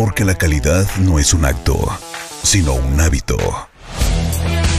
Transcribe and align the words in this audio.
Porque 0.00 0.24
la 0.24 0.34
calidad 0.34 0.86
no 1.00 1.18
es 1.18 1.34
un 1.34 1.44
acto, 1.44 1.76
sino 2.42 2.72
un 2.72 2.98
hábito. 3.02 3.36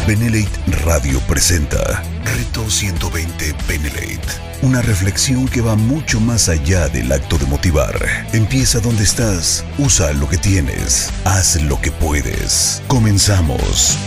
Benelate 0.08 0.50
Radio 0.84 1.20
presenta 1.28 2.02
Reto 2.26 2.68
120 2.68 3.54
Benelate. 3.68 4.28
Una 4.64 4.82
reflexión 4.82 5.48
que 5.48 5.62
va 5.62 5.76
mucho 5.76 6.20
más 6.20 6.50
allá 6.50 6.90
del 6.90 7.12
acto 7.12 7.38
de 7.38 7.46
motivar. 7.46 7.94
Empieza 8.34 8.80
donde 8.80 9.04
estás, 9.04 9.64
usa 9.78 10.12
lo 10.14 10.28
que 10.28 10.38
tienes, 10.38 11.12
haz 11.24 11.62
lo 11.62 11.80
que 11.80 11.92
puedes. 11.92 12.82
Comenzamos. 12.88 14.00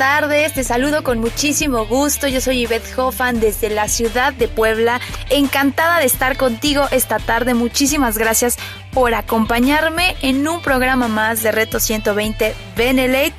Tardes, 0.00 0.54
te 0.54 0.64
saludo 0.64 1.04
con 1.04 1.18
muchísimo 1.18 1.84
gusto. 1.84 2.26
Yo 2.26 2.40
soy 2.40 2.62
Yvette 2.62 2.98
Hoffman 2.98 3.38
desde 3.38 3.68
la 3.68 3.86
ciudad 3.86 4.32
de 4.32 4.48
Puebla. 4.48 4.98
Encantada 5.28 5.98
de 5.98 6.06
estar 6.06 6.38
contigo 6.38 6.86
esta 6.90 7.18
tarde. 7.18 7.52
Muchísimas 7.52 8.16
gracias 8.16 8.56
por 8.94 9.12
acompañarme 9.12 10.16
en 10.22 10.48
un 10.48 10.62
programa 10.62 11.06
más 11.08 11.42
de 11.42 11.52
Reto 11.52 11.80
120 11.80 12.54
Benelate. 12.78 13.34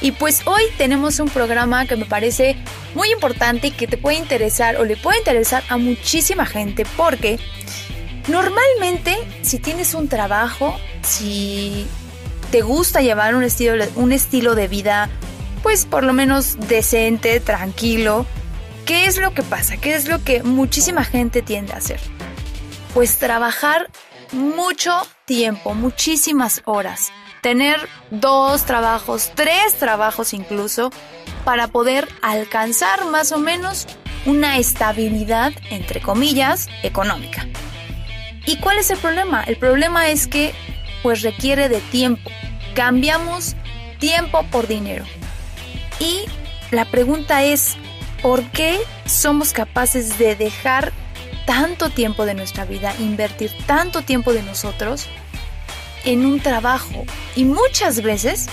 Y 0.00 0.12
pues 0.12 0.46
hoy 0.46 0.62
tenemos 0.78 1.18
un 1.18 1.28
programa 1.28 1.86
que 1.86 1.96
me 1.96 2.04
parece 2.04 2.54
muy 2.94 3.10
importante 3.10 3.66
y 3.66 3.70
que 3.72 3.88
te 3.88 3.96
puede 3.96 4.16
interesar 4.16 4.76
o 4.76 4.84
le 4.84 4.96
puede 4.96 5.18
interesar 5.18 5.64
a 5.68 5.76
muchísima 5.76 6.46
gente 6.46 6.86
porque 6.96 7.40
normalmente 8.28 9.18
si 9.42 9.58
tienes 9.58 9.92
un 9.92 10.06
trabajo, 10.06 10.78
si 11.02 11.84
te 12.52 12.62
gusta 12.62 13.00
llevar 13.00 13.34
un 13.34 13.42
estilo, 13.42 13.84
un 13.96 14.12
estilo 14.12 14.54
de 14.54 14.68
vida, 14.68 15.10
pues 15.66 15.84
por 15.84 16.04
lo 16.04 16.12
menos 16.12 16.68
decente, 16.68 17.40
tranquilo, 17.40 18.24
¿qué 18.84 19.06
es 19.06 19.16
lo 19.16 19.34
que 19.34 19.42
pasa? 19.42 19.76
¿Qué 19.76 19.96
es 19.96 20.06
lo 20.06 20.22
que 20.22 20.44
muchísima 20.44 21.02
gente 21.02 21.42
tiende 21.42 21.72
a 21.72 21.78
hacer? 21.78 21.98
Pues 22.94 23.18
trabajar 23.18 23.90
mucho 24.30 24.92
tiempo, 25.24 25.74
muchísimas 25.74 26.62
horas, 26.66 27.10
tener 27.42 27.80
dos 28.12 28.64
trabajos, 28.64 29.32
tres 29.34 29.74
trabajos 29.74 30.34
incluso, 30.34 30.92
para 31.44 31.66
poder 31.66 32.06
alcanzar 32.22 33.04
más 33.06 33.32
o 33.32 33.38
menos 33.38 33.88
una 34.24 34.58
estabilidad, 34.58 35.52
entre 35.70 36.00
comillas, 36.00 36.68
económica. 36.84 37.44
¿Y 38.46 38.58
cuál 38.58 38.78
es 38.78 38.88
el 38.92 38.98
problema? 38.98 39.42
El 39.42 39.56
problema 39.56 40.10
es 40.10 40.28
que 40.28 40.54
pues 41.02 41.22
requiere 41.22 41.68
de 41.68 41.80
tiempo. 41.80 42.30
Cambiamos 42.76 43.56
tiempo 43.98 44.44
por 44.52 44.68
dinero. 44.68 45.04
Y 45.98 46.24
la 46.70 46.84
pregunta 46.84 47.42
es, 47.44 47.76
¿por 48.22 48.42
qué 48.50 48.78
somos 49.06 49.52
capaces 49.52 50.18
de 50.18 50.36
dejar 50.36 50.92
tanto 51.46 51.90
tiempo 51.90 52.26
de 52.26 52.34
nuestra 52.34 52.64
vida, 52.64 52.94
invertir 52.98 53.52
tanto 53.66 54.02
tiempo 54.02 54.32
de 54.32 54.42
nosotros 54.42 55.06
en 56.04 56.26
un 56.26 56.40
trabajo? 56.40 57.04
Y 57.34 57.44
muchas 57.44 58.02
veces 58.02 58.46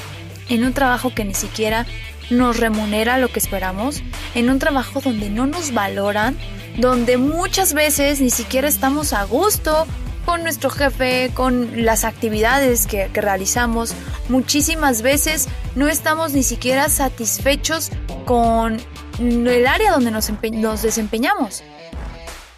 en 0.50 0.64
un 0.64 0.74
trabajo 0.74 1.14
que 1.14 1.26
ni 1.26 1.34
siquiera 1.34 1.86
nos 2.30 2.60
remunera 2.60 3.18
lo 3.18 3.30
que 3.30 3.40
esperamos, 3.40 4.02
en 4.36 4.50
un 4.50 4.60
trabajo 4.60 5.02
donde 5.02 5.30
no 5.30 5.46
nos 5.48 5.74
valoran, 5.74 6.38
donde 6.78 7.18
muchas 7.18 7.74
veces 7.74 8.22
ni 8.22 8.30
siquiera 8.30 8.68
estamos 8.68 9.14
a 9.14 9.24
gusto 9.26 9.86
con 10.26 10.44
nuestro 10.44 10.70
jefe, 10.70 11.32
con 11.34 11.86
las 11.86 12.04
actividades 12.04 12.88
que, 12.88 13.08
realizamos. 13.14 13.94
Muchísimas 14.30 15.02
veces 15.02 15.48
no 15.76 15.88
estamos 15.88 16.34
ni 16.34 16.44
siquiera 16.44 16.90
satisfechos 16.90 17.92
con 18.26 18.80
el 19.20 19.68
área 19.68 19.92
donde 19.92 20.12
nos, 20.12 20.82
desempeñamos. 20.82 21.64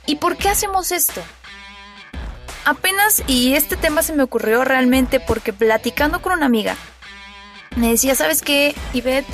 ¿Y 0.05 0.17
por 0.17 0.37
qué 0.37 0.49
hacemos 0.49 0.91
esto? 0.91 1.21
Apenas, 2.65 3.23
y 3.27 3.53
este 3.53 3.77
tema 3.77 4.01
se 4.01 4.13
me 4.13 4.23
ocurrió 4.23 4.63
realmente 4.63 5.19
porque 5.19 5.53
platicando 5.53 6.21
con 6.21 6.33
una 6.33 6.45
amiga, 6.45 6.75
me 7.75 7.89
decía, 7.89 8.15
¿sabes 8.15 8.41
qué, 8.41 8.75
Ivette? 8.93 9.27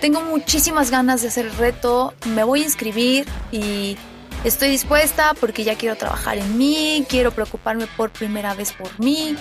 Tengo 0.00 0.20
muchísimas 0.20 0.90
ganas 0.90 1.22
de 1.22 1.28
hacer 1.28 1.46
el 1.46 1.56
reto, 1.56 2.14
me 2.26 2.44
voy 2.44 2.62
a 2.62 2.64
inscribir 2.64 3.26
y 3.52 3.96
Estoy 4.44 4.70
dispuesta 4.70 5.34
porque 5.38 5.62
ya 5.62 5.76
quiero 5.76 5.94
trabajar 5.94 6.36
en 6.36 6.58
mí, 6.58 7.06
quiero 7.08 7.30
preocuparme 7.30 7.86
por 7.96 8.10
primera 8.10 8.54
vez 8.54 8.72
por 8.72 8.98
mí. 8.98 9.36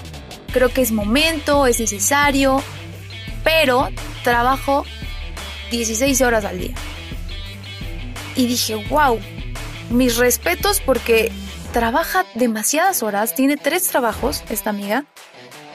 Creo 0.53 0.69
que 0.69 0.81
es 0.81 0.91
momento, 0.91 1.65
es 1.65 1.79
necesario, 1.79 2.61
pero 3.43 3.89
trabajo 4.23 4.85
16 5.71 6.21
horas 6.21 6.45
al 6.45 6.59
día. 6.59 6.75
Y 8.35 8.45
dije, 8.45 8.75
wow, 8.89 9.19
mis 9.89 10.17
respetos 10.17 10.81
porque 10.81 11.31
trabaja 11.73 12.25
demasiadas 12.35 13.01
horas, 13.01 13.33
tiene 13.33 13.57
tres 13.57 13.87
trabajos 13.87 14.43
esta 14.49 14.69
amiga. 14.69 15.05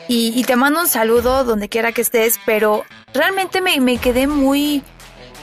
Y, 0.09 0.45
te 0.45 0.55
mando 0.55 0.79
un 0.79 0.87
saludo 0.87 1.43
donde 1.43 1.69
quiera 1.69 1.91
que 1.91 2.01
estés, 2.01 2.39
pero 2.47 2.85
realmente 3.13 3.61
me, 3.61 3.81
me 3.81 3.99
quedé 3.99 4.29
muy 4.29 4.85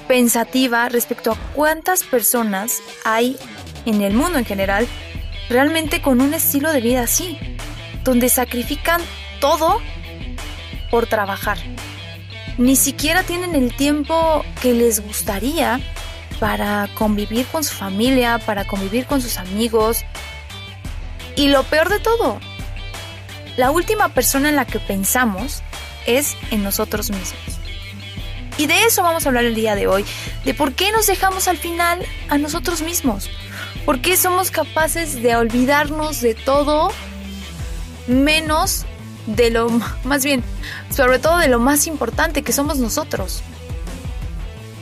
pensativa 0.07 0.87
respecto 0.87 1.33
a 1.33 1.37
cuántas 1.53 2.03
personas 2.03 2.81
hay 3.03 3.37
en 3.85 4.01
el 4.01 4.13
mundo 4.13 4.39
en 4.39 4.45
general, 4.45 4.87
realmente 5.49 6.01
con 6.01 6.21
un 6.21 6.33
estilo 6.33 6.71
de 6.71 6.81
vida 6.81 7.03
así, 7.03 7.37
donde 8.03 8.29
sacrifican 8.29 9.01
todo 9.39 9.79
por 10.89 11.07
trabajar. 11.07 11.57
Ni 12.57 12.75
siquiera 12.75 13.23
tienen 13.23 13.55
el 13.55 13.75
tiempo 13.75 14.45
que 14.61 14.73
les 14.73 14.99
gustaría 14.99 15.79
para 16.39 16.87
convivir 16.93 17.45
con 17.47 17.63
su 17.63 17.73
familia, 17.73 18.39
para 18.39 18.65
convivir 18.65 19.05
con 19.05 19.21
sus 19.21 19.37
amigos. 19.37 20.03
Y 21.35 21.47
lo 21.47 21.63
peor 21.63 21.89
de 21.89 21.99
todo, 21.99 22.39
la 23.57 23.71
última 23.71 24.09
persona 24.09 24.49
en 24.49 24.55
la 24.55 24.65
que 24.65 24.79
pensamos 24.79 25.63
es 26.05 26.35
en 26.51 26.63
nosotros 26.63 27.09
mismos. 27.09 27.33
Y 28.57 28.67
de 28.67 28.83
eso 28.83 29.01
vamos 29.01 29.25
a 29.25 29.29
hablar 29.29 29.45
el 29.45 29.55
día 29.55 29.75
de 29.75 29.87
hoy, 29.87 30.05
de 30.45 30.53
por 30.53 30.73
qué 30.73 30.91
nos 30.91 31.07
dejamos 31.07 31.47
al 31.47 31.57
final 31.57 32.05
a 32.29 32.37
nosotros 32.37 32.81
mismos. 32.81 33.29
¿Por 33.85 33.99
qué 33.99 34.15
somos 34.15 34.49
capaces 34.49 35.21
de 35.21 35.35
olvidarnos 35.35 36.21
de 36.21 36.35
todo 36.35 36.89
menos 38.07 38.85
de 39.25 39.49
lo 39.49 39.69
más 40.03 40.23
bien, 40.23 40.43
sobre 40.89 41.19
todo 41.19 41.37
de 41.37 41.49
lo 41.49 41.59
más 41.59 41.85
importante 41.87 42.43
que 42.43 42.53
somos 42.53 42.77
nosotros? 42.77 43.43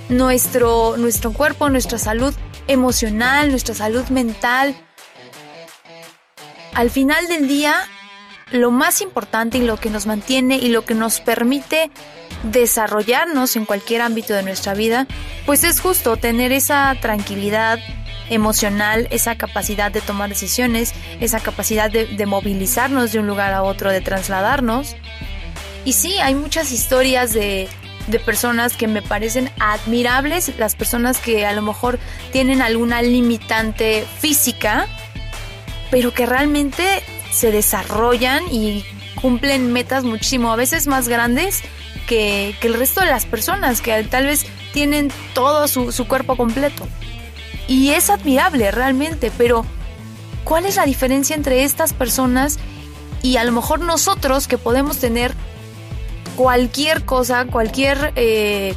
Nuestro, 0.10 0.98
nuestro 0.98 1.34
cuerpo, 1.34 1.70
nuestra 1.70 1.98
salud 1.98 2.34
emocional, 2.68 3.50
nuestra 3.50 3.74
salud 3.74 4.06
mental. 4.10 4.76
Al 6.74 6.92
final 6.92 7.28
del 7.28 7.48
día, 7.48 7.76
lo 8.52 8.70
más 8.70 9.02
importante 9.02 9.58
y 9.58 9.62
lo 9.62 9.78
que 9.78 9.90
nos 9.90 10.06
mantiene 10.06 10.58
y 10.58 10.70
lo 10.70 10.86
que 10.86 10.94
nos 10.94 11.22
permite 11.22 11.90
desarrollarnos 12.44 13.56
en 13.56 13.66
cualquier 13.66 14.02
ámbito 14.02 14.34
de 14.34 14.44
nuestra 14.44 14.74
vida, 14.74 15.08
pues 15.46 15.64
es 15.64 15.80
justo 15.80 16.18
tener 16.18 16.52
esa 16.52 16.96
tranquilidad, 17.02 17.80
emocional, 18.32 19.08
esa 19.12 19.36
capacidad 19.36 19.92
de 19.92 20.02
tomar 20.02 20.30
decisiones, 20.30 20.94
esa 21.20 21.40
capacidad 21.40 21.92
de, 21.92 22.26
movilizarnos 22.26 23.12
de 23.12 23.20
un 23.20 23.28
lugar 23.28 23.54
a 23.54 23.62
otro, 23.62 23.92
de 23.92 24.02
trasladarnos. 24.02 24.96
Y 25.86 25.94
sí, 25.94 26.18
hay 26.20 26.34
muchas 26.34 26.72
historias 26.72 27.34
de, 27.34 27.68
de 28.08 28.20
personas 28.20 28.76
que 28.78 28.88
me 28.88 29.02
parecen 29.02 29.52
admirables, 29.60 30.58
las 30.58 30.76
personas 30.76 31.18
que 31.18 31.46
a 31.46 31.52
lo 31.52 31.62
mejor 31.62 32.00
tienen 32.32 32.62
alguna 32.62 33.02
limitante 33.02 34.06
física, 34.20 34.88
pero 35.92 36.14
que 36.14 36.26
realmente 36.26 37.04
se 37.34 37.52
desarrollan 37.52 38.44
y 38.50 38.86
cumplen 39.22 39.74
metas 39.74 40.06
muchísimo, 40.06 40.54
a 40.54 40.56
veces 40.56 40.88
más 40.88 41.10
grandes 41.10 41.62
que, 42.08 42.56
que 42.62 42.68
el 42.68 42.76
resto 42.76 43.02
de 43.02 43.08
las 43.08 43.26
personas, 43.26 43.82
que 43.82 44.04
tal 44.06 44.26
vez 44.26 44.46
tienen 44.72 45.12
todo 45.34 45.68
su, 45.68 45.92
su 45.92 46.08
cuerpo 46.08 46.38
completo. 46.38 46.88
Y 47.68 47.92
es 47.92 48.10
admirable 48.10 48.72
realmente, 48.72 49.32
pero 49.38 49.66
¿cuál 50.44 50.66
es 50.66 50.76
la 50.76 50.86
diferencia 50.86 51.36
entre 51.36 51.64
estas 51.64 51.94
personas 51.94 52.60
y 53.22 53.38
a 53.38 53.44
lo 53.44 53.52
mejor 53.52 53.80
nosotros 53.80 54.48
que 54.48 54.58
podemos 54.58 54.98
tener 54.98 55.34
cualquier 56.36 57.06
cosa, 57.06 57.46
cualquier, 57.46 58.14
eh, 58.16 58.76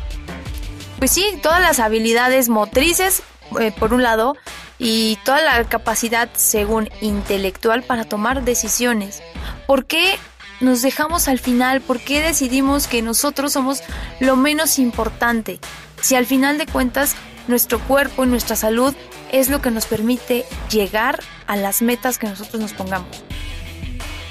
pues 0.99 1.11
sí, 1.11 1.25
todas 1.43 1.61
las 1.61 1.81
habilidades 1.81 2.49
motrices, 2.49 3.23
eh, 3.61 3.73
por 3.79 3.95
un 3.95 4.03
lado, 4.03 4.37
y 4.79 5.19
toda 5.25 5.41
la 5.41 5.65
capacidad, 5.65 6.29
según 6.35 6.91
intelectual, 7.01 7.83
para 7.85 8.05
tomar 8.05 8.45
decisiones. 8.45 9.23
¿Por 9.67 9.87
qué 9.87 10.19
nos 10.61 10.83
dejamos 10.83 11.29
al 11.29 11.39
final? 11.39 11.81
¿Por 11.81 12.01
qué 12.01 12.21
decidimos 12.21 12.87
que 12.87 13.01
nosotros 13.01 13.53
somos 13.53 13.83
lo 14.21 14.37
menos 14.37 14.79
importante? 14.79 15.61
Si 16.01 16.17
al 16.17 16.27
final 16.27 16.59
de 16.59 16.67
cuentas 16.67 17.15
nuestro 17.49 17.79
cuerpo 17.81 18.25
y 18.25 18.29
nuestra 18.29 18.57
salud 18.57 18.95
es 19.33 19.49
lo 19.49 19.61
que 19.61 19.71
nos 19.71 19.87
permite 19.87 20.45
llegar 20.71 21.21
a 21.47 21.57
las 21.57 21.83
metas 21.83 22.19
que 22.19 22.27
nosotros 22.27 22.61
nos 22.61 22.73
pongamos. 22.73 23.25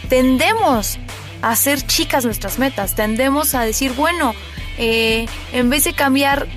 Tendemos 0.09 0.97
a 1.41 1.51
hacer 1.51 1.81
chicas 1.81 2.25
nuestras 2.25 2.59
metas, 2.59 2.95
tendemos 2.95 3.55
a 3.55 3.63
decir, 3.63 3.93
bueno, 3.93 4.33
eh, 4.77 5.27
en 5.51 5.69
vez 5.69 5.83
de 5.83 5.93
cambiar 5.93 6.47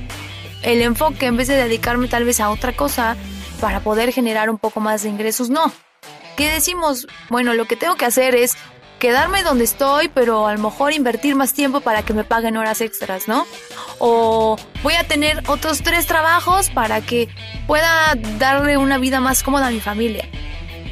el 0.62 0.82
enfoque, 0.82 1.26
en 1.26 1.36
vez 1.36 1.48
de 1.48 1.56
dedicarme 1.56 2.08
tal 2.08 2.24
vez 2.24 2.40
a 2.40 2.50
otra 2.50 2.74
cosa 2.74 3.16
para 3.60 3.80
poder 3.80 4.12
generar 4.12 4.50
un 4.50 4.58
poco 4.58 4.80
más 4.80 5.02
de 5.02 5.08
ingresos, 5.08 5.50
no. 5.50 5.72
¿Qué 6.36 6.50
decimos? 6.50 7.06
Bueno, 7.30 7.54
lo 7.54 7.64
que 7.64 7.76
tengo 7.76 7.96
que 7.96 8.04
hacer 8.04 8.34
es 8.34 8.56
quedarme 9.06 9.44
donde 9.44 9.62
estoy, 9.62 10.08
pero 10.08 10.48
a 10.48 10.52
lo 10.52 10.58
mejor 10.58 10.92
invertir 10.92 11.36
más 11.36 11.54
tiempo 11.54 11.80
para 11.80 12.02
que 12.02 12.12
me 12.12 12.24
paguen 12.24 12.56
horas 12.56 12.80
extras, 12.80 13.28
¿no? 13.28 13.46
O 14.00 14.56
voy 14.82 14.94
a 14.94 15.04
tener 15.04 15.44
otros 15.46 15.82
tres 15.82 16.08
trabajos 16.08 16.70
para 16.70 17.00
que 17.00 17.28
pueda 17.68 18.16
darle 18.40 18.76
una 18.76 18.98
vida 18.98 19.20
más 19.20 19.44
cómoda 19.44 19.68
a 19.68 19.70
mi 19.70 19.78
familia. 19.78 20.28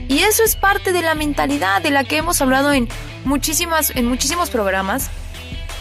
Y 0.07 0.21
eso 0.21 0.45
es 0.45 0.55
parte 0.55 0.93
de 0.93 1.03
la 1.03 1.17
mentalidad 1.17 1.83
de 1.83 1.91
la 1.91 2.05
que 2.05 2.19
hemos 2.19 2.41
hablado 2.41 2.73
en 2.73 2.89
muchísimas 3.25 3.91
en 3.97 4.07
muchísimos 4.07 4.49
programas. 4.49 5.11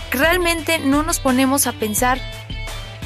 Realmente 0.09 0.79
no 0.79 1.03
nos 1.03 1.19
ponemos 1.19 1.67
a 1.67 1.73
pensar 1.73 2.19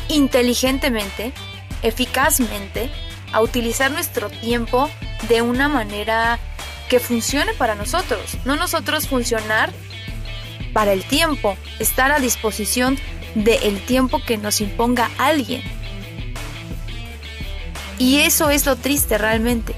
inteligentemente, 0.07 1.33
eficazmente, 1.81 2.89
a 3.33 3.41
utilizar 3.41 3.91
nuestro 3.91 4.29
tiempo 4.29 4.89
de 5.27 5.41
una 5.41 5.67
manera 5.67 6.39
que 6.89 6.99
funcione 6.99 7.53
para 7.53 7.75
nosotros, 7.75 8.37
no 8.45 8.55
nosotros 8.55 9.07
funcionar 9.07 9.71
para 10.73 10.93
el 10.93 11.03
tiempo, 11.03 11.57
estar 11.79 12.11
a 12.11 12.19
disposición 12.19 12.97
del 13.35 13.79
tiempo 13.81 14.21
que 14.25 14.37
nos 14.37 14.61
imponga 14.61 15.09
alguien. 15.17 15.61
Y 17.99 18.19
eso 18.19 18.49
es 18.49 18.65
lo 18.65 18.75
triste 18.75 19.17
realmente, 19.17 19.73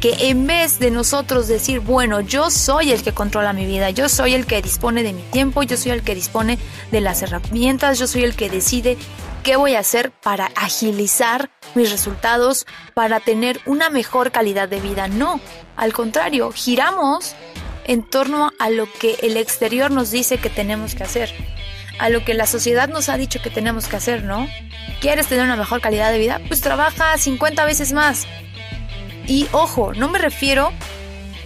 que 0.00 0.28
en 0.28 0.46
vez 0.46 0.78
de 0.78 0.90
nosotros 0.90 1.46
decir, 1.46 1.80
bueno, 1.80 2.20
yo 2.20 2.50
soy 2.50 2.90
el 2.90 3.02
que 3.02 3.12
controla 3.12 3.52
mi 3.52 3.64
vida, 3.64 3.90
yo 3.90 4.08
soy 4.08 4.34
el 4.34 4.44
que 4.44 4.60
dispone 4.60 5.02
de 5.02 5.12
mi 5.12 5.22
tiempo, 5.22 5.62
yo 5.62 5.76
soy 5.76 5.92
el 5.92 6.02
que 6.02 6.14
dispone 6.14 6.58
de 6.90 7.00
las 7.00 7.22
herramientas, 7.22 7.98
yo 7.98 8.06
soy 8.06 8.24
el 8.24 8.34
que 8.34 8.50
decide 8.50 8.98
qué 9.44 9.56
voy 9.56 9.74
a 9.74 9.80
hacer 9.80 10.10
para 10.10 10.46
agilizar 10.56 11.50
mis 11.74 11.92
resultados, 11.92 12.66
para 12.94 13.20
tener 13.20 13.60
una 13.66 13.90
mejor 13.90 14.32
calidad 14.32 14.68
de 14.68 14.80
vida. 14.80 15.06
No, 15.06 15.38
al 15.76 15.92
contrario, 15.92 16.50
giramos 16.50 17.36
en 17.84 18.02
torno 18.02 18.50
a 18.58 18.70
lo 18.70 18.90
que 18.90 19.16
el 19.22 19.36
exterior 19.36 19.90
nos 19.90 20.10
dice 20.10 20.38
que 20.38 20.48
tenemos 20.48 20.94
que 20.94 21.04
hacer, 21.04 21.30
a 21.98 22.08
lo 22.08 22.24
que 22.24 22.32
la 22.32 22.46
sociedad 22.46 22.88
nos 22.88 23.10
ha 23.10 23.18
dicho 23.18 23.42
que 23.42 23.50
tenemos 23.50 23.86
que 23.86 23.96
hacer, 23.96 24.24
¿no? 24.24 24.48
¿Quieres 25.00 25.26
tener 25.26 25.44
una 25.44 25.56
mejor 25.56 25.82
calidad 25.82 26.10
de 26.10 26.18
vida? 26.18 26.40
Pues 26.48 26.62
trabaja 26.62 27.16
50 27.16 27.66
veces 27.66 27.92
más. 27.92 28.26
Y 29.26 29.46
ojo, 29.52 29.92
no 29.92 30.08
me 30.08 30.18
refiero 30.18 30.72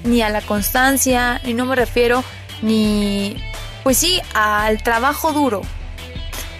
ni 0.04 0.22
a 0.22 0.30
la 0.30 0.40
constancia, 0.40 1.40
y 1.44 1.52
no 1.52 1.66
me 1.66 1.74
refiero 1.74 2.22
ni, 2.62 3.36
pues 3.82 3.98
sí, 3.98 4.20
al 4.34 4.84
trabajo 4.84 5.32
duro. 5.32 5.62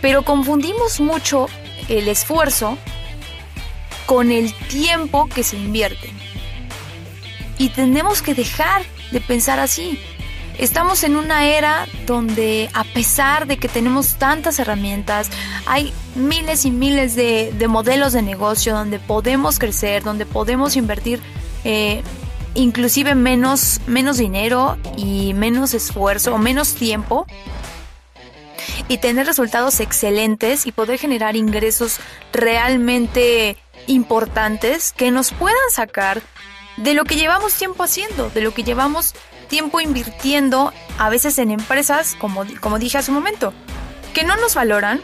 Pero 0.00 0.22
confundimos 0.22 1.00
mucho 1.00 1.46
el 1.88 2.08
esfuerzo 2.08 2.78
con 4.06 4.32
el 4.32 4.54
tiempo 4.54 5.28
que 5.28 5.42
se 5.42 5.56
invierte. 5.56 6.10
Y 7.58 7.70
tenemos 7.70 8.22
que 8.22 8.34
dejar 8.34 8.82
de 9.10 9.20
pensar 9.20 9.58
así. 9.58 10.00
Estamos 10.58 11.04
en 11.04 11.16
una 11.16 11.46
era 11.46 11.86
donde 12.04 12.68
a 12.74 12.82
pesar 12.82 13.46
de 13.46 13.58
que 13.58 13.68
tenemos 13.68 14.16
tantas 14.16 14.58
herramientas, 14.58 15.30
hay 15.66 15.92
miles 16.16 16.64
y 16.64 16.72
miles 16.72 17.14
de, 17.14 17.52
modelos 17.68 18.12
de 18.12 18.22
negocio 18.22 18.74
donde 18.74 18.98
podemos 18.98 19.58
crecer, 19.58 20.02
donde 20.02 20.26
podemos 20.26 20.76
invertir 20.76 21.20
eh, 21.64 22.02
inclusive 22.54 23.14
menos, 23.14 23.80
menos 23.86 24.16
dinero 24.16 24.78
y 24.96 25.32
menos 25.34 25.74
esfuerzo 25.74 26.34
o 26.34 26.38
menos 26.38 26.74
tiempo 26.74 27.26
y 28.88 28.98
tener 28.98 29.26
resultados 29.26 29.80
excelentes 29.80 30.66
y 30.66 30.72
poder 30.72 30.98
generar 30.98 31.36
ingresos 31.36 31.98
realmente 32.32 33.56
importantes 33.86 34.92
que 34.92 35.10
nos 35.10 35.32
puedan 35.32 35.56
sacar 35.70 36.22
de 36.76 36.94
lo 36.94 37.04
que 37.04 37.16
llevamos 37.16 37.54
tiempo 37.54 37.82
haciendo, 37.82 38.30
de 38.30 38.40
lo 38.40 38.54
que 38.54 38.62
llevamos 38.62 39.14
tiempo 39.48 39.80
invirtiendo 39.80 40.72
a 40.98 41.08
veces 41.08 41.38
en 41.38 41.50
empresas, 41.50 42.16
como, 42.18 42.44
como 42.60 42.78
dije 42.78 42.98
hace 42.98 43.10
un 43.10 43.16
momento, 43.16 43.52
que 44.14 44.24
no 44.24 44.36
nos 44.36 44.54
valoran, 44.54 45.02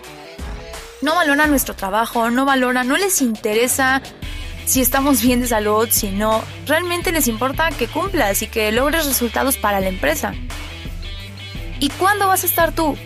no 1.03 1.15
valoran 1.15 1.51
nuestro 1.51 1.75
trabajo, 1.75 2.31
no 2.31 2.45
valoran, 2.45 2.87
no 2.87 2.97
les 2.97 3.23
interesa 3.23 4.03
si 4.67 4.81
estamos 4.81 5.21
bien 5.21 5.41
de 5.41 5.47
salud, 5.47 5.89
si 5.91 6.11
no, 6.11 6.43
realmente 6.67 7.13
les 7.13 7.29
importa 7.29 7.71
que 7.71 7.87
cumplas 7.87 8.43
y 8.43 8.47
que 8.47 8.73
logres 8.73 9.07
resultados 9.07 9.57
para 9.57 9.81
la 9.81 9.89
empresa. 9.89 10.35
¿Y 11.81 11.91
cuándo 11.91 12.29
vas 12.29 12.45
a 12.45 12.47
estar 12.47 12.73
tú? 12.75 12.97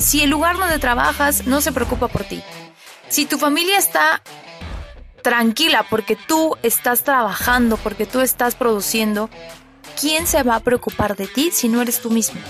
Si 0.00 0.22
el 0.22 0.30
lugar 0.30 0.56
donde 0.56 0.78
trabajas 0.78 1.46
no 1.46 1.60
se 1.60 1.72
preocupa 1.72 2.08
por 2.08 2.24
ti, 2.24 2.42
si 3.10 3.26
tu 3.26 3.36
familia 3.36 3.76
está 3.76 4.22
tranquila 5.22 5.84
porque 5.90 6.16
tú 6.16 6.56
estás 6.62 7.04
trabajando, 7.04 7.76
porque 7.76 8.06
tú 8.06 8.20
estás 8.22 8.54
produciendo, 8.54 9.28
¿quién 10.00 10.26
se 10.26 10.42
va 10.42 10.56
a 10.56 10.60
preocupar 10.60 11.16
de 11.16 11.26
ti 11.26 11.50
si 11.52 11.68
no 11.68 11.82
eres 11.82 12.00
tú 12.00 12.10
mismo? 12.10 12.40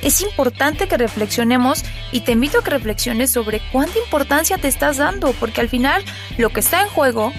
Es 0.00 0.22
importante 0.22 0.88
que 0.88 0.96
reflexionemos 0.96 1.84
y 2.12 2.20
te 2.20 2.32
invito 2.32 2.58
a 2.58 2.64
que 2.64 2.70
reflexiones 2.70 3.30
sobre 3.30 3.60
cuánta 3.70 3.98
importancia 3.98 4.56
te 4.56 4.68
estás 4.68 4.96
dando, 4.96 5.32
porque 5.34 5.60
al 5.60 5.68
final 5.68 6.02
lo 6.38 6.48
que 6.48 6.60
está 6.60 6.80
en 6.80 6.88
juego, 6.88 7.30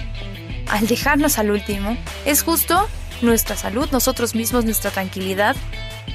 al 0.68 0.86
dejarnos 0.86 1.36
al 1.38 1.50
último, 1.50 1.96
es 2.24 2.44
justo 2.44 2.88
nuestra 3.22 3.56
salud, 3.56 3.88
nosotros 3.90 4.36
mismos, 4.36 4.64
nuestra 4.64 4.92
tranquilidad 4.92 5.56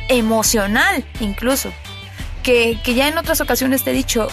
emocional 0.08 1.04
incluso. 1.20 1.74
Que, 2.48 2.80
ya 2.96 3.10
en 3.10 3.18
otras 3.18 3.42
ocasiones 3.42 3.84
te 3.84 3.92
he 3.92 3.94
dicho, 3.94 4.30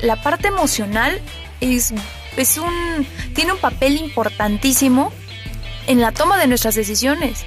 la 0.00 0.16
parte 0.22 0.48
emocional 0.48 1.20
es 1.60 1.92
es 2.38 2.56
un, 2.56 3.06
tiene 3.34 3.52
un 3.52 3.58
papel 3.58 3.98
importantísimo 3.98 5.12
en 5.86 6.00
la 6.00 6.12
toma 6.12 6.38
de 6.38 6.46
nuestras 6.46 6.74
decisiones. 6.74 7.44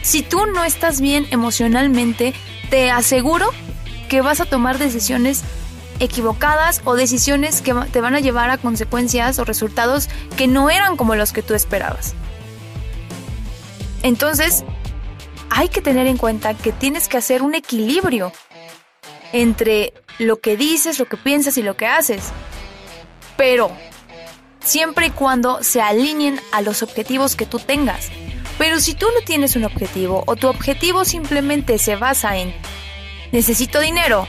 Si 0.00 0.22
tú 0.22 0.46
no 0.46 0.64
estás 0.64 1.02
bien 1.02 1.26
emocionalmente, 1.30 2.32
te 2.70 2.90
aseguro 2.90 3.50
que 4.08 4.22
vas 4.22 4.40
a 4.40 4.46
tomar 4.46 4.78
decisiones 4.78 5.42
equivocadas 5.98 6.80
o 6.84 6.94
decisiones 6.94 7.60
que 7.60 7.74
te 7.92 8.00
van 8.00 8.14
a 8.14 8.20
llevar 8.20 8.48
a 8.48 8.56
consecuencias 8.56 9.38
o 9.38 9.44
resultados 9.44 10.08
que 10.38 10.46
no 10.46 10.70
eran 10.70 10.96
como 10.96 11.16
los 11.16 11.34
que 11.34 11.42
tú 11.42 11.52
esperabas. 11.52 12.14
Entonces, 14.02 14.64
hay 15.50 15.68
que 15.68 15.82
tener 15.82 16.06
en 16.06 16.16
cuenta 16.16 16.54
que 16.54 16.72
tienes 16.72 17.08
que 17.08 17.18
hacer 17.18 17.42
un 17.42 17.54
equilibrio 17.54 18.32
entre 19.40 19.92
lo 20.18 20.40
que 20.40 20.56
dices, 20.56 20.98
lo 20.98 21.06
que 21.06 21.16
piensas 21.16 21.56
y 21.58 21.62
lo 21.62 21.76
que 21.76 21.86
haces 21.86 22.32
pero 23.36 23.70
siempre 24.60 25.06
y 25.06 25.10
cuando 25.10 25.62
se 25.62 25.80
alineen 25.80 26.40
a 26.52 26.62
los 26.62 26.82
objetivos 26.82 27.36
que 27.36 27.46
tú 27.46 27.58
tengas. 27.58 28.08
Pero 28.58 28.80
si 28.80 28.94
tú 28.94 29.06
no 29.14 29.24
tienes 29.24 29.54
un 29.54 29.64
objetivo 29.64 30.24
o 30.26 30.34
tu 30.36 30.48
objetivo 30.48 31.04
simplemente 31.04 31.78
se 31.78 31.96
basa 31.96 32.36
en 32.38 32.54
necesito 33.32 33.80
dinero, 33.80 34.26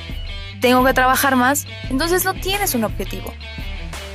tengo 0.60 0.84
que 0.84 0.94
trabajar 0.94 1.36
más, 1.36 1.66
entonces 1.90 2.26
no 2.26 2.34
tienes 2.34 2.76
un 2.76 2.84
objetivo. 2.84 3.34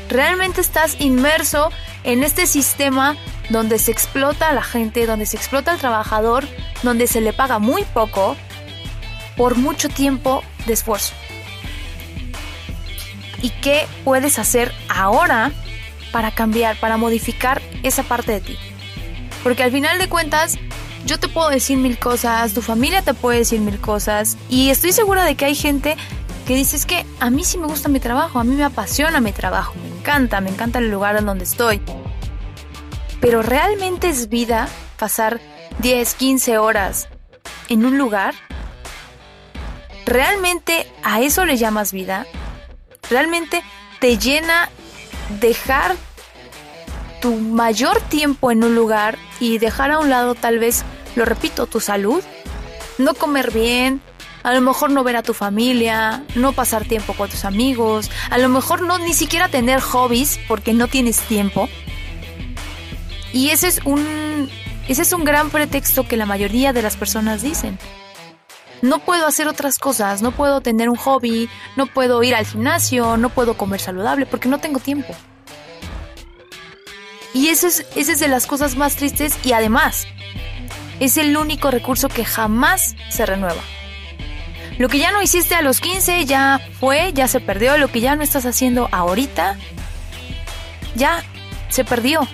Realmente 0.08 0.60
estás 0.60 1.00
inmerso 1.00 1.70
en 2.04 2.22
este 2.22 2.46
sistema 2.46 3.16
donde 3.48 3.78
se 3.78 3.90
explota 3.90 4.50
a 4.50 4.52
la 4.52 4.62
gente, 4.62 5.06
donde 5.06 5.24
se 5.24 5.36
explota 5.36 5.72
al 5.72 5.78
trabajador, 5.78 6.46
donde 6.82 7.06
se 7.06 7.22
le 7.22 7.32
paga 7.32 7.58
muy 7.58 7.84
poco 7.84 8.36
por 9.36 9.56
mucho 9.56 9.88
tiempo 9.88 10.44
de 10.66 10.72
esfuerzo 10.72 11.14
y 13.42 13.50
qué 13.50 13.86
puedes 14.04 14.38
hacer 14.38 14.72
ahora 14.88 15.52
para 16.12 16.30
cambiar, 16.30 16.78
para 16.78 16.96
modificar 16.96 17.60
esa 17.82 18.04
parte 18.04 18.32
de 18.32 18.40
ti. 18.40 18.56
Porque 19.42 19.64
al 19.64 19.72
final 19.72 19.98
de 19.98 20.08
cuentas, 20.08 20.58
yo 21.04 21.18
te 21.18 21.28
puedo 21.28 21.50
decir 21.50 21.76
mil 21.76 21.98
cosas, 21.98 22.54
tu 22.54 22.62
familia 22.62 23.02
te 23.02 23.12
puede 23.12 23.38
decir 23.38 23.60
mil 23.60 23.80
cosas 23.80 24.38
y 24.48 24.70
estoy 24.70 24.92
segura 24.92 25.24
de 25.24 25.34
que 25.34 25.46
hay 25.46 25.56
gente 25.56 25.96
que 26.46 26.54
dice 26.54 26.76
es 26.76 26.86
que 26.86 27.04
a 27.18 27.30
mí 27.30 27.44
sí 27.44 27.58
me 27.58 27.66
gusta 27.66 27.88
mi 27.88 28.00
trabajo, 28.00 28.38
a 28.38 28.44
mí 28.44 28.54
me 28.54 28.64
apasiona 28.64 29.20
mi 29.20 29.32
trabajo, 29.32 29.74
me 29.82 29.98
encanta, 29.98 30.40
me 30.40 30.50
encanta 30.50 30.78
el 30.78 30.90
lugar 30.90 31.16
en 31.16 31.26
donde 31.26 31.44
estoy. 31.44 31.80
Pero 33.20 33.42
realmente 33.42 34.08
es 34.08 34.28
vida 34.28 34.68
pasar 34.98 35.40
10, 35.78 36.14
15 36.14 36.58
horas 36.58 37.08
en 37.68 37.84
un 37.84 37.98
lugar. 37.98 38.34
¿Realmente 40.12 40.86
a 41.02 41.20
eso 41.22 41.44
le 41.46 41.56
llamas 41.56 41.92
vida? 41.92 42.26
realmente 43.12 43.62
te 44.00 44.18
llena 44.18 44.68
dejar 45.40 45.96
tu 47.20 47.34
mayor 47.34 48.00
tiempo 48.00 48.50
en 48.50 48.64
un 48.64 48.74
lugar 48.74 49.18
y 49.38 49.58
dejar 49.58 49.90
a 49.90 49.98
un 49.98 50.10
lado 50.10 50.34
tal 50.34 50.58
vez, 50.58 50.84
lo 51.14 51.24
repito, 51.24 51.66
tu 51.66 51.78
salud, 51.78 52.22
no 52.98 53.14
comer 53.14 53.52
bien, 53.52 54.00
a 54.42 54.52
lo 54.52 54.60
mejor 54.60 54.90
no 54.90 55.04
ver 55.04 55.16
a 55.16 55.22
tu 55.22 55.34
familia, 55.34 56.24
no 56.34 56.52
pasar 56.52 56.84
tiempo 56.84 57.14
con 57.14 57.30
tus 57.30 57.44
amigos, 57.44 58.10
a 58.30 58.38
lo 58.38 58.48
mejor 58.48 58.82
no 58.82 58.98
ni 58.98 59.12
siquiera 59.12 59.48
tener 59.48 59.80
hobbies 59.80 60.40
porque 60.48 60.72
no 60.72 60.88
tienes 60.88 61.20
tiempo. 61.20 61.68
Y 63.32 63.50
ese 63.50 63.68
es 63.68 63.80
un 63.84 64.50
ese 64.88 65.02
es 65.02 65.12
un 65.12 65.24
gran 65.24 65.50
pretexto 65.50 66.08
que 66.08 66.16
la 66.16 66.26
mayoría 66.26 66.72
de 66.72 66.82
las 66.82 66.96
personas 66.96 67.42
dicen. 67.42 67.78
No 68.82 68.98
puedo 68.98 69.26
hacer 69.26 69.48
otras 69.48 69.78
cosas, 69.78 70.22
no 70.22 70.32
puedo 70.32 70.60
tener 70.60 70.90
un 70.90 70.96
hobby, 70.96 71.48
no 71.76 71.86
puedo 71.86 72.22
ir 72.22 72.34
al 72.34 72.44
gimnasio, 72.44 73.16
no 73.16 73.30
puedo 73.30 73.56
comer 73.56 73.80
saludable 73.80 74.26
porque 74.26 74.48
no 74.48 74.58
tengo 74.58 74.80
tiempo. 74.80 75.14
Y 77.32 77.48
eso 77.48 77.68
es, 77.68 77.86
esa 77.96 78.12
es 78.12 78.20
de 78.20 78.28
las 78.28 78.46
cosas 78.46 78.76
más 78.76 78.96
tristes 78.96 79.38
y 79.44 79.52
además 79.52 80.06
es 81.00 81.16
el 81.16 81.36
único 81.36 81.70
recurso 81.70 82.08
que 82.08 82.24
jamás 82.24 82.94
se 83.08 83.24
renueva. 83.24 83.62
Lo 84.78 84.88
que 84.88 84.98
ya 84.98 85.12
no 85.12 85.22
hiciste 85.22 85.54
a 85.54 85.62
los 85.62 85.80
15 85.80 86.24
ya 86.24 86.60
fue, 86.80 87.12
ya 87.12 87.28
se 87.28 87.40
perdió. 87.40 87.76
Lo 87.76 87.88
que 87.88 88.00
ya 88.00 88.16
no 88.16 88.22
estás 88.22 88.46
haciendo 88.46 88.88
ahorita 88.90 89.56
ya 90.94 91.22
se 91.68 91.84
perdió. 91.84 92.26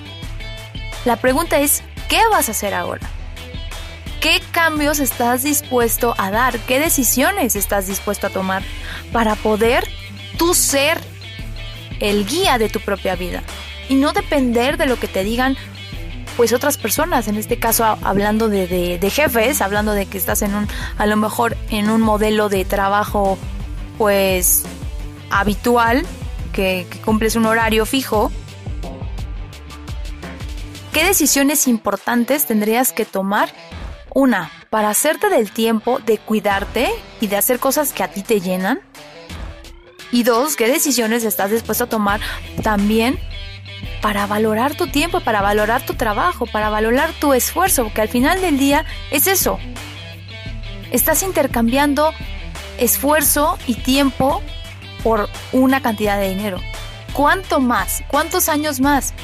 La 1.05 1.17
pregunta 1.17 1.59
es, 1.59 1.83
¿qué 2.09 2.21
vas 2.31 2.49
a 2.49 2.53
hacer 2.53 2.75
ahora? 2.75 3.09
¿Qué 4.21 4.43
cambios 4.51 4.99
estás 4.99 5.45
dispuesto 5.45 6.15
a 6.19 6.33
dar? 6.33 6.59
¿Qué 6.61 6.81
decisiones 6.81 7.55
estás 7.55 7.87
dispuesto 7.87 8.27
a 8.27 8.31
tomar 8.31 8.65
para 9.13 9.37
poder 9.37 9.87
tú 10.37 10.55
ser 10.55 10.99
el 12.01 12.27
guía 12.27 12.59
de 12.59 12.69
tu 12.69 12.81
propia 12.81 13.15
vida? 13.15 13.45
Y 13.89 13.95
no 13.95 14.13
depender 14.13 14.77
de 14.77 14.87
lo 14.87 14.99
que 14.99 15.07
te 15.07 15.23
digan 15.23 15.57
pues 16.37 16.53
otras 16.53 16.79
personas, 16.79 17.27
en 17.29 17.37
este 17.37 17.59
caso 17.59 17.85
hablando 17.85 18.49
de, 18.49 19.11
jefes, 19.13 19.61
hablando 19.61 19.93
de 19.93 20.07
que 20.07 20.19
estás 20.19 20.43
en 20.43 20.55
un, 20.55 20.69
a 20.97 21.07
lo 21.07 21.17
mejor 21.17 21.57
en 21.71 21.89
un 21.91 22.01
modelo 22.01 22.49
de 22.49 22.65
trabajo 22.65 23.39
pues 23.99 24.65
habitual, 25.31 26.05
que, 26.53 26.87
que 26.91 26.99
cumples 27.01 27.37
un 27.37 27.47
horario 27.47 27.87
fijo, 27.87 28.31
¿qué 30.93 31.05
decisiones 31.05 31.67
importantes 31.69 32.47
tendrías 32.47 32.93
que 32.93 33.05
tomar? 33.05 33.53
Una, 34.19 34.51
para 34.69 34.91
hacerte 34.91 35.29
del 35.29 35.53
tiempo 35.53 36.01
de 36.01 36.19
cuidarte 36.19 36.91
y 37.21 37.29
de 37.29 37.37
hacer 37.37 37.61
cosas 37.61 37.93
que 37.93 38.03
a 38.03 38.09
ti 38.09 38.25
te 38.25 38.41
llenan. 38.41 38.81
Y 40.11 40.25
dos, 40.25 40.57
¿qué 40.57 40.67
decisiones 40.67 41.23
estás 41.23 41.53
dispuesto 41.53 41.85
a 41.85 41.89
tomar 41.89 42.21
también 42.65 43.17
para 44.03 44.27
valorar 44.27 44.75
tu 44.75 44.89
tiempo, 44.89 45.21
para 45.21 45.41
valorar 45.41 45.87
tu 45.87 45.95
trabajo, 45.95 46.47
para 46.47 46.69
valorar 46.69 47.13
tu 47.21 47.33
esfuerzo, 47.33 47.85
porque 47.85 48.01
al 48.01 48.09
final 48.09 48.41
del 48.41 48.59
día 48.59 48.85
es 49.13 49.29
eso. 49.29 49.61
Estás 50.91 51.23
intercambiando 51.23 52.13
esfuerzo 52.81 53.57
y 53.69 53.75
tiempo 53.75 54.43
por 55.05 55.29
una 55.53 55.81
cantidad 55.81 56.19
de 56.19 56.31
dinero. 56.31 56.61
¿Cuánto 57.13 57.61
más? 57.61 58.03
¿Cuántos 58.09 58.49
años 58.49 58.81
más? 58.81 59.15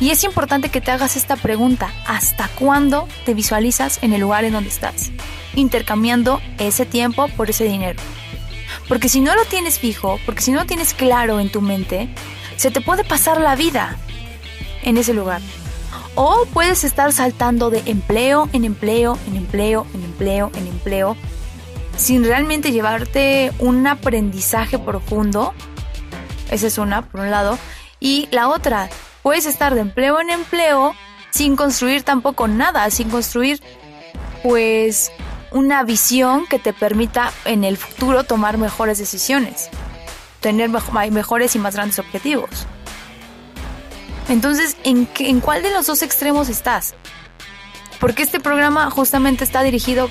Y 0.00 0.10
es 0.10 0.24
importante 0.24 0.68
que 0.68 0.80
te 0.80 0.90
hagas 0.90 1.16
esta 1.16 1.36
pregunta. 1.36 1.90
¿Hasta 2.06 2.48
cuándo 2.48 3.08
te 3.24 3.34
visualizas 3.34 3.98
en 4.02 4.12
el 4.12 4.20
lugar 4.20 4.44
en 4.44 4.52
donde 4.52 4.68
estás? 4.68 5.10
Intercambiando 5.54 6.40
ese 6.58 6.84
tiempo 6.84 7.28
por 7.28 7.48
ese 7.48 7.64
dinero. 7.64 7.98
Porque 8.88 9.08
si 9.08 9.20
no 9.20 9.34
lo 9.34 9.44
tienes 9.44 9.78
fijo, 9.78 10.18
porque 10.26 10.42
si 10.42 10.52
no 10.52 10.60
lo 10.60 10.66
tienes 10.66 10.94
claro 10.94 11.40
en 11.40 11.50
tu 11.50 11.60
mente, 11.60 12.08
se 12.56 12.70
te 12.70 12.80
puede 12.80 13.04
pasar 13.04 13.40
la 13.40 13.56
vida 13.56 13.96
en 14.82 14.96
ese 14.98 15.14
lugar. 15.14 15.40
O 16.14 16.46
puedes 16.52 16.84
estar 16.84 17.12
saltando 17.12 17.70
de 17.70 17.82
empleo 17.86 18.48
en 18.52 18.64
empleo, 18.64 19.18
en 19.26 19.36
empleo, 19.36 19.86
en 19.94 20.04
empleo, 20.04 20.50
en 20.54 20.66
empleo, 20.66 21.16
sin 21.96 22.24
realmente 22.24 22.72
llevarte 22.72 23.52
un 23.58 23.86
aprendizaje 23.86 24.78
profundo. 24.78 25.54
Esa 26.50 26.66
es 26.66 26.78
una, 26.78 27.02
por 27.02 27.22
un 27.22 27.30
lado. 27.30 27.58
Y 27.98 28.28
la 28.30 28.48
otra, 28.48 28.88
puedes 29.26 29.46
estar 29.46 29.74
de 29.74 29.80
empleo 29.80 30.20
en 30.20 30.30
empleo 30.30 30.94
sin 31.30 31.56
construir 31.56 32.04
tampoco 32.04 32.46
nada, 32.46 32.88
sin 32.90 33.10
construir 33.10 33.60
pues 34.44 35.10
una 35.50 35.82
visión 35.82 36.46
que 36.46 36.60
te 36.60 36.72
permita 36.72 37.32
en 37.44 37.64
el 37.64 37.76
futuro 37.76 38.22
tomar 38.22 38.56
mejores 38.56 38.98
decisiones 38.98 39.68
tener 40.38 40.70
mejores 40.70 41.56
y 41.56 41.58
más 41.58 41.74
grandes 41.74 41.98
objetivos. 41.98 42.68
Entonces, 44.28 44.76
¿en, 44.84 45.08
¿en 45.18 45.40
cuál 45.40 45.64
de 45.64 45.72
los 45.72 45.88
dos 45.88 46.02
extremos 46.02 46.48
estás? 46.48 46.94
Porque 47.98 48.22
este 48.22 48.38
programa 48.38 48.88
justamente 48.92 49.42
está 49.42 49.64
dirigido 49.64 50.08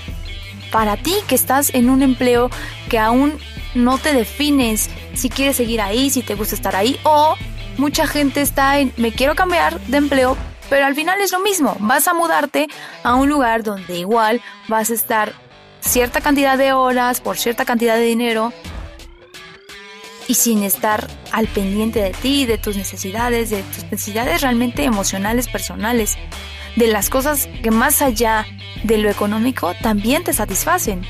para 0.73 0.97
ti 0.97 1.15
que 1.29 1.35
estás 1.35 1.73
en 1.73 1.89
un 1.89 2.01
empleo 2.01 2.49
que 2.89 2.99
aún 2.99 3.39
no 3.75 3.97
te 3.97 4.13
defines 4.13 4.89
si 5.13 5.29
quieres 5.29 5.55
seguir 5.55 5.79
ahí, 5.79 6.09
si 6.09 6.21
te 6.21 6.35
gusta 6.35 6.55
estar 6.55 6.75
ahí, 6.75 6.99
o 7.03 7.37
mucha 7.77 8.07
gente 8.07 8.41
está 8.41 8.79
en 8.79 8.93
me 8.97 9.11
quiero 9.11 9.35
cambiar 9.35 9.79
de 9.81 9.97
empleo, 9.97 10.37
pero 10.69 10.85
al 10.85 10.95
final 10.95 11.19
es 11.21 11.31
lo 11.31 11.39
mismo, 11.39 11.75
vas 11.79 12.07
a 12.07 12.13
mudarte 12.13 12.67
a 13.03 13.15
un 13.15 13.29
lugar 13.29 13.63
donde 13.63 13.97
igual 13.97 14.41
vas 14.67 14.89
a 14.89 14.93
estar 14.93 15.33
cierta 15.79 16.21
cantidad 16.21 16.57
de 16.57 16.73
horas 16.73 17.21
por 17.21 17.37
cierta 17.37 17.65
cantidad 17.65 17.95
de 17.95 18.03
dinero 18.03 18.51
y 20.27 20.33
sin 20.35 20.63
estar 20.63 21.07
al 21.31 21.47
pendiente 21.47 22.01
de 22.01 22.11
ti, 22.11 22.45
de 22.45 22.57
tus 22.57 22.75
necesidades, 22.75 23.49
de 23.51 23.61
tus 23.61 23.83
necesidades 23.83 24.41
realmente 24.41 24.83
emocionales, 24.83 25.47
personales, 25.47 26.17
de 26.75 26.87
las 26.87 27.09
cosas 27.09 27.47
que 27.61 27.71
más 27.71 28.01
allá 28.01 28.45
de 28.83 28.97
lo 28.97 29.09
económico 29.09 29.73
también 29.81 30.23
te 30.23 30.33
satisfacen. 30.33 31.03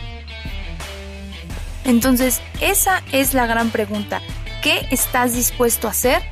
Entonces, 1.86 2.42
esa 2.62 3.04
es 3.12 3.34
la 3.34 3.46
gran 3.46 3.70
pregunta. 3.70 4.22
¿Qué 4.62 4.88
estás 4.92 5.34
dispuesto 5.34 5.88
a 5.88 5.92
hacer 5.92 6.24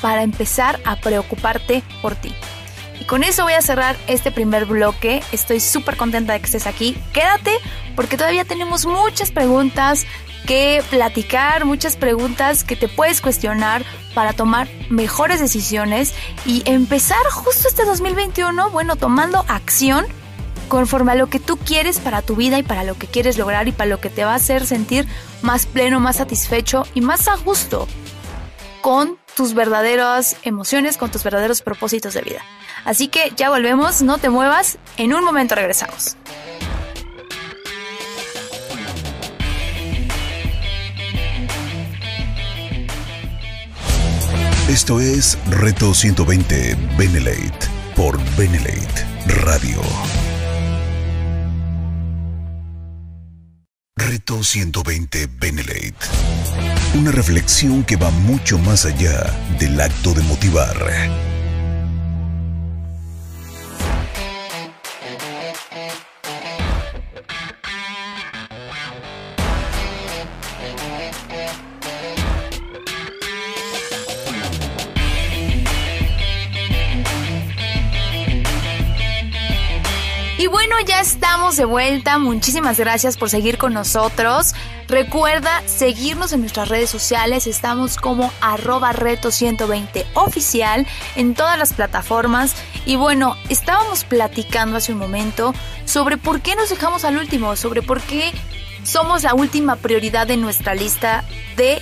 para 0.00 0.22
empezar 0.22 0.80
a 0.84 0.96
preocuparte 0.96 1.82
por 2.02 2.14
ti? 2.14 2.34
Y 3.00 3.04
con 3.04 3.24
eso 3.24 3.44
voy 3.44 3.54
a 3.54 3.62
cerrar 3.62 3.96
este 4.06 4.30
primer 4.30 4.66
bloque. 4.66 5.22
Estoy 5.32 5.60
súper 5.60 5.96
contenta 5.96 6.34
de 6.34 6.40
que 6.40 6.46
estés 6.46 6.66
aquí. 6.66 6.96
Quédate 7.12 7.52
porque 7.96 8.18
todavía 8.18 8.44
tenemos 8.44 8.84
muchas 8.84 9.30
preguntas, 9.30 10.06
que 10.46 10.82
platicar, 10.90 11.64
muchas 11.64 11.96
preguntas 11.96 12.64
que 12.64 12.76
te 12.76 12.88
puedes 12.88 13.20
cuestionar 13.20 13.84
para 14.14 14.32
tomar 14.32 14.68
mejores 14.88 15.40
decisiones 15.40 16.14
y 16.44 16.62
empezar 16.66 17.24
justo 17.30 17.68
este 17.68 17.84
2021, 17.84 18.70
bueno, 18.70 18.96
tomando 18.96 19.44
acción 19.48 20.06
conforme 20.68 21.12
a 21.12 21.16
lo 21.16 21.28
que 21.28 21.40
tú 21.40 21.56
quieres 21.56 21.98
para 21.98 22.22
tu 22.22 22.36
vida 22.36 22.58
y 22.58 22.62
para 22.62 22.84
lo 22.84 22.96
que 22.96 23.06
quieres 23.06 23.38
lograr 23.38 23.68
y 23.68 23.72
para 23.72 23.90
lo 23.90 24.00
que 24.00 24.10
te 24.10 24.24
va 24.24 24.32
a 24.32 24.36
hacer 24.36 24.66
sentir 24.66 25.06
más 25.42 25.66
pleno, 25.66 26.00
más 26.00 26.16
satisfecho 26.16 26.84
y 26.94 27.00
más 27.00 27.28
a 27.28 27.36
gusto 27.36 27.88
con 28.80 29.18
tus 29.36 29.54
verdaderas 29.54 30.36
emociones, 30.42 30.96
con 30.96 31.10
tus 31.10 31.22
verdaderos 31.22 31.62
propósitos 31.62 32.14
de 32.14 32.22
vida. 32.22 32.40
Así 32.84 33.08
que 33.08 33.32
ya 33.36 33.50
volvemos, 33.50 34.02
no 34.02 34.18
te 34.18 34.30
muevas, 34.30 34.78
en 34.96 35.14
un 35.14 35.24
momento 35.24 35.54
regresamos. 35.54 36.16
Esto 44.70 45.00
es 45.00 45.36
Reto 45.48 45.94
120 45.94 46.76
Benelate 46.96 47.66
por 47.96 48.20
Benelate 48.36 49.04
Radio. 49.42 49.80
Reto 54.10 54.42
120 54.42 55.28
Benelate. 55.38 55.94
Una 56.98 57.12
reflexión 57.12 57.84
que 57.84 57.94
va 57.94 58.10
mucho 58.10 58.58
más 58.58 58.84
allá 58.84 59.24
del 59.60 59.80
acto 59.80 60.14
de 60.14 60.22
motivar 60.22 60.76
ya 80.86 81.00
estamos 81.00 81.56
de 81.56 81.64
vuelta. 81.64 82.18
Muchísimas 82.18 82.78
gracias 82.78 83.16
por 83.16 83.28
seguir 83.28 83.58
con 83.58 83.74
nosotros. 83.74 84.54
Recuerda 84.88 85.62
seguirnos 85.66 86.32
en 86.32 86.40
nuestras 86.40 86.68
redes 86.68 86.88
sociales. 86.88 87.46
Estamos 87.46 87.96
como 87.96 88.32
arroba 88.40 88.92
reto 88.92 89.30
120 89.30 90.06
oficial 90.14 90.86
en 91.16 91.34
todas 91.34 91.58
las 91.58 91.74
plataformas. 91.74 92.54
Y 92.86 92.96
bueno, 92.96 93.36
estábamos 93.48 94.04
platicando 94.04 94.78
hace 94.78 94.92
un 94.92 94.98
momento 94.98 95.54
sobre 95.84 96.16
por 96.16 96.40
qué 96.40 96.56
nos 96.56 96.70
dejamos 96.70 97.04
al 97.04 97.18
último, 97.18 97.56
sobre 97.56 97.82
por 97.82 98.00
qué 98.00 98.32
somos 98.82 99.22
la 99.22 99.34
última 99.34 99.76
prioridad 99.76 100.26
de 100.26 100.38
nuestra 100.38 100.74
lista 100.74 101.24
de 101.56 101.78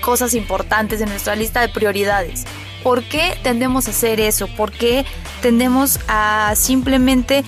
cosas 0.00 0.34
importantes, 0.34 1.00
de 1.00 1.06
nuestra 1.06 1.34
lista 1.34 1.60
de 1.62 1.68
prioridades. 1.68 2.44
¿Por 2.84 3.02
qué 3.02 3.36
tendemos 3.42 3.88
a 3.88 3.90
hacer 3.90 4.20
eso? 4.20 4.46
¿Por 4.46 4.72
qué 4.72 5.04
tendemos 5.42 5.98
a 6.08 6.54
simplemente 6.56 7.44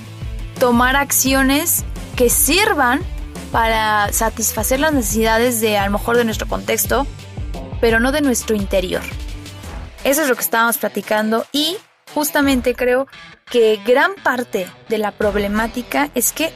tomar 0.62 0.94
acciones 0.94 1.84
que 2.14 2.30
sirvan 2.30 3.00
para 3.50 4.12
satisfacer 4.12 4.78
las 4.78 4.92
necesidades 4.92 5.60
de 5.60 5.76
a 5.76 5.86
lo 5.86 5.90
mejor 5.90 6.16
de 6.16 6.24
nuestro 6.24 6.46
contexto, 6.46 7.04
pero 7.80 7.98
no 7.98 8.12
de 8.12 8.20
nuestro 8.20 8.54
interior. 8.54 9.02
Eso 10.04 10.22
es 10.22 10.28
lo 10.28 10.36
que 10.36 10.42
estábamos 10.42 10.78
platicando 10.78 11.46
y 11.50 11.78
justamente 12.14 12.76
creo 12.76 13.08
que 13.50 13.80
gran 13.84 14.14
parte 14.14 14.68
de 14.88 14.98
la 14.98 15.10
problemática 15.10 16.10
es 16.14 16.30
que 16.30 16.52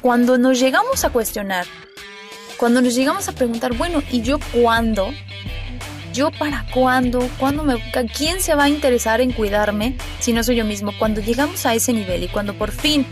cuando 0.00 0.36
nos 0.36 0.58
llegamos 0.58 1.04
a 1.04 1.10
cuestionar, 1.10 1.64
cuando 2.56 2.82
nos 2.82 2.96
llegamos 2.96 3.28
a 3.28 3.36
preguntar, 3.36 3.74
bueno, 3.74 4.02
¿y 4.10 4.22
yo 4.22 4.40
cuándo? 4.52 5.12
¿Yo 6.12 6.32
para 6.32 6.66
cuándo? 6.74 7.28
¿Cuándo 7.38 7.62
me, 7.62 7.76
¿Quién 8.16 8.40
se 8.40 8.56
va 8.56 8.64
a 8.64 8.68
interesar 8.68 9.20
en 9.20 9.30
cuidarme 9.30 9.96
si 10.18 10.32
no 10.32 10.42
soy 10.42 10.56
yo 10.56 10.64
mismo? 10.64 10.90
Cuando 10.98 11.20
llegamos 11.20 11.64
a 11.66 11.74
ese 11.74 11.92
nivel 11.92 12.24
y 12.24 12.28
cuando 12.28 12.58
por 12.58 12.72
fin 12.72 13.06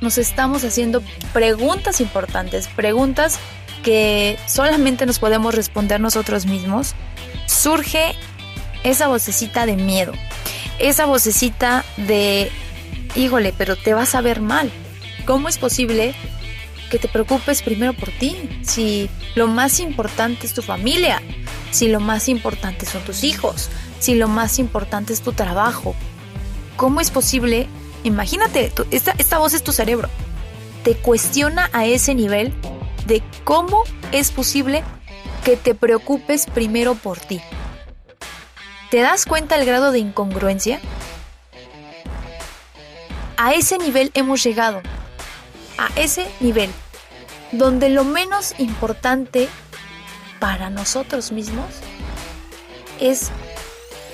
nos 0.00 0.18
estamos 0.18 0.64
haciendo 0.64 1.02
preguntas 1.32 2.00
importantes, 2.00 2.68
preguntas 2.68 3.38
que 3.82 4.38
solamente 4.46 5.06
nos 5.06 5.18
podemos 5.18 5.54
responder 5.54 6.00
nosotros 6.00 6.46
mismos, 6.46 6.94
surge 7.46 8.14
esa 8.84 9.08
vocecita 9.08 9.66
de 9.66 9.76
miedo, 9.76 10.12
esa 10.78 11.06
vocecita 11.06 11.84
de, 11.96 12.50
híjole, 13.14 13.54
pero 13.56 13.76
te 13.76 13.94
vas 13.94 14.14
a 14.14 14.20
ver 14.20 14.40
mal. 14.40 14.70
¿Cómo 15.26 15.48
es 15.48 15.58
posible 15.58 16.14
que 16.90 16.98
te 16.98 17.08
preocupes 17.08 17.62
primero 17.62 17.92
por 17.92 18.10
ti? 18.10 18.36
Si 18.62 19.08
lo 19.34 19.46
más 19.46 19.80
importante 19.80 20.46
es 20.46 20.54
tu 20.54 20.62
familia, 20.62 21.22
si 21.70 21.88
lo 21.88 22.00
más 22.00 22.28
importante 22.28 22.86
son 22.86 23.02
tus 23.02 23.22
hijos, 23.22 23.68
si 23.98 24.14
lo 24.14 24.28
más 24.28 24.58
importante 24.58 25.12
es 25.12 25.20
tu 25.20 25.32
trabajo. 25.32 25.94
¿Cómo 26.76 27.00
es 27.00 27.10
posible? 27.10 27.68
Imagínate, 28.04 28.72
esta, 28.90 29.14
esta 29.18 29.38
voz 29.38 29.54
es 29.54 29.62
tu 29.62 29.72
cerebro. 29.72 30.08
Te 30.84 30.94
cuestiona 30.96 31.68
a 31.72 31.84
ese 31.84 32.14
nivel 32.14 32.52
de 33.06 33.22
cómo 33.44 33.84
es 34.12 34.30
posible 34.30 34.82
que 35.44 35.56
te 35.56 35.74
preocupes 35.74 36.46
primero 36.46 36.94
por 36.94 37.18
ti. 37.18 37.40
¿Te 38.90 39.00
das 39.00 39.26
cuenta 39.26 39.56
el 39.56 39.66
grado 39.66 39.92
de 39.92 39.98
incongruencia? 39.98 40.80
A 43.36 43.54
ese 43.54 43.78
nivel 43.78 44.10
hemos 44.14 44.42
llegado. 44.42 44.82
A 45.78 45.88
ese 45.96 46.26
nivel. 46.40 46.70
Donde 47.52 47.88
lo 47.88 48.04
menos 48.04 48.54
importante 48.58 49.48
para 50.40 50.70
nosotros 50.70 51.32
mismos 51.32 51.66
es 53.00 53.30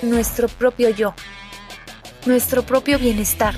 nuestro 0.01 0.47
propio 0.47 0.89
yo. 0.89 1.13
Nuestro 2.25 2.63
propio 2.63 2.99
bienestar. 2.99 3.55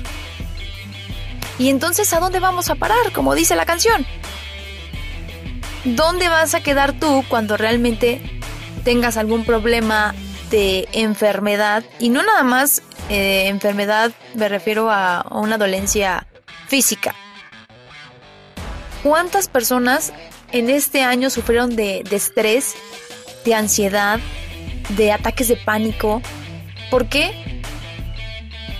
Y 1.60 1.68
entonces, 1.68 2.12
¿a 2.12 2.18
dónde 2.18 2.40
vamos 2.40 2.70
a 2.70 2.74
parar? 2.74 3.12
Como 3.12 3.36
dice 3.36 3.54
la 3.54 3.66
canción. 3.66 4.04
¿Dónde 5.84 6.28
vas 6.28 6.54
a 6.54 6.62
quedar 6.62 6.98
tú 6.98 7.24
cuando 7.28 7.56
realmente 7.56 8.20
tengas 8.82 9.16
algún 9.16 9.44
problema 9.44 10.14
de 10.50 10.88
enfermedad, 10.92 11.84
y 11.98 12.08
no 12.08 12.22
nada 12.22 12.42
más 12.42 12.82
eh, 13.08 13.46
enfermedad, 13.46 14.12
me 14.34 14.48
refiero 14.48 14.90
a, 14.90 15.24
una 15.30 15.56
dolencia 15.56 16.26
física. 16.66 17.14
¿Cuántas 19.02 19.48
personas 19.48 20.12
en 20.52 20.68
este 20.68 21.02
año 21.02 21.30
sufrieron 21.30 21.76
de, 21.76 22.02
de 22.08 22.16
estrés, 22.16 22.74
de 23.44 23.54
ansiedad, 23.54 24.20
de 24.90 25.12
ataques 25.12 25.48
de 25.48 25.56
pánico? 25.56 26.20
¿Por 26.90 27.08
qué? 27.08 27.62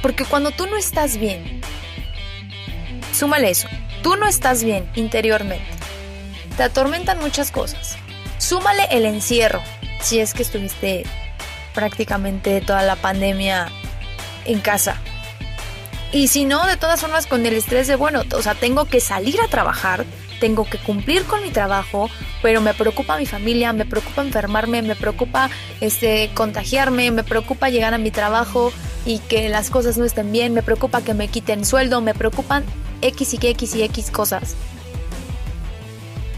Porque 0.02 0.24
cuando 0.24 0.50
tú 0.50 0.66
no 0.66 0.76
estás 0.76 1.16
bien, 1.16 1.59
súmale 3.20 3.50
eso, 3.50 3.68
tú 4.02 4.16
no 4.16 4.26
estás 4.26 4.64
bien 4.64 4.88
interiormente, 4.94 5.62
te 6.56 6.62
atormentan 6.62 7.20
muchas 7.20 7.50
cosas. 7.50 7.98
Súmale 8.38 8.88
el 8.90 9.04
encierro, 9.04 9.60
si 10.00 10.20
es 10.20 10.32
que 10.32 10.42
estuviste 10.42 11.04
prácticamente 11.74 12.62
toda 12.62 12.82
la 12.82 12.96
pandemia 12.96 13.68
en 14.46 14.60
casa. 14.60 14.96
Y 16.12 16.28
si 16.28 16.46
no, 16.46 16.66
de 16.66 16.78
todas 16.78 17.02
formas 17.02 17.26
con 17.26 17.44
el 17.44 17.52
estrés 17.52 17.86
de, 17.88 17.96
bueno, 17.96 18.22
o 18.34 18.40
sea, 18.40 18.54
tengo 18.54 18.86
que 18.86 19.00
salir 19.00 19.38
a 19.42 19.48
trabajar, 19.48 20.06
tengo 20.40 20.64
que 20.64 20.78
cumplir 20.78 21.24
con 21.24 21.42
mi 21.42 21.50
trabajo, 21.50 22.08
pero 22.40 22.62
me 22.62 22.72
preocupa 22.72 23.18
mi 23.18 23.26
familia, 23.26 23.74
me 23.74 23.84
preocupa 23.84 24.22
enfermarme, 24.22 24.80
me 24.80 24.96
preocupa 24.96 25.50
este 25.82 26.30
contagiarme, 26.32 27.10
me 27.10 27.22
preocupa 27.22 27.68
llegar 27.68 27.92
a 27.92 27.98
mi 27.98 28.10
trabajo 28.10 28.72
y 29.04 29.18
que 29.18 29.50
las 29.50 29.68
cosas 29.68 29.98
no 29.98 30.06
estén 30.06 30.32
bien, 30.32 30.54
me 30.54 30.62
preocupa 30.62 31.02
que 31.02 31.12
me 31.12 31.28
quiten 31.28 31.66
sueldo, 31.66 32.00
me 32.00 32.14
preocupan 32.14 32.64
X 33.02 33.34
y 33.34 33.46
X 33.46 33.74
y 33.74 33.82
X 33.82 34.10
cosas. 34.10 34.54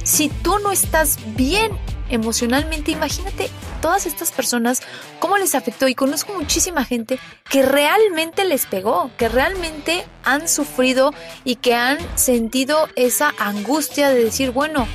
Si 0.05 0.29
tú 0.29 0.59
no 0.59 0.72
estás 0.72 1.18
bien 1.37 1.72
emocionalmente, 2.11 2.92
imagínate 2.92 3.51
todas 3.81 4.07
estas 4.07 4.33
personas, 4.33 4.83
cómo 5.18 5.38
les 5.38 5.55
afectó. 5.55 5.88
Y 5.88 5.94
conozco 5.94 6.35
muchísima 6.35 6.85
gente 6.85 7.18
que 7.48 7.62
realmente 7.62 8.44
les 8.44 8.66
pegó, 8.66 9.11
que 9.16 9.29
realmente 9.29 10.05
han 10.25 10.48
sufrido 10.48 11.12
y 11.44 11.57
que 11.57 11.75
han 11.75 11.98
sentido 12.16 12.88
esa 12.96 13.33
angustia 13.38 14.11
de 14.11 14.25
decir, 14.25 14.51
bueno, 14.51 14.87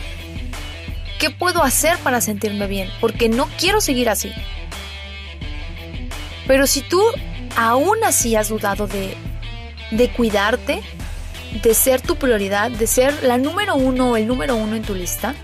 ¿qué 1.20 1.30
puedo 1.30 1.64
hacer 1.64 1.98
para 2.00 2.22
sentirme 2.22 2.68
bien? 2.68 2.90
Porque 3.02 3.30
no 3.30 3.50
quiero 3.60 3.82
seguir 3.82 4.10
así. 4.10 4.32
Pero 6.46 6.68
si 6.68 6.82
tú 6.82 7.04
aún 7.56 7.98
así 8.04 8.36
has 8.36 8.50
dudado 8.50 8.88
de, 8.88 9.16
de 9.92 10.10
cuidarte, 10.10 10.82
de 11.52 11.74
ser 11.74 12.02
tu 12.02 12.16
prioridad, 12.16 12.72
de 12.72 12.88
ser 12.88 13.24
la 13.24 13.38
número 13.38 13.76
uno 13.76 14.12
o 14.12 14.18
el 14.18 14.28
número 14.28 14.56
uno 14.56 14.76
en 14.76 14.84
tu 14.84 14.96
lista, 14.96 15.36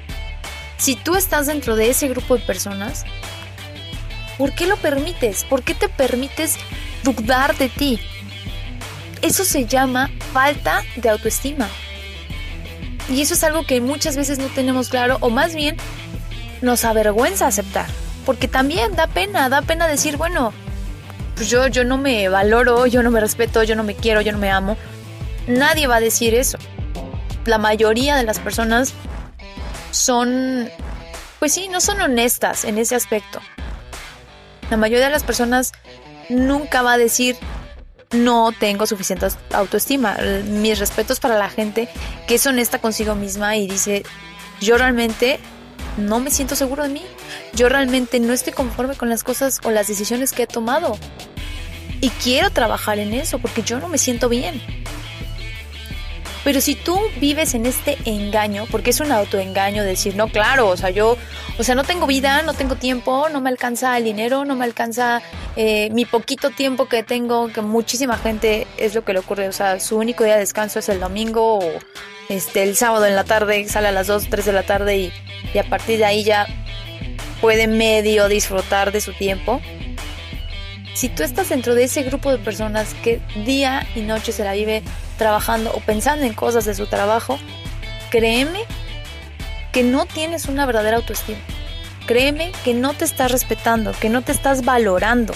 si 0.78 0.96
tú 0.96 1.16
estás 1.16 1.48
dentro 1.48 1.76
de 1.76 1.90
ese 1.90 2.08
grupo 2.08 2.36
de 2.36 2.44
personas, 2.44 3.06
¿Por 4.38 4.54
qué 4.54 4.66
lo 4.66 4.78
permites? 4.78 5.44
¿Por 5.44 5.64
qué 5.64 5.76
te 5.76 5.90
permites 5.90 6.58
dudar 7.04 7.56
de 7.58 7.70
ti? 7.70 8.00
Eso 9.22 9.46
se 9.46 9.66
llama 9.66 10.10
falta 10.34 10.84
de 10.96 11.10
autoestima. 11.10 11.68
Y 13.10 13.22
eso 13.22 13.36
es 13.36 13.44
algo 13.44 13.66
que 13.66 13.80
muchas 13.82 14.18
veces 14.18 14.40
no 14.40 14.48
tenemos 14.48 14.90
claro 14.90 15.18
o 15.22 15.30
más 15.30 15.56
bien 15.56 15.78
nos 16.62 16.84
avergüenza 16.84 17.48
aceptar. 17.48 17.88
Porque 18.26 18.48
también 18.48 18.96
da 18.96 19.08
pena, 19.08 19.50
da 19.50 19.62
pena 19.62 19.88
decir, 19.88 20.18
bueno, 20.18 20.54
pues 21.36 21.50
yo, 21.50 21.68
yo 21.68 21.84
no 21.84 21.98
me 21.98 22.30
valoro, 22.30 22.86
yo 22.88 23.04
no 23.04 23.12
me 23.12 23.20
respeto, 23.20 23.64
yo 23.64 23.76
no 23.76 23.84
me 23.84 23.96
quiero, 23.96 24.22
yo 24.22 24.32
no 24.32 24.40
me 24.40 24.50
amo. 24.50 24.78
Nadie 25.48 25.88
va 25.88 25.98
a 25.98 26.00
decir 26.00 26.36
eso. 26.36 26.58
La 27.46 27.58
mayoría 27.58 28.16
de 28.16 28.24
las 28.24 28.40
personas 28.40 28.94
son, 29.92 30.70
pues 31.40 31.54
sí, 31.54 31.68
no 31.68 31.82
son 31.82 32.02
honestas 32.02 32.64
en 32.64 32.78
ese 32.78 32.96
aspecto. 32.96 33.40
La 34.70 34.78
mayoría 34.78 35.06
de 35.06 35.12
las 35.12 35.24
personas 35.24 35.74
nunca 36.30 36.82
va 36.82 36.94
a 36.94 36.98
decir 36.98 37.36
no 38.12 38.52
tengo 38.58 38.86
suficiente 38.86 39.28
autoestima. 39.52 40.18
Mis 40.46 40.80
respetos 40.80 41.20
para 41.20 41.38
la 41.38 41.50
gente 41.50 41.90
que 42.28 42.36
es 42.36 42.46
honesta 42.46 42.80
consigo 42.80 43.16
misma 43.16 43.58
y 43.58 43.68
dice 43.68 44.04
yo 44.62 44.78
realmente 44.78 45.40
no 45.98 46.20
me 46.20 46.32
siento 46.32 46.56
seguro 46.56 46.84
de 46.84 46.90
mí. 46.90 47.04
Yo 47.54 47.70
realmente 47.70 48.20
no 48.20 48.34
estoy 48.34 48.54
conforme 48.54 48.96
con 48.96 49.10
las 49.10 49.24
cosas 49.24 49.60
o 49.64 49.72
las 49.72 49.88
decisiones 49.88 50.32
que 50.32 50.44
he 50.44 50.48
tomado. 50.48 50.98
Y 52.02 52.10
quiero 52.10 52.50
trabajar 52.50 53.00
en 53.00 53.14
eso 53.14 53.40
porque 53.40 53.62
yo 53.64 53.80
no 53.80 53.88
me 53.88 53.98
siento 53.98 54.30
bien. 54.30 54.62
Pero 56.44 56.60
si 56.60 56.76
tú 56.76 57.00
vives 57.20 57.54
en 57.54 57.66
este 57.66 57.98
engaño, 58.06 58.66
porque 58.70 58.90
es 58.90 59.00
un 59.00 59.12
autoengaño 59.12 59.84
decir, 59.84 60.16
no, 60.16 60.28
claro, 60.28 60.68
o 60.68 60.78
sea, 60.78 60.90
yo, 60.90 61.18
o 61.58 61.64
sea, 61.64 61.74
no 61.74 61.84
tengo 61.84 62.06
vida, 62.06 62.42
no 62.42 62.54
tengo 62.54 62.76
tiempo, 62.76 63.30
no 63.30 63.40
me 63.40 63.50
alcanza 63.50 63.98
el 63.98 64.04
dinero, 64.04 64.44
no 64.44 64.56
me 64.56 64.66
alcanza 64.66 65.22
eh, 65.56 65.90
mi 65.92 66.06
poquito 66.06 66.50
tiempo 66.50 66.88
que 66.88 67.04
tengo, 67.04 67.48
que 67.48 67.62
muchísima 67.62 68.18
gente 68.18 68.68
es 68.78 68.94
lo 68.94 69.06
que 69.06 69.14
le 69.14 69.20
ocurre, 69.20 69.48
o 69.48 69.54
sea, 69.54 69.80
su 69.80 69.98
único 69.98 70.26
día 70.26 70.34
de 70.34 70.42
descanso 70.42 70.80
es 70.80 70.90
el 70.90 71.00
domingo 71.00 71.60
o 71.60 71.72
este, 72.28 72.64
el 72.64 72.76
sábado 72.76 73.06
en 73.06 73.16
la 73.16 73.24
tarde, 73.24 73.68
sale 73.70 73.88
a 73.88 73.92
las 73.94 74.08
2, 74.08 74.28
3 74.30 74.46
de 74.46 74.54
la 74.54 74.64
tarde 74.64 74.98
y, 74.98 75.14
y 75.54 75.58
a 75.58 75.64
partir 75.64 75.98
de 75.98 76.06
ahí 76.06 76.24
ya 76.24 76.48
puede 77.40 77.68
medio 77.68 78.28
disfrutar 78.28 78.92
de 78.92 79.00
su 79.00 79.14
tiempo. 79.14 79.62
Si 80.94 81.10
tú 81.10 81.24
estás 81.24 81.50
dentro 81.50 81.74
de 81.74 81.86
ese 81.86 82.04
grupo 82.04 82.32
de 82.32 82.38
personas 82.38 82.94
que 83.04 83.20
día 83.46 83.88
y 83.96 84.02
noche 84.02 84.32
se 84.32 84.44
la 84.44 84.54
vive 84.54 84.84
trabajando 85.24 85.72
o 85.74 85.80
pensando 85.80 86.26
en 86.26 86.34
cosas 86.34 86.66
de 86.66 86.76
su 86.76 86.86
trabajo, 86.86 87.40
créeme 88.10 88.60
que 89.72 89.82
no 89.82 90.06
tienes 90.06 90.48
una 90.48 90.66
verdadera 90.66 90.98
autoestima. 90.98 91.40
Créeme 92.06 92.52
que 92.66 92.74
no 92.74 92.94
te 92.94 93.06
estás 93.06 93.32
respetando, 93.32 93.94
que 93.94 94.10
no 94.10 94.22
te 94.22 94.34
estás 94.34 94.66
valorando, 94.66 95.34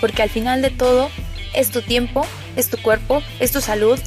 porque 0.00 0.22
al 0.22 0.30
final 0.30 0.62
de 0.62 0.70
todo 0.70 1.10
es 1.52 1.72
tu 1.72 1.82
tiempo, 1.82 2.24
es 2.54 2.70
tu 2.70 2.80
cuerpo, 2.80 3.24
es 3.40 3.50
tu 3.50 3.60
salud, 3.60 3.98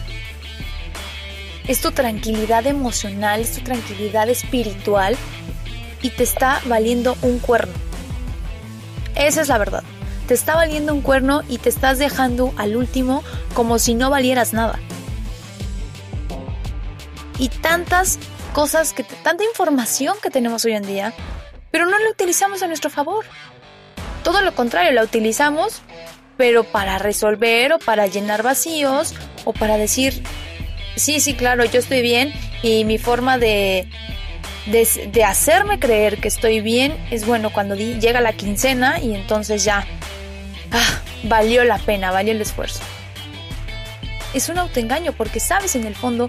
es 1.67 1.81
tu 1.81 1.91
tranquilidad 1.91 2.65
emocional, 2.65 3.41
es 3.41 3.55
tu 3.55 3.61
tranquilidad 3.65 4.29
espiritual 4.29 5.17
y 6.01 6.09
te 6.11 6.23
está 6.23 6.61
valiendo 6.67 7.17
un 7.21 7.39
cuerno. 7.39 7.73
Esa 9.15 9.41
es 9.41 9.49
la 9.49 9.57
verdad. 9.57 9.83
Te 10.25 10.33
está 10.33 10.55
valiendo 10.55 10.93
un 10.93 11.01
cuerno 11.01 11.41
y 11.49 11.57
te 11.57 11.67
estás 11.67 11.97
dejando 11.97 12.53
al 12.55 12.77
último 12.77 13.23
como 13.53 13.77
si 13.77 13.93
no 13.93 14.09
valieras 14.09 14.53
nada 14.53 14.79
y 17.39 17.49
tantas 17.49 18.19
cosas, 18.53 18.93
que 18.93 19.03
tanta 19.03 19.43
información 19.43 20.15
que 20.21 20.29
tenemos 20.29 20.65
hoy 20.65 20.73
en 20.73 20.85
día, 20.85 21.13
pero 21.71 21.85
no 21.85 21.97
la 21.99 22.09
utilizamos 22.09 22.63
a 22.63 22.67
nuestro 22.67 22.89
favor. 22.89 23.25
Todo 24.23 24.41
lo 24.41 24.55
contrario, 24.55 24.91
la 24.91 25.03
utilizamos, 25.03 25.81
pero 26.37 26.63
para 26.63 26.97
resolver 26.97 27.73
o 27.73 27.79
para 27.79 28.07
llenar 28.07 28.43
vacíos 28.43 29.13
o 29.45 29.53
para 29.53 29.77
decir, 29.77 30.23
sí, 30.95 31.19
sí, 31.19 31.33
claro, 31.33 31.65
yo 31.65 31.79
estoy 31.79 32.01
bien 32.01 32.33
y 32.61 32.83
mi 32.85 32.97
forma 32.97 33.37
de, 33.37 33.87
de, 34.65 35.23
hacerme 35.23 35.79
creer 35.79 36.17
que 36.19 36.27
estoy 36.27 36.61
bien 36.61 36.97
es 37.11 37.25
bueno 37.25 37.51
cuando 37.51 37.75
llega 37.75 38.21
la 38.21 38.33
quincena 38.33 38.99
y 38.99 39.15
entonces 39.15 39.63
ya, 39.63 39.85
ah, 40.71 41.01
valió 41.23 41.63
la 41.63 41.77
pena, 41.77 42.11
valió 42.11 42.33
el 42.33 42.41
esfuerzo. 42.41 42.81
Es 44.33 44.49
un 44.49 44.57
autoengaño 44.57 45.13
porque 45.13 45.39
sabes 45.39 45.75
en 45.75 45.85
el 45.85 45.95
fondo 45.95 46.27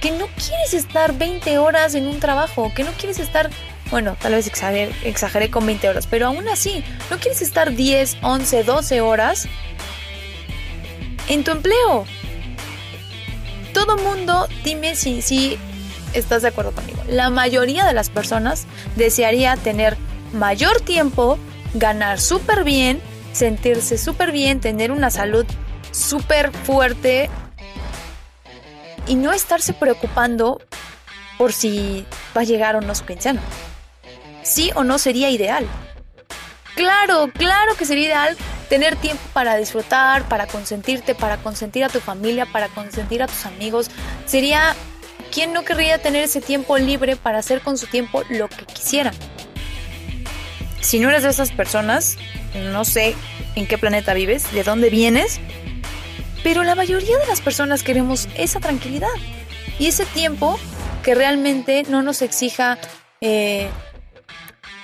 que 0.00 0.10
no 0.10 0.26
quieres 0.28 0.74
estar 0.74 1.16
20 1.16 1.58
horas 1.58 1.94
en 1.94 2.06
un 2.06 2.20
trabajo, 2.20 2.72
que 2.74 2.84
no 2.84 2.90
quieres 2.92 3.18
estar, 3.18 3.50
bueno, 3.90 4.16
tal 4.20 4.32
vez 4.32 4.46
exageré, 4.46 4.92
exageré 5.04 5.50
con 5.50 5.66
20 5.66 5.88
horas, 5.88 6.06
pero 6.06 6.26
aún 6.26 6.48
así, 6.48 6.82
no 7.10 7.18
quieres 7.18 7.42
estar 7.42 7.74
10, 7.74 8.18
11, 8.22 8.64
12 8.64 9.00
horas 9.00 9.48
en 11.28 11.44
tu 11.44 11.50
empleo. 11.50 12.06
Todo 13.74 13.96
mundo, 13.98 14.48
dime 14.64 14.96
si, 14.96 15.22
si 15.22 15.58
estás 16.14 16.42
de 16.42 16.48
acuerdo 16.48 16.72
conmigo. 16.72 17.02
La 17.08 17.30
mayoría 17.30 17.84
de 17.84 17.92
las 17.92 18.10
personas 18.10 18.66
desearía 18.96 19.56
tener 19.56 19.96
mayor 20.32 20.80
tiempo, 20.80 21.38
ganar 21.74 22.20
súper 22.20 22.64
bien, 22.64 23.00
sentirse 23.32 23.98
súper 23.98 24.32
bien, 24.32 24.60
tener 24.60 24.92
una 24.92 25.10
salud 25.10 25.46
súper 25.92 26.52
fuerte 26.52 27.30
y 29.10 29.16
no 29.16 29.32
estarse 29.32 29.72
preocupando 29.72 30.60
por 31.36 31.52
si 31.52 32.06
va 32.36 32.42
a 32.42 32.44
llegar 32.44 32.76
o 32.76 32.80
no 32.80 32.94
su 32.94 33.04
quincena. 33.04 33.42
Sí 34.44 34.70
o 34.76 34.84
no 34.84 34.98
sería 34.98 35.30
ideal. 35.30 35.66
Claro, 36.76 37.28
claro 37.34 37.74
que 37.76 37.86
sería 37.86 38.06
ideal 38.06 38.36
tener 38.68 38.94
tiempo 38.94 39.20
para 39.32 39.56
disfrutar, 39.56 40.28
para 40.28 40.46
consentirte, 40.46 41.16
para 41.16 41.38
consentir 41.38 41.82
a 41.82 41.88
tu 41.88 41.98
familia, 41.98 42.46
para 42.46 42.68
consentir 42.68 43.20
a 43.24 43.26
tus 43.26 43.46
amigos. 43.46 43.90
Sería, 44.26 44.76
¿quién 45.32 45.52
no 45.52 45.64
querría 45.64 46.00
tener 46.00 46.22
ese 46.22 46.40
tiempo 46.40 46.78
libre 46.78 47.16
para 47.16 47.38
hacer 47.38 47.62
con 47.62 47.78
su 47.78 47.88
tiempo 47.88 48.22
lo 48.30 48.48
que 48.48 48.64
quisiera? 48.64 49.10
Si 50.80 51.00
no 51.00 51.08
eres 51.08 51.24
de 51.24 51.30
esas 51.30 51.50
personas, 51.50 52.16
no 52.54 52.84
sé 52.84 53.16
en 53.56 53.66
qué 53.66 53.76
planeta 53.76 54.14
vives, 54.14 54.52
de 54.52 54.62
dónde 54.62 54.88
vienes, 54.88 55.40
pero 56.42 56.62
la 56.62 56.74
mayoría 56.74 57.18
de 57.18 57.26
las 57.26 57.40
personas 57.40 57.82
queremos 57.82 58.28
esa 58.36 58.60
tranquilidad 58.60 59.08
y 59.78 59.86
ese 59.86 60.04
tiempo 60.06 60.58
que 61.02 61.14
realmente 61.14 61.84
no 61.88 62.02
nos 62.02 62.22
exija 62.22 62.78
eh, 63.20 63.68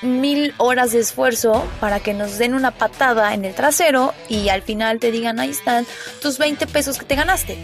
mil 0.03 0.55
horas 0.59 0.93
de 0.93 1.01
esfuerzo 1.01 1.67
para 1.81 2.01
que 2.01 2.15
nos 2.15 2.39
den 2.39 2.55
una 2.55 2.71
patada 2.71 3.35
en 3.35 3.45
el 3.45 3.55
trasero 3.55 4.15
y 4.29 4.49
al 4.49 4.63
final 4.63 4.99
te 4.99 5.11
digan 5.11 5.41
ahí 5.41 5.51
están 5.51 5.87
tus 6.21 6.39
20 6.39 6.67
pesos 6.67 6.99
que 6.99 7.05
te 7.05 7.15
ganaste. 7.15 7.57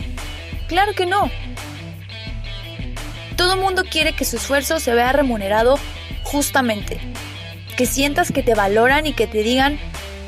Claro 0.68 0.92
que 0.94 1.06
no. 1.06 1.30
Todo 3.36 3.56
mundo 3.56 3.84
quiere 3.90 4.14
que 4.14 4.24
su 4.24 4.36
esfuerzo 4.36 4.80
se 4.80 4.94
vea 4.94 5.12
remunerado 5.12 5.78
justamente. 6.24 6.98
Que 7.76 7.86
sientas 7.86 8.32
que 8.32 8.42
te 8.42 8.54
valoran 8.54 9.06
y 9.06 9.14
que 9.14 9.26
te 9.26 9.42
digan 9.42 9.78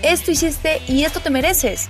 esto 0.02 0.30
hiciste 0.30 0.82
y 0.86 1.04
esto 1.04 1.20
te 1.20 1.30
mereces. 1.30 1.88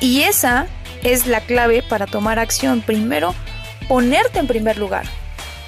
Y 0.00 0.22
esa 0.22 0.66
es 1.02 1.26
la 1.26 1.40
clave 1.42 1.82
para 1.82 2.06
tomar 2.06 2.38
acción. 2.38 2.80
Primero, 2.80 3.34
ponerte 3.88 4.38
en 4.38 4.46
primer 4.46 4.78
lugar. 4.78 5.04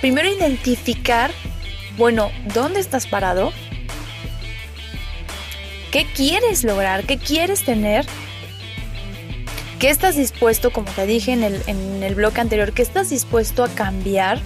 Primero, 0.00 0.28
identificar, 0.28 1.30
bueno, 1.96 2.30
¿dónde 2.54 2.80
estás 2.80 3.06
parado? 3.06 3.52
¿Qué 5.90 6.06
quieres 6.06 6.64
lograr? 6.64 7.04
¿Qué 7.04 7.18
quieres 7.18 7.64
tener? 7.64 8.06
¿Qué 9.78 9.90
estás 9.90 10.16
dispuesto, 10.16 10.72
como 10.72 10.90
te 10.92 11.06
dije 11.06 11.32
en 11.32 11.42
el, 11.42 11.62
en 11.66 12.02
el 12.02 12.14
bloque 12.14 12.40
anterior, 12.40 12.72
qué 12.72 12.82
estás 12.82 13.10
dispuesto 13.10 13.64
a 13.64 13.68
cambiar 13.68 14.40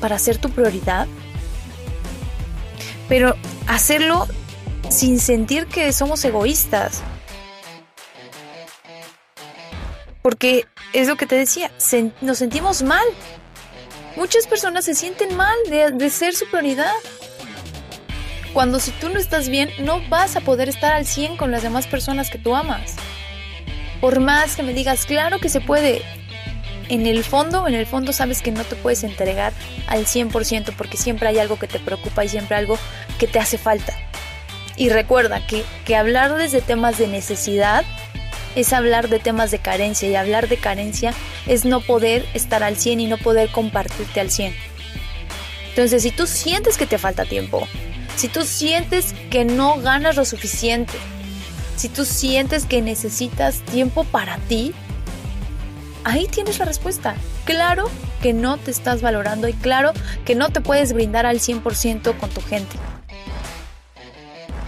para 0.00 0.18
ser 0.18 0.36
tu 0.38 0.50
prioridad? 0.50 1.06
Pero 3.08 3.36
hacerlo 3.66 4.26
sin 4.90 5.18
sentir 5.18 5.66
que 5.66 5.92
somos 5.92 6.24
egoístas. 6.24 7.02
Porque 10.22 10.66
es 10.92 11.08
lo 11.08 11.16
que 11.16 11.26
te 11.26 11.34
decía, 11.34 11.70
nos 12.20 12.38
sentimos 12.38 12.82
mal. 12.82 13.04
Muchas 14.16 14.46
personas 14.46 14.84
se 14.84 14.94
sienten 14.94 15.36
mal 15.36 15.56
de, 15.68 16.10
ser 16.10 16.34
su 16.34 16.48
prioridad. 16.48 16.92
Cuando 18.52 18.78
si 18.78 18.92
tú 18.92 19.08
no 19.08 19.18
estás 19.18 19.48
bien, 19.48 19.70
no 19.80 20.00
vas 20.08 20.36
a 20.36 20.40
poder 20.42 20.68
estar 20.68 20.92
al 20.92 21.06
100 21.06 21.36
con 21.36 21.50
las 21.50 21.62
demás 21.62 21.86
personas 21.86 22.30
que 22.30 22.38
tú 22.38 22.54
amas. 22.54 22.94
Por 24.00 24.20
más 24.20 24.54
que 24.56 24.62
me 24.62 24.74
digas, 24.74 25.06
claro 25.06 25.38
que 25.38 25.48
se 25.48 25.60
puede, 25.60 26.02
en 26.88 27.06
el 27.06 27.24
fondo, 27.24 27.66
en 27.66 27.74
el 27.74 27.86
fondo 27.86 28.12
sabes 28.12 28.42
que 28.42 28.52
no 28.52 28.64
te 28.64 28.76
puedes 28.76 29.04
entregar 29.04 29.52
al 29.86 30.04
100% 30.04 30.74
porque 30.76 30.98
siempre 30.98 31.28
hay 31.28 31.38
algo 31.38 31.58
que 31.58 31.68
te 31.68 31.78
preocupa 31.78 32.24
y 32.24 32.28
siempre 32.28 32.56
algo 32.56 32.78
que 33.18 33.26
te 33.26 33.38
hace 33.38 33.58
falta. 33.58 33.94
Y 34.76 34.90
recuerda 34.90 35.46
que, 35.46 35.64
que 35.84 35.96
hablar 35.96 36.34
desde 36.34 36.60
temas 36.60 36.98
de 36.98 37.06
necesidad 37.06 37.84
es 38.54 38.72
hablar 38.72 39.08
de 39.08 39.18
temas 39.18 39.50
de 39.50 39.58
carencia 39.58 40.08
y 40.08 40.14
hablar 40.14 40.48
de 40.48 40.56
carencia 40.56 41.14
es 41.46 41.64
no 41.64 41.80
poder 41.80 42.26
estar 42.34 42.62
al 42.62 42.76
100 42.76 43.00
y 43.00 43.06
no 43.06 43.18
poder 43.18 43.50
compartirte 43.50 44.20
al 44.20 44.30
100. 44.30 44.54
Entonces, 45.70 46.02
si 46.02 46.10
tú 46.10 46.26
sientes 46.26 46.76
que 46.76 46.86
te 46.86 46.98
falta 46.98 47.24
tiempo, 47.24 47.66
si 48.16 48.28
tú 48.28 48.42
sientes 48.42 49.14
que 49.30 49.44
no 49.44 49.78
ganas 49.78 50.16
lo 50.16 50.24
suficiente, 50.24 50.92
si 51.76 51.88
tú 51.88 52.04
sientes 52.04 52.66
que 52.66 52.82
necesitas 52.82 53.60
tiempo 53.62 54.04
para 54.04 54.36
ti, 54.36 54.74
ahí 56.04 56.26
tienes 56.26 56.58
la 56.58 56.66
respuesta. 56.66 57.14
Claro 57.44 57.90
que 58.20 58.32
no 58.32 58.58
te 58.58 58.70
estás 58.70 59.02
valorando 59.02 59.48
y 59.48 59.54
claro 59.54 59.92
que 60.24 60.34
no 60.34 60.50
te 60.50 60.60
puedes 60.60 60.92
brindar 60.92 61.26
al 61.26 61.40
100% 61.40 62.16
con 62.18 62.30
tu 62.30 62.40
gente. 62.42 62.76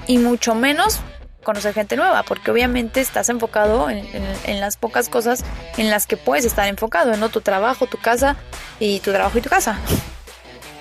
Y 0.06 0.18
mucho 0.18 0.54
menos 0.54 1.00
conocer 1.44 1.74
gente 1.74 1.96
nueva, 1.96 2.22
porque 2.24 2.50
obviamente 2.50 3.00
estás 3.00 3.28
enfocado 3.28 3.88
en, 3.90 4.60
las 4.60 4.76
pocas 4.76 5.08
cosas 5.08 5.44
en 5.76 5.90
las 5.90 6.06
que 6.06 6.16
puedes 6.16 6.44
estar 6.44 6.66
enfocado, 6.68 7.16
¿no? 7.16 7.28
Tu 7.28 7.40
trabajo, 7.40 7.86
tu 7.86 7.98
casa 7.98 8.36
y 8.80 9.00
tu 9.00 9.12
trabajo 9.12 9.38
y 9.38 9.40
tu 9.40 9.50
casa. 9.50 9.78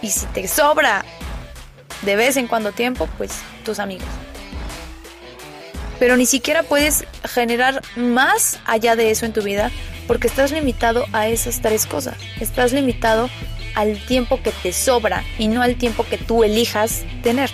Y 0.01 0.09
si 0.09 0.25
te 0.27 0.47
sobra 0.47 1.05
de 2.01 2.15
vez 2.15 2.37
en 2.37 2.47
cuando 2.47 2.71
tiempo, 2.71 3.07
pues 3.17 3.31
tus 3.63 3.79
amigos. 3.79 4.07
Pero 5.99 6.17
ni 6.17 6.25
siquiera 6.25 6.63
puedes 6.63 7.05
generar 7.23 7.81
más 7.95 8.59
allá 8.65 8.95
de 8.95 9.11
eso 9.11 9.25
en 9.25 9.33
tu 9.33 9.41
vida 9.41 9.71
porque 10.07 10.27
estás 10.27 10.51
limitado 10.51 11.05
a 11.13 11.27
esas 11.27 11.61
tres 11.61 11.85
cosas. 11.85 12.17
Estás 12.39 12.73
limitado 12.73 13.29
al 13.75 13.97
tiempo 14.05 14.41
que 14.41 14.51
te 14.51 14.73
sobra 14.73 15.23
y 15.37 15.47
no 15.47 15.61
al 15.61 15.75
tiempo 15.75 16.05
que 16.05 16.17
tú 16.17 16.43
elijas 16.43 17.03
tener. 17.21 17.49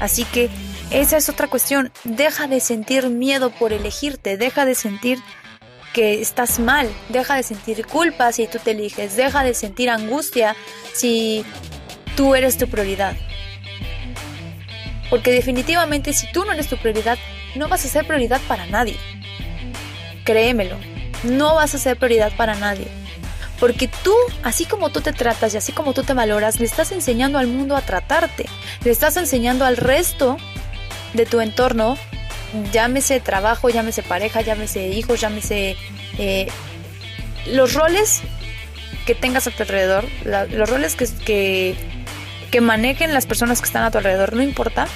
Así 0.00 0.24
que 0.24 0.48
esa 0.90 1.16
es 1.16 1.28
otra 1.28 1.48
cuestión. 1.48 1.92
Deja 2.04 2.46
de 2.46 2.60
sentir 2.60 3.08
miedo 3.08 3.50
por 3.50 3.72
elegirte, 3.72 4.36
deja 4.36 4.64
de 4.64 4.74
sentir 4.74 5.18
que 5.92 6.20
estás 6.20 6.58
mal, 6.58 6.88
deja 7.08 7.34
de 7.34 7.42
sentir 7.42 7.86
culpa 7.86 8.32
si 8.32 8.46
tú 8.46 8.58
te 8.58 8.72
eliges, 8.72 9.16
deja 9.16 9.42
de 9.42 9.54
sentir 9.54 9.90
angustia 9.90 10.54
si 10.94 11.44
tú 12.16 12.34
eres 12.34 12.58
tu 12.58 12.68
prioridad. 12.68 13.16
Porque 15.08 15.32
definitivamente 15.32 16.12
si 16.12 16.30
tú 16.32 16.44
no 16.44 16.52
eres 16.52 16.68
tu 16.68 16.76
prioridad, 16.76 17.18
no 17.56 17.68
vas 17.68 17.84
a 17.84 17.88
ser 17.88 18.06
prioridad 18.06 18.40
para 18.46 18.66
nadie. 18.66 18.96
Créemelo, 20.24 20.76
no 21.24 21.56
vas 21.56 21.74
a 21.74 21.78
ser 21.78 21.96
prioridad 21.96 22.32
para 22.36 22.54
nadie. 22.54 22.86
Porque 23.58 23.90
tú, 24.02 24.14
así 24.42 24.64
como 24.64 24.90
tú 24.90 25.00
te 25.00 25.12
tratas 25.12 25.52
y 25.52 25.56
así 25.56 25.72
como 25.72 25.92
tú 25.92 26.02
te 26.02 26.14
valoras, 26.14 26.60
le 26.60 26.66
estás 26.66 26.92
enseñando 26.92 27.38
al 27.38 27.48
mundo 27.48 27.76
a 27.76 27.82
tratarte. 27.82 28.46
Le 28.84 28.90
estás 28.90 29.16
enseñando 29.16 29.66
al 29.66 29.76
resto 29.76 30.38
de 31.14 31.26
tu 31.26 31.40
entorno, 31.40 31.96
llámese 32.72 33.20
trabajo, 33.20 33.68
llámese 33.68 34.02
pareja, 34.02 34.40
llámese 34.40 34.88
hijos, 34.88 35.20
llámese 35.20 35.76
eh, 36.18 36.48
los 37.46 37.74
roles 37.74 38.22
que 39.06 39.14
tengas 39.14 39.46
a 39.46 39.50
tu 39.50 39.62
alrededor, 39.62 40.04
los 40.24 40.68
roles 40.68 40.96
que, 40.96 41.06
que, 41.24 41.76
que 42.50 42.60
manejen 42.60 43.14
las 43.14 43.26
personas 43.26 43.60
que 43.60 43.66
están 43.66 43.82
a 43.84 43.90
tu 43.90 43.98
alrededor, 43.98 44.34
no 44.34 44.42
importa, 44.42 44.86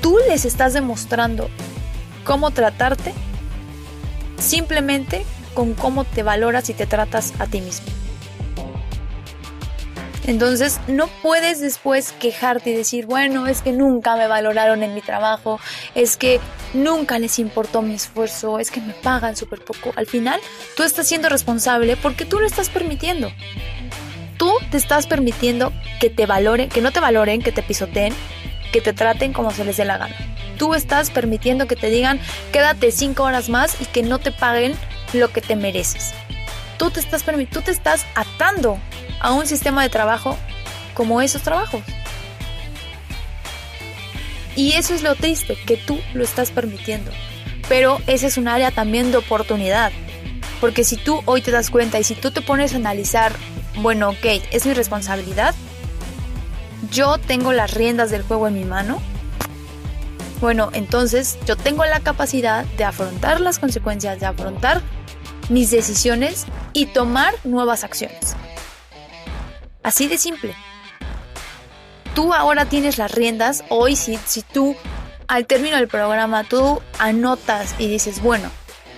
tú 0.00 0.18
les 0.28 0.44
estás 0.44 0.72
demostrando 0.74 1.50
cómo 2.24 2.50
tratarte 2.50 3.12
simplemente 4.38 5.24
con 5.54 5.74
cómo 5.74 6.04
te 6.04 6.22
valoras 6.22 6.68
y 6.70 6.74
te 6.74 6.86
tratas 6.86 7.32
a 7.38 7.46
ti 7.46 7.60
mismo. 7.60 7.86
Entonces 10.26 10.80
no 10.86 11.08
puedes 11.22 11.60
después 11.60 12.12
quejarte 12.12 12.70
y 12.70 12.74
decir, 12.74 13.06
bueno, 13.06 13.46
es 13.46 13.60
que 13.60 13.72
nunca 13.72 14.16
me 14.16 14.26
valoraron 14.26 14.82
en 14.82 14.94
mi 14.94 15.02
trabajo, 15.02 15.60
es 15.94 16.16
que 16.16 16.40
nunca 16.72 17.18
les 17.18 17.38
importó 17.38 17.82
mi 17.82 17.94
esfuerzo, 17.94 18.58
es 18.58 18.70
que 18.70 18.80
me 18.80 18.94
pagan 18.94 19.36
súper 19.36 19.60
poco. 19.62 19.92
Al 19.96 20.06
final, 20.06 20.40
tú 20.76 20.82
estás 20.82 21.06
siendo 21.06 21.28
responsable 21.28 21.96
porque 21.96 22.24
tú 22.24 22.40
lo 22.40 22.46
estás 22.46 22.70
permitiendo. 22.70 23.30
Tú 24.38 24.52
te 24.70 24.78
estás 24.78 25.06
permitiendo 25.06 25.72
que 26.00 26.10
te 26.10 26.26
valoren, 26.26 26.68
que 26.68 26.80
no 26.80 26.90
te 26.90 27.00
valoren, 27.00 27.42
que 27.42 27.52
te 27.52 27.62
pisoteen, 27.62 28.14
que 28.72 28.80
te 28.80 28.92
traten 28.92 29.32
como 29.32 29.50
se 29.50 29.64
les 29.64 29.76
dé 29.76 29.84
la 29.84 29.98
gana. 29.98 30.16
Tú 30.58 30.74
estás 30.74 31.10
permitiendo 31.10 31.66
que 31.66 31.76
te 31.76 31.90
digan, 31.90 32.18
quédate 32.52 32.92
cinco 32.92 33.24
horas 33.24 33.48
más 33.48 33.80
y 33.80 33.84
que 33.84 34.02
no 34.02 34.18
te 34.18 34.32
paguen 34.32 34.74
lo 35.12 35.30
que 35.32 35.40
te 35.40 35.54
mereces. 35.54 36.14
Tú 36.78 36.90
te 36.90 37.00
estás, 37.00 37.24
tú 37.52 37.60
te 37.60 37.70
estás 37.70 38.04
atando 38.14 38.78
a 39.24 39.32
un 39.32 39.46
sistema 39.46 39.82
de 39.82 39.88
trabajo 39.88 40.36
como 40.92 41.22
esos 41.22 41.40
trabajos. 41.40 41.80
Y 44.54 44.72
eso 44.72 44.94
es 44.94 45.02
lo 45.02 45.14
triste, 45.14 45.56
que 45.66 45.78
tú 45.78 45.98
lo 46.12 46.22
estás 46.22 46.50
permitiendo. 46.50 47.10
Pero 47.66 47.98
ese 48.06 48.26
es 48.26 48.36
un 48.36 48.48
área 48.48 48.70
también 48.70 49.12
de 49.12 49.16
oportunidad. 49.16 49.92
Porque 50.60 50.84
si 50.84 50.96
tú 50.96 51.22
hoy 51.24 51.40
te 51.40 51.50
das 51.50 51.70
cuenta 51.70 51.98
y 51.98 52.04
si 52.04 52.14
tú 52.14 52.32
te 52.32 52.42
pones 52.42 52.74
a 52.74 52.76
analizar, 52.76 53.32
bueno, 53.76 54.10
ok, 54.10 54.42
es 54.52 54.66
mi 54.66 54.74
responsabilidad, 54.74 55.54
yo 56.92 57.16
tengo 57.16 57.54
las 57.54 57.72
riendas 57.72 58.10
del 58.10 58.22
juego 58.22 58.46
en 58.46 58.54
mi 58.54 58.64
mano, 58.64 59.00
bueno, 60.42 60.68
entonces 60.74 61.38
yo 61.46 61.56
tengo 61.56 61.86
la 61.86 62.00
capacidad 62.00 62.66
de 62.76 62.84
afrontar 62.84 63.40
las 63.40 63.58
consecuencias, 63.58 64.20
de 64.20 64.26
afrontar 64.26 64.82
mis 65.48 65.70
decisiones 65.70 66.44
y 66.74 66.86
tomar 66.86 67.32
nuevas 67.44 67.84
acciones. 67.84 68.36
Así 69.84 70.08
de 70.08 70.18
simple. 70.18 70.56
Tú 72.14 72.32
ahora 72.32 72.64
tienes 72.64 72.98
las 72.98 73.12
riendas. 73.12 73.64
Hoy, 73.68 73.94
si, 73.94 74.16
si 74.26 74.42
tú 74.42 74.74
al 75.28 75.46
término 75.46 75.76
del 75.76 75.88
programa 75.88 76.42
tú 76.44 76.80
anotas 76.98 77.74
y 77.78 77.88
dices, 77.88 78.22
bueno, 78.22 78.50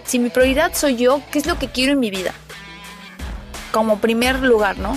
si 0.04 0.18
mi 0.18 0.30
prioridad 0.30 0.74
soy 0.74 0.96
yo, 0.96 1.20
¿qué 1.30 1.40
es 1.40 1.46
lo 1.46 1.58
que 1.58 1.68
quiero 1.68 1.92
en 1.92 2.00
mi 2.00 2.10
vida? 2.10 2.32
Como 3.72 3.98
primer 3.98 4.40
lugar, 4.42 4.78
¿no? 4.78 4.96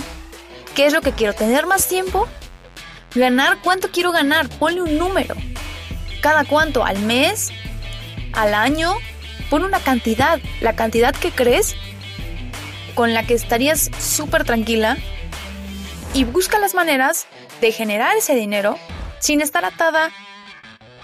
¿Qué 0.74 0.86
es 0.86 0.92
lo 0.92 1.00
que 1.00 1.12
quiero? 1.12 1.34
¿Tener 1.34 1.66
más 1.66 1.88
tiempo? 1.88 2.28
¿Ganar? 3.14 3.58
¿Cuánto 3.62 3.90
quiero 3.90 4.12
ganar? 4.12 4.48
Ponle 4.48 4.82
un 4.82 4.96
número. 4.96 5.34
¿Cada 6.22 6.44
cuánto? 6.44 6.84
¿Al 6.84 7.00
mes? 7.00 7.50
¿Al 8.32 8.54
año? 8.54 8.94
Pon 9.50 9.64
una 9.64 9.80
cantidad. 9.80 10.38
La 10.60 10.76
cantidad 10.76 11.14
que 11.14 11.32
crees 11.32 11.74
con 12.94 13.12
la 13.12 13.24
que 13.24 13.34
estarías 13.34 13.90
súper 13.98 14.44
tranquila 14.44 14.96
y 16.14 16.24
busca 16.24 16.58
las 16.58 16.74
maneras 16.74 17.26
de 17.60 17.72
generar 17.72 18.16
ese 18.16 18.34
dinero 18.34 18.78
sin 19.18 19.40
estar 19.40 19.64
atada 19.64 20.10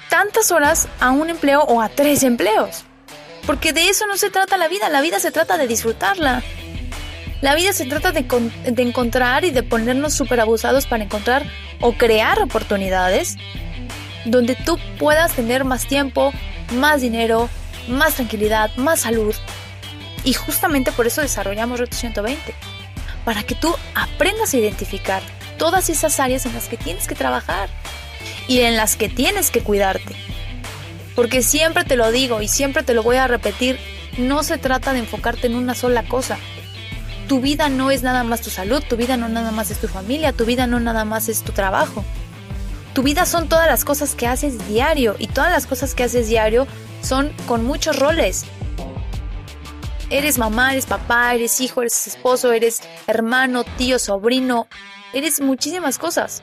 tantas 0.08 0.50
horas 0.50 0.88
a 1.00 1.10
un 1.10 1.30
empleo 1.30 1.62
o 1.62 1.80
a 1.80 1.88
tres 1.88 2.22
empleos. 2.22 2.84
Porque 3.46 3.72
de 3.72 3.88
eso 3.88 4.06
no 4.06 4.16
se 4.16 4.30
trata 4.30 4.56
la 4.56 4.68
vida, 4.68 4.88
la 4.88 5.00
vida 5.00 5.20
se 5.20 5.30
trata 5.30 5.56
de 5.56 5.68
disfrutarla. 5.68 6.42
La 7.40 7.54
vida 7.54 7.72
se 7.72 7.86
trata 7.86 8.12
de, 8.12 8.26
encontrar 8.82 9.44
y 9.44 9.50
de 9.50 9.62
ponernos 9.62 10.14
súper 10.14 10.40
abusados 10.40 10.86
para 10.86 11.04
encontrar 11.04 11.44
o 11.80 11.92
crear 11.92 12.42
oportunidades 12.42 13.36
donde 14.24 14.56
tú 14.56 14.78
puedas 14.98 15.34
tener 15.34 15.64
más 15.64 15.86
tiempo, 15.86 16.32
más 16.72 17.02
dinero, 17.02 17.48
más 17.88 18.14
tranquilidad, 18.14 18.74
más 18.76 19.00
salud. 19.00 19.34
Y 20.24 20.32
justamente 20.32 20.90
por 20.90 21.06
eso 21.06 21.20
desarrollamos 21.20 21.78
Reto 21.78 21.96
120 21.96 22.75
para 23.26 23.42
que 23.42 23.56
tú 23.56 23.74
aprendas 23.96 24.54
a 24.54 24.56
identificar 24.56 25.20
todas 25.58 25.90
esas 25.90 26.20
áreas 26.20 26.46
en 26.46 26.54
las 26.54 26.68
que 26.68 26.76
tienes 26.76 27.08
que 27.08 27.16
trabajar 27.16 27.68
y 28.46 28.60
en 28.60 28.76
las 28.76 28.94
que 28.94 29.08
tienes 29.08 29.50
que 29.50 29.62
cuidarte. 29.62 30.14
Porque 31.16 31.42
siempre 31.42 31.82
te 31.82 31.96
lo 31.96 32.12
digo 32.12 32.40
y 32.40 32.46
siempre 32.46 32.84
te 32.84 32.94
lo 32.94 33.02
voy 33.02 33.16
a 33.16 33.26
repetir, 33.26 33.80
no 34.16 34.44
se 34.44 34.58
trata 34.58 34.92
de 34.92 35.00
enfocarte 35.00 35.48
en 35.48 35.56
una 35.56 35.74
sola 35.74 36.04
cosa. 36.04 36.38
Tu 37.26 37.40
vida 37.40 37.68
no 37.68 37.90
es 37.90 38.04
nada 38.04 38.22
más 38.22 38.42
tu 38.42 38.50
salud, 38.50 38.80
tu 38.88 38.96
vida 38.96 39.16
no 39.16 39.28
nada 39.28 39.50
más 39.50 39.72
es 39.72 39.80
tu 39.80 39.88
familia, 39.88 40.32
tu 40.32 40.44
vida 40.44 40.68
no 40.68 40.78
nada 40.78 41.04
más 41.04 41.28
es 41.28 41.42
tu 41.42 41.50
trabajo. 41.50 42.04
Tu 42.94 43.02
vida 43.02 43.26
son 43.26 43.48
todas 43.48 43.66
las 43.66 43.84
cosas 43.84 44.14
que 44.14 44.28
haces 44.28 44.68
diario 44.68 45.16
y 45.18 45.26
todas 45.26 45.50
las 45.50 45.66
cosas 45.66 45.96
que 45.96 46.04
haces 46.04 46.28
diario 46.28 46.68
son 47.02 47.32
con 47.48 47.64
muchos 47.64 47.98
roles 47.98 48.46
Eres 50.08 50.38
mamá, 50.38 50.72
eres 50.72 50.86
papá, 50.86 51.34
eres 51.34 51.60
hijo, 51.60 51.82
eres 51.82 52.06
esposo, 52.06 52.52
eres 52.52 52.80
hermano, 53.08 53.64
tío, 53.64 53.98
sobrino, 53.98 54.68
eres 55.12 55.40
muchísimas 55.40 55.98
cosas. 55.98 56.42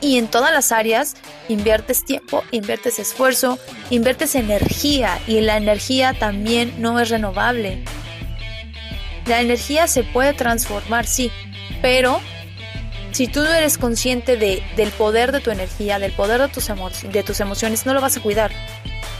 Y 0.00 0.16
en 0.16 0.28
todas 0.28 0.50
las 0.50 0.72
áreas 0.72 1.14
inviertes 1.48 2.04
tiempo, 2.04 2.42
inviertes 2.50 2.98
esfuerzo, 2.98 3.58
inviertes 3.90 4.34
energía 4.34 5.20
y 5.26 5.42
la 5.42 5.58
energía 5.58 6.14
también 6.18 6.74
no 6.78 6.98
es 6.98 7.10
renovable. 7.10 7.84
La 9.26 9.42
energía 9.42 9.86
se 9.86 10.02
puede 10.02 10.32
transformar, 10.32 11.06
sí, 11.06 11.30
pero 11.82 12.20
si 13.12 13.26
tú 13.26 13.42
no 13.42 13.52
eres 13.52 13.76
consciente 13.76 14.38
de, 14.38 14.62
del 14.76 14.90
poder 14.92 15.32
de 15.32 15.40
tu 15.40 15.50
energía, 15.50 15.98
del 15.98 16.12
poder 16.12 16.40
de 16.40 16.48
tus, 16.48 16.68
de 17.12 17.22
tus 17.22 17.40
emociones, 17.40 17.84
no 17.84 17.92
lo 17.92 18.00
vas 18.00 18.16
a 18.16 18.22
cuidar 18.22 18.50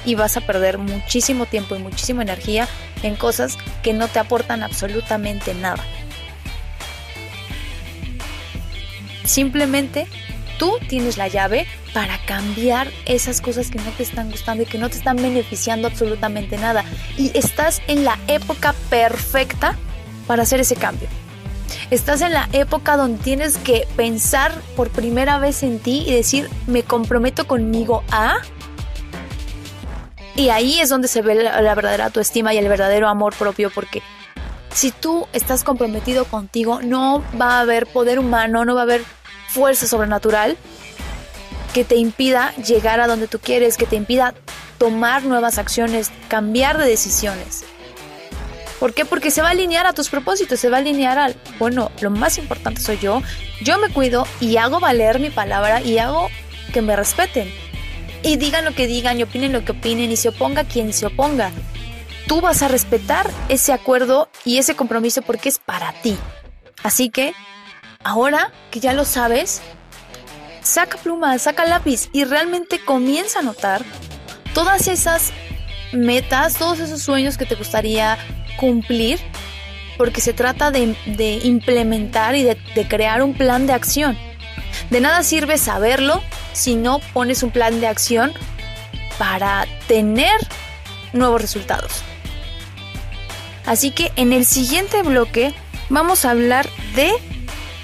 y 0.05 0.15
vas 0.15 0.37
a 0.37 0.41
perder 0.41 0.79
muchísimo 0.79 1.47
tiempo 1.47 1.77
y 1.77 1.79
muchísima 1.79 2.23
energía 2.23 2.69
en 3.03 3.17
cosas 3.17 3.59
que 3.83 3.93
no 3.93 4.09
te 4.09 4.19
aportan 4.19 4.63
absolutamente 4.63 5.55
nada. 5.55 5.85
Simplemente 9.25 10.07
tú 10.59 10.79
tienes 10.89 11.17
la 11.17 11.29
llave 11.29 11.67
para 11.95 12.19
cambiar 12.27 12.89
esas 13.07 13.41
cosas 13.41 13.71
que 13.71 13.79
no 13.79 13.91
te 13.93 14.03
están 14.03 14.31
gustando 14.31 14.63
y 14.63 14.67
que 14.67 14.79
no 14.79 14.89
te 14.91 14.99
están 14.99 15.17
beneficiando 15.17 15.89
absolutamente 15.89 16.59
nada. 16.59 16.85
Y 17.17 17.37
estás 17.37 17.81
en 17.89 18.05
la 18.05 18.19
época 18.29 18.75
perfecta 18.89 19.77
para 20.27 20.43
hacer 20.43 20.61
ese 20.61 20.77
cambio. 20.77 21.09
Estás 21.91 22.21
en 22.21 22.33
la 22.33 22.49
época 22.53 22.97
donde 22.97 23.23
tienes 23.23 23.57
que 23.57 23.87
pensar 23.97 24.53
por 24.77 24.91
primera 24.91 25.39
vez 25.39 25.63
en 25.63 25.79
ti 25.79 26.05
y 26.07 26.13
decir, 26.13 26.49
me 26.67 26.83
comprometo 26.83 27.47
conmigo 27.47 28.05
a 28.11 28.39
y 30.37 30.49
ahí 30.51 30.81
es 30.81 30.89
donde 30.89 31.09
se 31.09 31.23
ve 31.23 31.35
la, 31.35 31.75
verdadera 31.75 32.07
autoestima 32.07 32.55
y 32.55 32.59
el 32.59 32.69
verdadero 32.69 33.09
amor 33.09 33.35
propio, 33.35 33.71
porque 33.71 34.03
si 34.73 34.93
tú 34.93 35.27
estás 35.33 35.65
comprometido 35.65 36.25
contigo, 36.25 36.81
no 36.83 37.25
va 37.41 37.59
a 37.59 37.61
haber 37.61 37.87
poder 37.87 38.19
humano, 38.19 38.65
no 38.65 38.75
va 38.75 38.81
a 38.81 38.85
haber 38.85 39.03
fuerza 39.49 39.87
sobrenatural 39.87 40.57
que 41.75 41.85
te 41.85 41.97
impida 41.97 42.55
llegar 42.57 43.01
a 43.01 43.07
donde 43.07 43.29
tú 43.29 43.39
quieres, 43.39 43.77
que 43.77 43.87
te 43.87 43.97
impida 43.97 44.35
tomar 44.79 45.25
nuevas 45.25 45.59
acciones, 45.59 46.11
cambiar 46.29 46.79
de 46.79 46.87
decisiones. 46.87 47.65
¿Por 48.79 48.95
qué? 48.95 49.05
Porque 49.05 49.31
se 49.31 49.43
va 49.43 49.49
a 49.49 49.51
alinear 49.51 49.87
a 49.87 49.93
tus 49.93 50.09
propósitos, 50.09 50.59
se 50.59 50.71
va 50.71 50.79
a 50.79 50.81
alinear 50.81 51.19
al, 51.19 51.37
bueno, 51.59 51.91
lo 52.01 52.11
más 52.11 52.39
importante 52.39 52.81
soy 52.81 52.99
yo, 52.99 53.23
yo 53.63 53.79
me 53.79 53.91
cuido 53.91 54.27
y 54.41 54.57
hago 54.57 54.81
valer 54.81 55.21
mi 55.21 55.29
palabra 55.29 55.83
y 55.83 55.99
hago 55.99 56.31
que 56.73 56.81
me 56.81 56.97
respeten. 56.97 57.53
Y 58.23 58.37
digan 58.37 58.65
lo 58.65 58.75
que 58.75 58.87
digan 58.87 59.19
y 59.19 59.23
opinen 59.23 59.53
lo 59.53 59.65
que 59.65 59.73
opinen 59.73 60.11
y 60.11 60.17
se 60.17 60.29
oponga 60.29 60.65
quien 60.65 60.93
se 60.93 61.07
oponga. 61.07 61.51
Tú 62.27 62.41
vas 62.41 62.63
a 62.63 62.69
respetar 62.69 63.31
ese 63.49 63.73
acuerdo 63.73 64.29
y 64.45 64.59
ese 64.59 64.77
compromiso 64.77 65.23
porque 65.23 65.49
es 65.49 65.59
para 65.59 65.93
ti. 66.03 66.17
Así 66.83 67.09
que, 67.11 67.33
ahora 68.05 68.53
que 68.71 68.81
ya 68.81 68.93
lo 68.93 69.05
sabes, 69.05 69.63
saca 70.63 70.99
pluma, 70.99 71.39
saca 71.39 71.65
lápiz 71.65 72.09
y 72.13 72.25
realmente 72.25 72.79
comienza 72.79 73.41
a 73.41 73.43
notar 73.43 73.83
todas 74.55 74.87
esas 74.87 75.33
metas, 75.93 76.55
todos 76.55 76.79
esos 76.79 77.03
sueños 77.03 77.37
que 77.37 77.47
te 77.47 77.55
gustaría 77.55 78.19
cumplir, 78.59 79.19
porque 79.97 80.21
se 80.21 80.33
trata 80.33 80.71
de, 80.71 80.95
implementar 81.43 82.35
y 82.37 82.45
de 82.45 82.89
crear 82.89 83.23
un 83.23 83.35
plan 83.35 83.67
de 83.67 83.73
acción. 83.73 84.17
De 84.89 85.01
nada 85.01 85.23
sirve 85.23 85.59
saberlo 85.59 86.23
si 86.53 86.77
no 86.77 87.01
pones 87.13 87.43
un 87.43 87.51
plan 87.51 87.81
de 87.81 87.87
acción 87.87 88.33
para 89.19 89.67
tener 89.87 90.41
nuevos 91.13 91.41
resultados. 91.41 92.03
Así 93.67 93.91
que 93.91 94.13
en 94.17 94.33
el 94.33 94.47
siguiente 94.47 95.03
bloque 95.03 95.55
vamos 95.91 96.25
a 96.25 96.31
hablar 96.31 96.69
de 96.95 97.13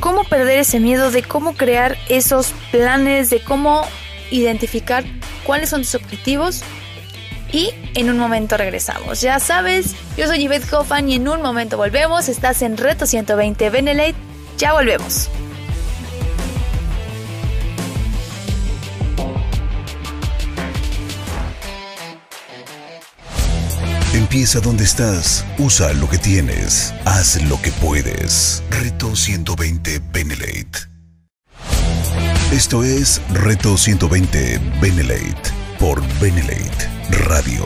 cómo 0.01 0.25
perder 0.25 0.59
ese 0.61 0.81
miedo, 0.81 1.11
de 1.11 1.23
cómo 1.23 1.55
crear 1.55 1.97
esos 2.09 2.53
planes, 2.71 3.31
de 3.31 3.41
cómo 3.41 3.87
identificar 4.31 5.05
cuáles 5.45 5.69
son 5.69 5.83
tus 5.83 5.95
objetivos 5.95 6.63
y 7.53 7.71
en 7.95 8.11
un 8.11 8.19
momento 8.19 8.57
regresamos. 8.57 9.21
Ya 9.21 9.39
sabes, 9.39 9.95
yo 10.17 10.27
soy 10.27 10.39
Yvette 10.39 10.73
Hoffman 10.73 11.09
y 11.09 11.15
en 11.15 11.29
un 11.29 11.43
momento 11.43 11.77
volvemos. 11.77 12.29
Estás 12.29 12.63
en 12.63 12.77
Reto 12.77 13.07
120 13.07 13.71
Benelete. 13.71 14.19
Ya 14.59 14.73
volvemos. 14.73 15.31
Empieza 24.47 24.65
donde 24.65 24.85
estás, 24.85 25.45
usa 25.59 25.93
lo 25.95 26.09
que 26.09 26.19
tienes, 26.19 26.95
haz 27.05 27.43
lo 27.49 27.61
que 27.61 27.73
puedes. 27.73 28.63
Reto 28.71 29.17
120 29.17 30.01
Benelate. 30.13 30.87
Esto 32.53 32.85
es 32.85 33.21
Reto 33.33 33.77
120 33.77 34.61
Benelate 34.81 35.51
por 35.81 36.01
Benelate 36.21 36.89
Radio. 37.27 37.65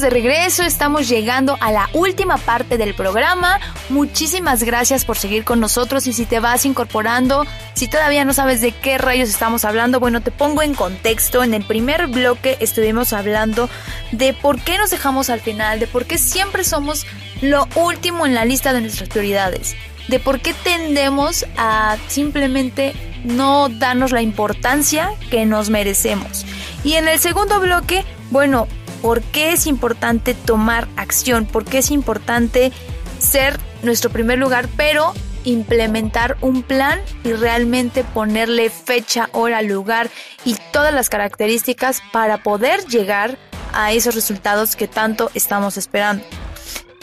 De 0.00 0.10
regreso, 0.10 0.62
estamos 0.62 1.08
llegando 1.08 1.56
a 1.60 1.72
la 1.72 1.90
última 1.92 2.38
parte 2.38 2.78
del 2.78 2.94
programa. 2.94 3.60
Muchísimas 3.88 4.62
gracias 4.62 5.04
por 5.04 5.18
seguir 5.18 5.44
con 5.44 5.60
nosotros 5.60 6.06
y 6.06 6.12
si 6.12 6.26
te 6.26 6.40
vas 6.40 6.64
incorporando, 6.64 7.44
si 7.74 7.88
todavía 7.88 8.24
no 8.24 8.32
sabes 8.32 8.60
de 8.60 8.72
qué 8.72 8.98
rayos 8.98 9.28
estamos 9.28 9.64
hablando, 9.64 10.00
bueno, 10.00 10.22
te 10.22 10.30
pongo 10.30 10.62
en 10.62 10.74
contexto. 10.74 11.44
En 11.44 11.54
el 11.54 11.64
primer 11.64 12.06
bloque 12.06 12.56
estuvimos 12.60 13.12
hablando 13.12 13.68
de 14.12 14.32
por 14.32 14.60
qué 14.60 14.78
nos 14.78 14.90
dejamos 14.90 15.28
al 15.28 15.40
final, 15.40 15.80
de 15.80 15.86
por 15.86 16.06
qué 16.06 16.18
siempre 16.18 16.64
somos 16.64 17.06
lo 17.42 17.68
último 17.74 18.26
en 18.26 18.34
la 18.34 18.44
lista 18.44 18.72
de 18.72 18.80
nuestras 18.80 19.08
prioridades, 19.08 19.76
de 20.08 20.18
por 20.18 20.40
qué 20.40 20.54
tendemos 20.54 21.46
a 21.56 21.96
simplemente 22.08 22.94
no 23.24 23.68
darnos 23.68 24.12
la 24.12 24.22
importancia 24.22 25.10
que 25.30 25.44
nos 25.46 25.68
merecemos. 25.70 26.46
Y 26.84 26.94
en 26.94 27.08
el 27.08 27.18
segundo 27.18 27.60
bloque, 27.60 28.04
bueno, 28.30 28.68
por 29.02 29.22
qué 29.22 29.52
es 29.52 29.66
importante 29.66 30.34
tomar 30.34 30.88
acción, 30.96 31.46
por 31.46 31.64
qué 31.64 31.78
es 31.78 31.90
importante 31.90 32.72
ser 33.18 33.58
nuestro 33.82 34.10
primer 34.10 34.38
lugar, 34.38 34.68
pero 34.76 35.12
implementar 35.44 36.36
un 36.40 36.62
plan 36.62 37.00
y 37.24 37.32
realmente 37.32 38.04
ponerle 38.04 38.70
fecha, 38.70 39.28
hora, 39.32 39.62
lugar 39.62 40.10
y 40.44 40.56
todas 40.72 40.92
las 40.92 41.08
características 41.08 42.02
para 42.12 42.42
poder 42.42 42.84
llegar 42.86 43.38
a 43.72 43.92
esos 43.92 44.14
resultados 44.14 44.76
que 44.76 44.88
tanto 44.88 45.30
estamos 45.34 45.76
esperando. 45.76 46.24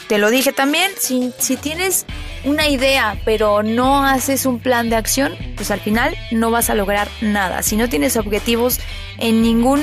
Te 0.08 0.18
lo 0.18 0.30
dije 0.30 0.52
también, 0.52 0.90
si, 0.98 1.32
si 1.38 1.56
tienes 1.56 2.06
una 2.44 2.68
idea 2.68 3.20
pero 3.24 3.62
no 3.62 4.04
haces 4.04 4.46
un 4.46 4.58
plan 4.58 4.88
de 4.88 4.96
acción, 4.96 5.34
pues 5.56 5.70
al 5.70 5.80
final 5.80 6.16
no 6.30 6.50
vas 6.50 6.70
a 6.70 6.74
lograr 6.74 7.08
nada. 7.20 7.62
Si 7.62 7.76
no 7.76 7.88
tienes 7.88 8.16
objetivos 8.16 8.80
en 9.18 9.42
ningún 9.42 9.82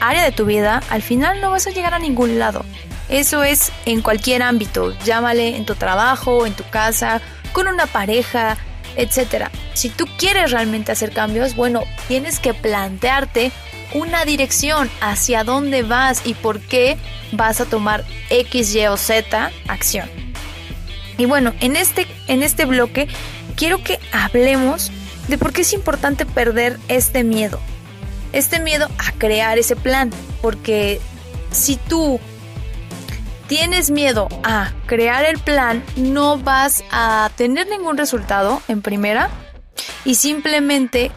área 0.00 0.22
de 0.24 0.32
tu 0.32 0.44
vida, 0.44 0.82
al 0.90 1.02
final 1.02 1.40
no 1.40 1.50
vas 1.50 1.66
a 1.66 1.70
llegar 1.70 1.94
a 1.94 1.98
ningún 1.98 2.38
lado. 2.38 2.64
Eso 3.08 3.42
es 3.42 3.72
en 3.84 4.00
cualquier 4.00 4.42
ámbito, 4.42 4.96
llámale 5.04 5.56
en 5.56 5.66
tu 5.66 5.74
trabajo, 5.74 6.46
en 6.46 6.54
tu 6.54 6.64
casa, 6.70 7.20
con 7.52 7.68
una 7.68 7.86
pareja, 7.86 8.56
etc. 8.96 9.48
Si 9.74 9.90
tú 9.90 10.06
quieres 10.18 10.50
realmente 10.50 10.92
hacer 10.92 11.12
cambios, 11.12 11.54
bueno, 11.54 11.82
tienes 12.08 12.40
que 12.40 12.54
plantearte 12.54 13.52
una 13.92 14.24
dirección 14.24 14.90
hacia 15.00 15.44
dónde 15.44 15.82
vas 15.82 16.22
y 16.24 16.34
por 16.34 16.60
qué 16.60 16.96
vas 17.32 17.60
a 17.60 17.66
tomar 17.66 18.04
X, 18.30 18.74
Y 18.74 18.86
o 18.86 18.96
Z 18.96 19.50
acción. 19.68 20.08
Y 21.16 21.26
bueno, 21.26 21.52
en 21.60 21.76
este, 21.76 22.06
en 22.26 22.42
este 22.42 22.64
bloque 22.64 23.06
quiero 23.54 23.82
que 23.84 24.00
hablemos 24.12 24.90
de 25.28 25.38
por 25.38 25.52
qué 25.52 25.60
es 25.60 25.72
importante 25.72 26.26
perder 26.26 26.78
este 26.88 27.22
miedo 27.22 27.60
este 28.34 28.58
miedo 28.58 28.88
a 28.98 29.12
crear 29.12 29.58
ese 29.58 29.76
plan, 29.76 30.10
porque 30.42 31.00
si 31.50 31.76
tú 31.76 32.20
tienes 33.46 33.90
miedo 33.90 34.28
a 34.42 34.72
crear 34.86 35.24
el 35.24 35.38
plan, 35.38 35.84
no 35.96 36.38
vas 36.38 36.82
a 36.90 37.30
tener 37.36 37.68
ningún 37.68 37.96
resultado 37.96 38.60
en 38.68 38.82
primera. 38.82 39.30
Y 40.04 40.16
simplemente 40.16 41.12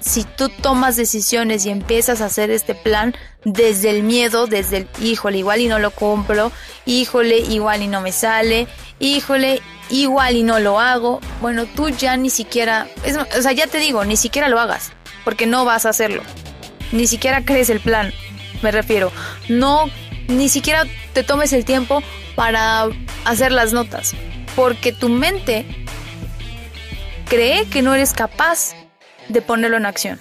si 0.00 0.24
tú 0.24 0.48
tomas 0.48 0.96
decisiones 0.96 1.64
y 1.64 1.70
empiezas 1.70 2.20
a 2.20 2.26
hacer 2.26 2.50
este 2.50 2.74
plan 2.74 3.14
desde 3.44 3.90
el 3.90 4.02
miedo, 4.02 4.48
desde 4.48 4.78
el 4.78 4.88
híjole, 5.00 5.38
igual 5.38 5.60
y 5.60 5.68
no 5.68 5.78
lo 5.78 5.92
compro, 5.92 6.50
híjole, 6.86 7.38
igual 7.38 7.82
y 7.82 7.86
no 7.86 8.00
me 8.00 8.10
sale, 8.10 8.66
híjole, 8.98 9.62
igual 9.90 10.36
y 10.36 10.42
no 10.42 10.58
lo 10.58 10.80
hago, 10.80 11.20
bueno, 11.40 11.66
tú 11.66 11.88
ya 11.90 12.16
ni 12.16 12.30
siquiera, 12.30 12.88
o 13.38 13.42
sea, 13.42 13.52
ya 13.52 13.68
te 13.68 13.78
digo, 13.78 14.04
ni 14.04 14.16
siquiera 14.16 14.48
lo 14.48 14.58
hagas 14.58 14.90
porque 15.24 15.46
no 15.46 15.64
vas 15.64 15.86
a 15.86 15.90
hacerlo. 15.90 16.22
Ni 16.92 17.06
siquiera 17.06 17.44
crees 17.44 17.70
el 17.70 17.80
plan, 17.80 18.12
me 18.62 18.70
refiero. 18.70 19.12
No, 19.48 19.86
ni 20.28 20.48
siquiera 20.48 20.84
te 21.12 21.22
tomes 21.22 21.52
el 21.52 21.64
tiempo 21.64 22.02
para 22.34 22.88
hacer 23.24 23.52
las 23.52 23.72
notas, 23.72 24.14
porque 24.56 24.92
tu 24.92 25.08
mente 25.08 25.66
cree 27.28 27.66
que 27.66 27.82
no 27.82 27.94
eres 27.94 28.12
capaz 28.12 28.74
de 29.28 29.42
ponerlo 29.42 29.76
en 29.76 29.86
acción. 29.86 30.20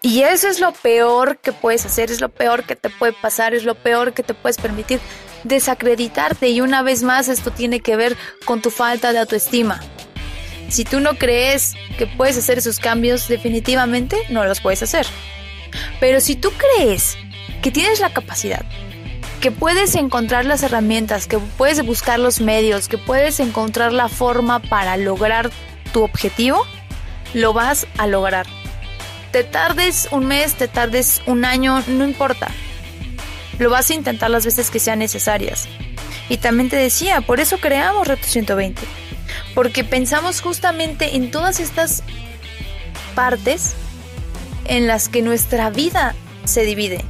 Y 0.00 0.22
eso 0.22 0.48
es 0.48 0.60
lo 0.60 0.72
peor 0.72 1.38
que 1.38 1.52
puedes 1.52 1.84
hacer, 1.84 2.10
es 2.10 2.20
lo 2.20 2.28
peor 2.28 2.64
que 2.64 2.76
te 2.76 2.88
puede 2.88 3.12
pasar, 3.12 3.54
es 3.54 3.64
lo 3.64 3.74
peor 3.74 4.12
que 4.12 4.22
te 4.22 4.32
puedes 4.32 4.56
permitir 4.56 5.00
desacreditarte. 5.44 6.48
Y 6.48 6.60
una 6.60 6.82
vez 6.82 7.02
más 7.02 7.28
esto 7.28 7.50
tiene 7.50 7.80
que 7.80 7.96
ver 7.96 8.16
con 8.44 8.62
tu 8.62 8.70
falta 8.70 9.12
de 9.12 9.18
autoestima. 9.18 9.80
Si 10.68 10.84
tú 10.84 11.00
no 11.00 11.14
crees 11.14 11.74
que 11.96 12.06
puedes 12.06 12.36
hacer 12.36 12.58
esos 12.58 12.78
cambios, 12.78 13.26
definitivamente 13.26 14.18
no 14.28 14.44
los 14.44 14.60
puedes 14.60 14.82
hacer. 14.82 15.06
Pero 15.98 16.20
si 16.20 16.36
tú 16.36 16.50
crees 16.52 17.16
que 17.62 17.70
tienes 17.70 18.00
la 18.00 18.12
capacidad, 18.12 18.64
que 19.40 19.50
puedes 19.50 19.94
encontrar 19.94 20.44
las 20.44 20.62
herramientas, 20.62 21.26
que 21.26 21.38
puedes 21.38 21.84
buscar 21.84 22.18
los 22.18 22.40
medios, 22.40 22.88
que 22.88 22.98
puedes 22.98 23.40
encontrar 23.40 23.92
la 23.92 24.08
forma 24.08 24.60
para 24.60 24.96
lograr 24.96 25.50
tu 25.92 26.02
objetivo, 26.02 26.66
lo 27.32 27.52
vas 27.52 27.86
a 27.96 28.06
lograr. 28.06 28.46
Te 29.32 29.44
tardes 29.44 30.08
un 30.10 30.26
mes, 30.26 30.54
te 30.54 30.68
tardes 30.68 31.22
un 31.26 31.44
año, 31.44 31.82
no 31.86 32.04
importa. 32.04 32.48
Lo 33.58 33.70
vas 33.70 33.90
a 33.90 33.94
intentar 33.94 34.30
las 34.30 34.44
veces 34.44 34.70
que 34.70 34.80
sean 34.80 34.98
necesarias. 34.98 35.66
Y 36.28 36.36
también 36.36 36.68
te 36.68 36.76
decía, 36.76 37.22
por 37.22 37.40
eso 37.40 37.58
creamos 37.58 38.06
Reto 38.06 38.26
120 38.26 39.07
porque 39.54 39.84
pensamos 39.84 40.40
justamente 40.40 41.16
en 41.16 41.30
todas 41.30 41.60
estas 41.60 42.02
partes 43.14 43.74
en 44.66 44.86
las 44.86 45.08
que 45.08 45.22
nuestra 45.22 45.70
vida 45.70 46.14
se 46.44 46.64
divide. 46.64 47.04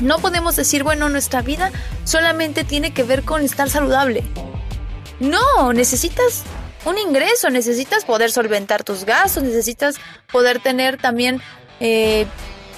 No 0.00 0.18
podemos 0.18 0.56
decir, 0.56 0.82
bueno, 0.82 1.08
nuestra 1.08 1.42
vida 1.42 1.70
solamente 2.04 2.64
tiene 2.64 2.92
que 2.92 3.04
ver 3.04 3.22
con 3.22 3.42
estar 3.42 3.70
saludable. 3.70 4.24
No, 5.20 5.72
necesitas 5.72 6.42
un 6.84 6.98
ingreso, 6.98 7.50
necesitas 7.50 8.04
poder 8.04 8.32
solventar 8.32 8.82
tus 8.82 9.04
gastos, 9.04 9.44
necesitas 9.44 9.96
poder 10.32 10.58
tener 10.58 10.96
también 10.96 11.40
eh, 11.78 12.26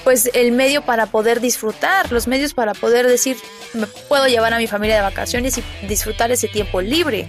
pues 0.04 0.30
el 0.34 0.52
medio 0.52 0.82
para 0.82 1.06
poder 1.06 1.40
disfrutar, 1.40 2.12
los 2.12 2.28
medios 2.28 2.52
para 2.52 2.74
poder 2.74 3.06
decir, 3.06 3.38
me 3.72 3.86
puedo 3.86 4.28
llevar 4.28 4.52
a 4.52 4.58
mi 4.58 4.66
familia 4.66 4.96
de 4.96 5.02
vacaciones 5.02 5.56
y 5.58 5.86
disfrutar 5.86 6.30
ese 6.30 6.48
tiempo 6.48 6.82
libre. 6.82 7.26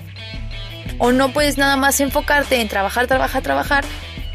O 0.98 1.12
no 1.12 1.32
puedes 1.34 1.58
nada 1.58 1.76
más 1.76 2.00
enfocarte 2.00 2.62
en 2.62 2.68
trabajar, 2.68 3.08
trabajar, 3.08 3.42
trabajar 3.42 3.86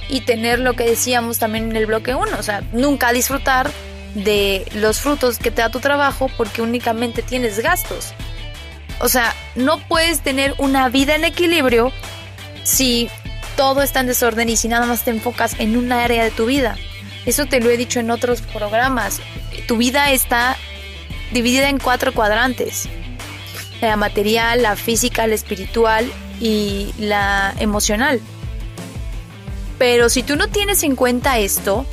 y 0.09 0.23
tener 0.23 0.59
lo 0.59 0.75
que 0.75 0.85
decíamos 0.85 1.39
también 1.39 1.71
en 1.71 1.77
el 1.77 1.87
bloque 1.87 2.15
1, 2.15 2.39
o 2.39 2.43
sea, 2.43 2.63
nunca 2.73 3.13
disfrutar 3.13 3.71
de 4.15 4.67
los 4.75 5.01
frutos 5.01 5.39
que 5.39 5.51
te 5.51 5.63
da 5.63 5.71
tu 5.71 5.79
trabajo 5.79 6.29
porque 6.37 6.63
únicamente 6.63 7.23
tienes 7.23 7.61
gastos. 7.61 8.13
O 9.01 9.09
sea, 9.09 9.35
no 9.55 9.79
puedes 9.79 10.21
tener 10.21 10.55
una 10.59 10.89
vida 10.89 11.15
en 11.15 11.25
equilibrio 11.25 11.93
si 12.65 13.09
todo 13.57 13.83
está 13.83 14.01
en 14.01 14.09
desorden 14.09 14.49
y 14.49 14.57
si 14.57 14.69
nada 14.69 14.87
más 14.87 15.05
te 15.05 15.11
enfocas 15.11 15.59
en 15.59 15.77
una 15.77 16.05
área 16.05 16.25
de 16.25 16.31
tu 16.31 16.47
vida. 16.47 16.77
Eso 17.25 17.47
te 17.47 17.61
lo 17.61 17.71
he 17.71 17.77
dicho 17.77 18.01
en 18.01 18.11
otros 18.11 18.43
programas. 18.43 19.21
Tu 19.69 19.77
vida 19.77 20.11
está 20.11 20.57
dividida 21.33 21.69
en 21.69 21.79
cuatro 21.79 22.13
cuadrantes. 22.13 22.89
La 23.81 23.97
material, 23.97 24.63
la 24.63 24.77
física, 24.77 25.27
la 25.27 25.35
espiritual 25.35 26.11
y 26.40 26.92
la 26.98 27.55
emocional. 27.59 28.20
Pero 29.79 30.09
si 30.09 30.22
tú 30.22 30.37
no 30.37 30.48
tienes 30.48 30.83
en 30.83 30.96
cuenta 30.96 31.38
esto, 31.38 31.87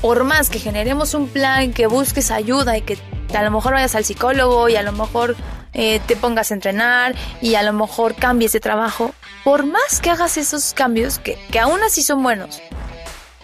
por 0.00 0.24
más 0.24 0.50
que 0.50 0.58
generemos 0.58 1.14
un 1.14 1.28
plan, 1.28 1.72
que 1.72 1.86
busques 1.86 2.30
ayuda 2.30 2.76
y 2.76 2.82
que 2.82 2.98
a 3.34 3.42
lo 3.42 3.50
mejor 3.50 3.72
vayas 3.72 3.94
al 3.94 4.04
psicólogo 4.04 4.68
y 4.68 4.76
a 4.76 4.82
lo 4.82 4.92
mejor 4.92 5.36
eh, 5.72 6.00
te 6.06 6.14
pongas 6.14 6.50
a 6.50 6.54
entrenar 6.54 7.14
y 7.40 7.56
a 7.56 7.62
lo 7.62 7.72
mejor 7.72 8.14
cambies 8.14 8.52
de 8.52 8.60
trabajo, 8.60 9.14
por 9.42 9.66
más 9.66 10.00
que 10.00 10.10
hagas 10.10 10.36
esos 10.36 10.72
cambios, 10.74 11.18
que, 11.18 11.36
que 11.50 11.58
aún 11.58 11.82
así 11.82 12.02
son 12.02 12.22
buenos, 12.22 12.62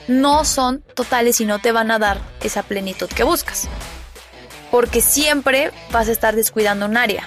no 0.07 0.45
son 0.45 0.83
totales 0.95 1.41
y 1.41 1.45
no 1.45 1.59
te 1.59 1.73
van 1.73 1.91
a 1.91 1.99
dar 1.99 2.21
esa 2.43 2.63
plenitud 2.63 3.09
que 3.09 3.25
buscas. 3.25 3.69
Porque 4.71 5.01
siempre 5.01 5.73
vas 5.91 6.09
a 6.09 6.13
estar 6.13 6.37
descuidando 6.37 6.87
un 6.87 6.97
área. 6.97 7.25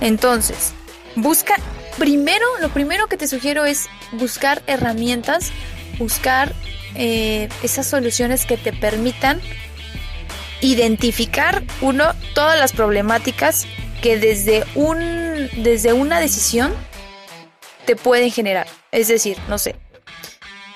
Entonces, 0.00 0.72
Busca, 1.16 1.54
primero, 1.98 2.44
lo 2.60 2.70
primero 2.70 3.06
que 3.06 3.16
te 3.16 3.28
sugiero 3.28 3.64
es 3.64 3.88
buscar 4.12 4.62
herramientas, 4.66 5.52
buscar 5.98 6.52
eh, 6.96 7.48
esas 7.62 7.86
soluciones 7.86 8.46
que 8.46 8.56
te 8.56 8.72
permitan 8.72 9.40
identificar, 10.60 11.62
uno, 11.80 12.12
todas 12.34 12.58
las 12.58 12.72
problemáticas 12.72 13.66
que 14.02 14.18
desde, 14.18 14.64
un, 14.74 14.98
desde 15.58 15.92
una 15.92 16.20
decisión 16.20 16.74
te 17.84 17.96
pueden 17.96 18.30
generar. 18.30 18.66
Es 18.90 19.08
decir, 19.08 19.36
no 19.48 19.58
sé, 19.58 19.76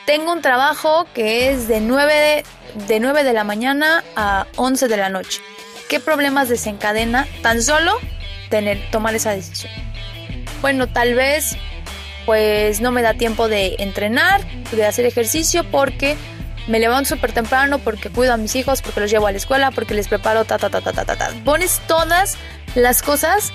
tengo 0.06 0.32
un 0.32 0.42
trabajo 0.42 1.06
que 1.14 1.50
es 1.50 1.68
de 1.68 1.80
9 1.80 2.44
de, 2.86 3.00
9 3.00 3.24
de 3.24 3.32
la 3.32 3.44
mañana 3.44 4.04
a 4.16 4.46
11 4.56 4.88
de 4.88 4.96
la 4.96 5.08
noche. 5.08 5.40
¿Qué 5.88 6.00
problemas 6.00 6.48
desencadena 6.48 7.26
tan 7.42 7.62
solo 7.62 7.92
tener, 8.50 8.90
tomar 8.90 9.14
esa 9.14 9.30
decisión? 9.30 9.87
Bueno, 10.60 10.86
tal 10.88 11.14
vez 11.14 11.56
pues 12.26 12.80
no 12.80 12.90
me 12.90 13.00
da 13.00 13.14
tiempo 13.14 13.48
de 13.48 13.76
entrenar, 13.78 14.42
de 14.72 14.84
hacer 14.84 15.06
ejercicio 15.06 15.64
porque 15.64 16.16
me 16.66 16.78
levanto 16.78 17.08
súper 17.08 17.32
temprano, 17.32 17.78
porque 17.78 18.10
cuido 18.10 18.34
a 18.34 18.36
mis 18.36 18.54
hijos, 18.54 18.82
porque 18.82 19.00
los 19.00 19.10
llevo 19.10 19.26
a 19.26 19.32
la 19.32 19.38
escuela, 19.38 19.70
porque 19.70 19.94
les 19.94 20.08
preparo 20.08 20.44
ta 20.44 20.58
ta 20.58 20.68
ta 20.68 20.82
ta 20.82 20.92
ta 20.92 21.04
ta. 21.04 21.16
ta. 21.16 21.30
Pones 21.44 21.80
todas 21.86 22.36
las 22.74 23.02
cosas 23.02 23.52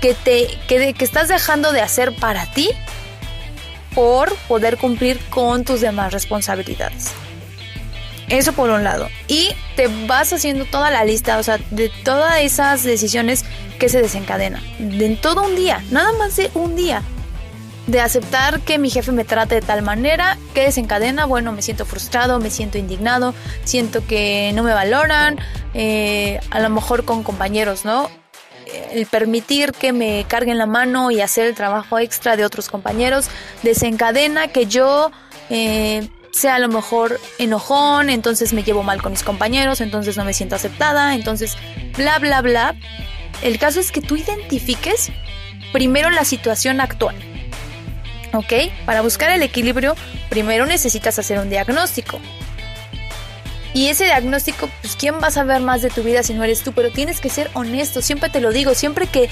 que 0.00 0.14
te 0.14 0.48
que, 0.66 0.92
que 0.92 1.04
estás 1.04 1.28
dejando 1.28 1.72
de 1.72 1.80
hacer 1.80 2.14
para 2.16 2.46
ti 2.46 2.68
por 3.94 4.34
poder 4.48 4.76
cumplir 4.76 5.20
con 5.30 5.64
tus 5.64 5.80
demás 5.80 6.12
responsabilidades. 6.12 7.12
Eso 8.28 8.52
por 8.52 8.70
un 8.70 8.84
lado. 8.84 9.08
Y 9.28 9.50
te 9.76 9.88
vas 10.06 10.32
haciendo 10.32 10.64
toda 10.64 10.90
la 10.90 11.04
lista, 11.04 11.38
o 11.38 11.42
sea, 11.42 11.58
de 11.70 11.90
todas 12.04 12.40
esas 12.40 12.82
decisiones 12.82 13.44
que 13.78 13.88
se 13.88 14.00
desencadenan. 14.00 14.62
En 14.78 15.20
todo 15.20 15.44
un 15.44 15.56
día, 15.56 15.82
nada 15.90 16.12
más 16.18 16.36
de 16.36 16.50
un 16.54 16.76
día. 16.76 17.02
De 17.86 18.00
aceptar 18.00 18.60
que 18.60 18.78
mi 18.78 18.88
jefe 18.88 19.12
me 19.12 19.24
trate 19.24 19.56
de 19.56 19.60
tal 19.60 19.82
manera, 19.82 20.38
que 20.54 20.62
desencadena, 20.62 21.26
bueno, 21.26 21.52
me 21.52 21.60
siento 21.60 21.84
frustrado, 21.84 22.40
me 22.40 22.48
siento 22.48 22.78
indignado, 22.78 23.34
siento 23.64 24.06
que 24.06 24.52
no 24.54 24.62
me 24.62 24.72
valoran, 24.72 25.38
eh, 25.74 26.40
a 26.50 26.60
lo 26.60 26.70
mejor 26.70 27.04
con 27.04 27.22
compañeros, 27.22 27.84
¿no? 27.84 28.08
el 28.90 29.06
permitir 29.06 29.72
que 29.72 29.92
me 29.92 30.24
carguen 30.26 30.58
la 30.58 30.66
mano 30.66 31.10
y 31.10 31.20
hacer 31.20 31.46
el 31.46 31.54
trabajo 31.54 31.98
extra 31.98 32.36
de 32.36 32.44
otros 32.44 32.68
compañeros 32.68 33.26
desencadena 33.62 34.48
que 34.48 34.66
yo 34.66 35.10
eh, 35.50 36.08
sea 36.34 36.56
a 36.56 36.58
lo 36.58 36.68
mejor 36.68 37.20
enojón, 37.38 38.10
entonces 38.10 38.52
me 38.52 38.64
llevo 38.64 38.82
mal 38.82 39.00
con 39.00 39.12
mis 39.12 39.22
compañeros, 39.22 39.80
entonces 39.80 40.16
no 40.16 40.24
me 40.24 40.34
siento 40.34 40.56
aceptada, 40.56 41.14
entonces 41.14 41.56
bla, 41.96 42.18
bla, 42.18 42.42
bla. 42.42 42.74
El 43.42 43.58
caso 43.58 43.78
es 43.78 43.92
que 43.92 44.00
tú 44.00 44.16
identifiques 44.16 45.12
primero 45.72 46.10
la 46.10 46.24
situación 46.24 46.80
actual. 46.80 47.14
¿Ok? 48.32 48.52
Para 48.84 49.02
buscar 49.02 49.30
el 49.30 49.42
equilibrio, 49.42 49.94
primero 50.28 50.66
necesitas 50.66 51.18
hacer 51.20 51.38
un 51.38 51.50
diagnóstico. 51.50 52.18
Y 53.72 53.88
ese 53.88 54.04
diagnóstico, 54.04 54.68
pues 54.80 54.96
quién 54.96 55.16
va 55.22 55.28
a 55.28 55.30
saber 55.30 55.60
más 55.60 55.82
de 55.82 55.90
tu 55.90 56.02
vida 56.02 56.24
si 56.24 56.34
no 56.34 56.42
eres 56.42 56.62
tú, 56.62 56.72
pero 56.72 56.90
tienes 56.90 57.20
que 57.20 57.28
ser 57.28 57.50
honesto, 57.54 58.02
siempre 58.02 58.28
te 58.28 58.40
lo 58.40 58.50
digo, 58.52 58.74
siempre 58.74 59.06
que 59.06 59.28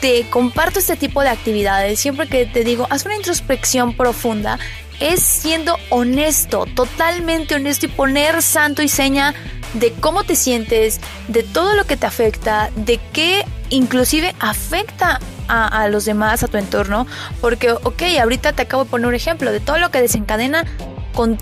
te 0.00 0.24
comparto 0.28 0.78
este 0.78 0.96
tipo 0.96 1.22
de 1.22 1.28
actividades, 1.28 2.00
siempre 2.00 2.26
que 2.28 2.44
te 2.44 2.64
digo, 2.64 2.86
haz 2.90 3.06
una 3.06 3.14
introspección 3.14 3.94
profunda, 3.94 4.58
es 5.00 5.20
siendo 5.22 5.76
honesto, 5.90 6.66
totalmente 6.74 7.54
honesto 7.54 7.86
y 7.86 7.88
poner 7.88 8.42
santo 8.42 8.82
y 8.82 8.88
seña 8.88 9.34
de 9.74 9.92
cómo 9.92 10.24
te 10.24 10.36
sientes, 10.36 11.00
de 11.28 11.42
todo 11.42 11.74
lo 11.74 11.84
que 11.84 11.96
te 11.96 12.06
afecta, 12.06 12.70
de 12.76 13.00
qué 13.12 13.44
inclusive 13.70 14.34
afecta 14.38 15.18
a, 15.48 15.88
los 15.88 16.06
demás, 16.06 16.42
a 16.42 16.48
tu 16.48 16.56
entorno, 16.56 17.06
porque, 17.40 17.72
ok, 17.72 18.02
ahorita 18.20 18.54
te 18.54 18.62
acabo 18.62 18.84
de 18.84 18.90
poner 18.90 19.06
un 19.06 19.14
ejemplo 19.14 19.52
de 19.52 19.60
todo 19.60 19.78
lo 19.78 19.90
que 19.90 20.00
desencadena 20.00 20.64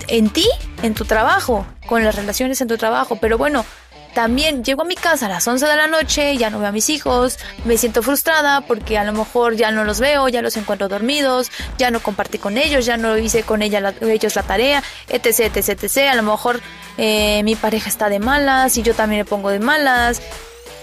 en 0.09 0.29
ti, 0.29 0.45
en 0.83 0.93
tu 0.93 1.05
trabajo, 1.05 1.65
con 1.87 2.03
las 2.03 2.15
relaciones 2.15 2.59
en 2.59 2.67
tu 2.67 2.77
trabajo. 2.77 3.17
Pero 3.21 3.37
bueno, 3.37 3.65
también 4.13 4.63
llego 4.63 4.81
a 4.81 4.85
mi 4.85 4.95
casa 4.95 5.27
a 5.27 5.29
las 5.29 5.47
11 5.47 5.65
de 5.65 5.75
la 5.75 5.87
noche, 5.87 6.35
ya 6.37 6.49
no 6.49 6.59
veo 6.59 6.67
a 6.67 6.71
mis 6.71 6.89
hijos, 6.89 7.37
me 7.65 7.77
siento 7.77 8.03
frustrada 8.03 8.61
porque 8.61 8.97
a 8.97 9.03
lo 9.03 9.13
mejor 9.13 9.55
ya 9.55 9.71
no 9.71 9.83
los 9.83 9.99
veo, 9.99 10.27
ya 10.27 10.41
los 10.41 10.57
encuentro 10.57 10.89
dormidos, 10.89 11.51
ya 11.77 11.91
no 11.91 12.01
compartí 12.01 12.37
con 12.37 12.57
ellos, 12.57 12.85
ya 12.85 12.97
no 12.97 13.17
hice 13.17 13.43
con 13.43 13.61
ella 13.61 13.93
ellos 14.01 14.35
la 14.35 14.43
tarea, 14.43 14.83
etc, 15.07 15.55
etc, 15.55 15.83
etc. 15.83 15.97
A 16.11 16.15
lo 16.15 16.23
mejor 16.23 16.59
eh, 16.97 17.41
mi 17.43 17.55
pareja 17.55 17.89
está 17.89 18.09
de 18.09 18.19
malas 18.19 18.77
y 18.77 18.83
yo 18.83 18.93
también 18.93 19.21
me 19.21 19.25
pongo 19.25 19.49
de 19.49 19.59
malas. 19.59 20.21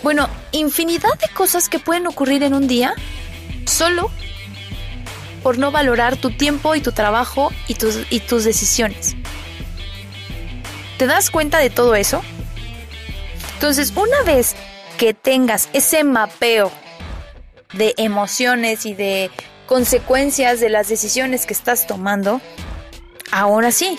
Bueno, 0.03 0.29
infinidad 0.53 1.19
de 1.21 1.29
cosas 1.35 1.69
que 1.69 1.79
pueden 1.79 2.07
ocurrir 2.07 2.43
en 2.43 2.55
un 2.55 2.67
día 2.67 2.95
solo 3.67 4.11
por 5.43 5.59
no 5.59 5.71
valorar 5.71 6.17
tu 6.17 6.31
tiempo 6.31 6.75
y 6.75 6.81
tu 6.81 6.93
trabajo 6.93 7.53
y 7.67 7.75
tus, 7.75 7.99
y 8.11 8.21
tus 8.21 8.45
decisiones. 8.45 9.17
¿Te 10.99 11.07
das 11.07 11.31
cuenta 11.31 11.59
de 11.59 11.71
todo 11.71 11.95
eso? 11.95 12.23
Entonces, 13.59 13.93
una 13.97 14.23
vez 14.23 14.55
que 14.99 15.15
tengas 15.15 15.69
ese 15.73 16.05
mapeo 16.05 16.71
de 17.73 17.93
emociones 17.97 18.87
y 18.87 18.95
de 18.95 19.33
consecuencias 19.67 20.61
de 20.61 20.69
las 20.69 20.87
decisiones 20.87 21.45
que 21.45 21.55
estás 21.55 21.89
tomando, 21.89 22.41
ahora 23.33 23.73
sí, 23.73 23.99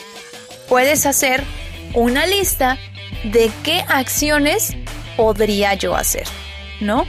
puedes 0.69 1.05
hacer 1.05 1.43
una 1.93 2.25
lista 2.25 2.77
de 3.25 3.51
qué 3.63 3.83
acciones 3.89 4.77
podría 5.17 5.73
yo 5.73 5.93
hacer, 5.93 6.23
¿no? 6.79 7.05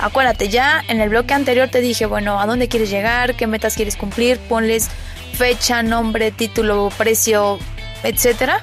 Acuérdate, 0.00 0.48
ya 0.48 0.82
en 0.88 1.00
el 1.00 1.10
bloque 1.10 1.34
anterior 1.34 1.68
te 1.68 1.80
dije, 1.80 2.06
bueno, 2.06 2.40
¿a 2.40 2.46
dónde 2.46 2.66
quieres 2.66 2.90
llegar? 2.90 3.36
¿Qué 3.36 3.46
metas 3.46 3.76
quieres 3.76 3.96
cumplir? 3.96 4.40
Ponles 4.48 4.88
fecha, 5.34 5.84
nombre, 5.84 6.32
título, 6.32 6.90
precio, 6.98 7.60
etcétera. 8.02 8.60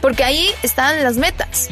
Porque 0.00 0.24
ahí 0.24 0.48
están 0.62 1.02
las 1.02 1.18
metas. 1.18 1.68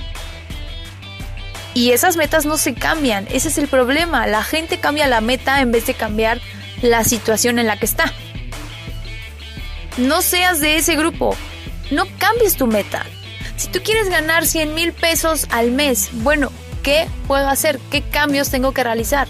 Y 1.75 1.93
esas 1.93 2.17
metas 2.17 2.45
no 2.45 2.59
se 2.59 2.75
cambian. 2.75 3.27
Ese 3.31 3.49
es 3.49 3.59
el 3.59 3.69
problema. 3.69 4.27
La 4.27 4.43
gente 4.43 4.79
cambia 4.79 5.07
la 5.07 5.21
meta 5.21 5.61
en 5.61 5.73
vez 5.73 5.87
de 5.87 5.95
cambiar 5.95 6.41
la 6.83 7.05
situación 7.05 7.59
en 7.59 7.67
la 7.67 7.79
que 7.79 7.87
está. 7.87 8.13
No 9.97 10.23
seas 10.23 10.61
de 10.61 10.77
ese 10.77 10.97
grupo. 10.97 11.37
No 11.91 12.05
cambies 12.19 12.57
tu 12.57 12.67
meta. 12.67 13.07
Si 13.57 13.69
tú 13.69 13.81
quieres 13.83 14.09
ganar 14.09 14.47
100 14.47 14.75
mil 14.75 14.93
pesos 14.93 15.47
al 15.51 15.71
mes, 15.71 16.11
bueno, 16.13 16.51
¿Qué 16.83 17.07
puedo 17.29 17.49
hacer? 17.49 17.79
¿Qué 17.91 18.03
cambios 18.03 18.51
tengo 18.51 18.73
que 18.73 18.83
realizar? 18.83 19.29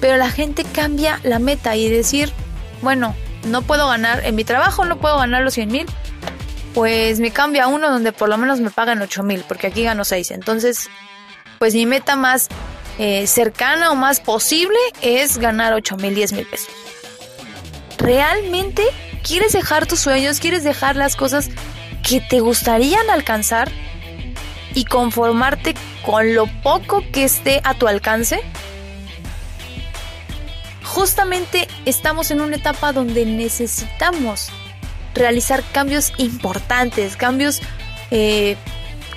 Pero 0.00 0.16
la 0.16 0.30
gente 0.30 0.64
cambia 0.64 1.18
la 1.24 1.40
meta 1.40 1.74
y 1.74 1.90
decir, 1.90 2.32
bueno, 2.80 3.16
no 3.44 3.62
puedo 3.62 3.88
ganar, 3.88 4.24
en 4.24 4.36
mi 4.36 4.44
trabajo 4.44 4.84
no 4.84 4.98
puedo 4.98 5.18
ganar 5.18 5.42
los 5.42 5.54
100 5.54 5.68
mil, 5.68 5.86
pues 6.74 7.18
me 7.18 7.32
cambia 7.32 7.66
uno 7.66 7.90
donde 7.90 8.12
por 8.12 8.28
lo 8.28 8.38
menos 8.38 8.60
me 8.60 8.70
pagan 8.70 9.02
8 9.02 9.24
mil, 9.24 9.44
porque 9.48 9.66
aquí 9.66 9.82
gano 9.82 10.04
6. 10.04 10.30
Entonces, 10.30 10.88
pues 11.58 11.74
mi 11.74 11.86
meta 11.86 12.16
más 12.16 12.48
eh, 12.98 13.26
cercana 13.26 13.90
o 13.90 13.94
más 13.94 14.20
posible 14.20 14.78
es 15.02 15.38
ganar 15.38 15.72
8 15.72 15.96
mil, 15.96 16.14
10 16.14 16.32
mil 16.32 16.46
pesos. 16.46 16.70
¿Realmente 17.98 18.84
quieres 19.22 19.52
dejar 19.52 19.86
tus 19.86 20.00
sueños? 20.00 20.40
¿Quieres 20.40 20.64
dejar 20.64 20.96
las 20.96 21.16
cosas 21.16 21.50
que 22.02 22.20
te 22.20 22.40
gustarían 22.40 23.10
alcanzar? 23.10 23.70
y 24.74 24.84
conformarte 24.84 25.74
con 26.04 26.34
lo 26.34 26.46
poco 26.62 27.02
que 27.12 27.24
esté 27.24 27.60
a 27.64 27.74
tu 27.74 27.88
alcance? 27.88 28.40
Justamente 30.84 31.68
estamos 31.84 32.30
en 32.30 32.40
una 32.40 32.56
etapa 32.56 32.92
donde 32.92 33.26
necesitamos 33.26 34.50
realizar 35.14 35.62
cambios 35.72 36.12
importantes, 36.16 37.16
cambios 37.16 37.60
eh, 38.10 38.56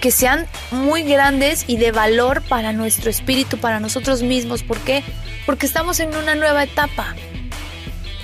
que 0.02 0.12
sean 0.12 0.48
muy 0.72 1.04
grandes 1.04 1.64
y 1.68 1.78
de 1.78 1.92
valor 1.92 2.42
para 2.42 2.74
nuestro 2.74 3.10
espíritu, 3.10 3.58
para 3.58 3.80
nosotros 3.80 4.24
mismos. 4.24 4.64
¿Por 4.64 4.80
qué? 4.80 5.04
Porque 5.46 5.66
estamos 5.66 6.02
en 6.02 6.16
una 6.16 6.36
nueva 6.36 6.64
etapa. 6.64 7.16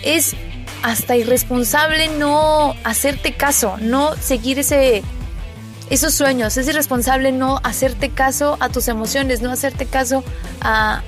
Es 0.04 0.36
hasta 0.84 1.16
irresponsable 1.16 2.10
no 2.10 2.76
hacerte 2.84 3.34
caso, 3.34 3.78
no 3.80 4.16
seguir 4.18 4.60
ese 4.60 5.04
esos 5.90 6.14
sueños. 6.14 6.58
Es 6.58 6.68
irresponsable 6.68 7.32
no 7.32 7.62
hacerte 7.64 8.10
caso 8.10 8.58
a 8.60 8.70
tus 8.70 8.90
emociones, 8.90 9.42
no 9.42 9.52
hacerte 9.52 9.86
caso 9.86 10.24
a, 10.60 11.02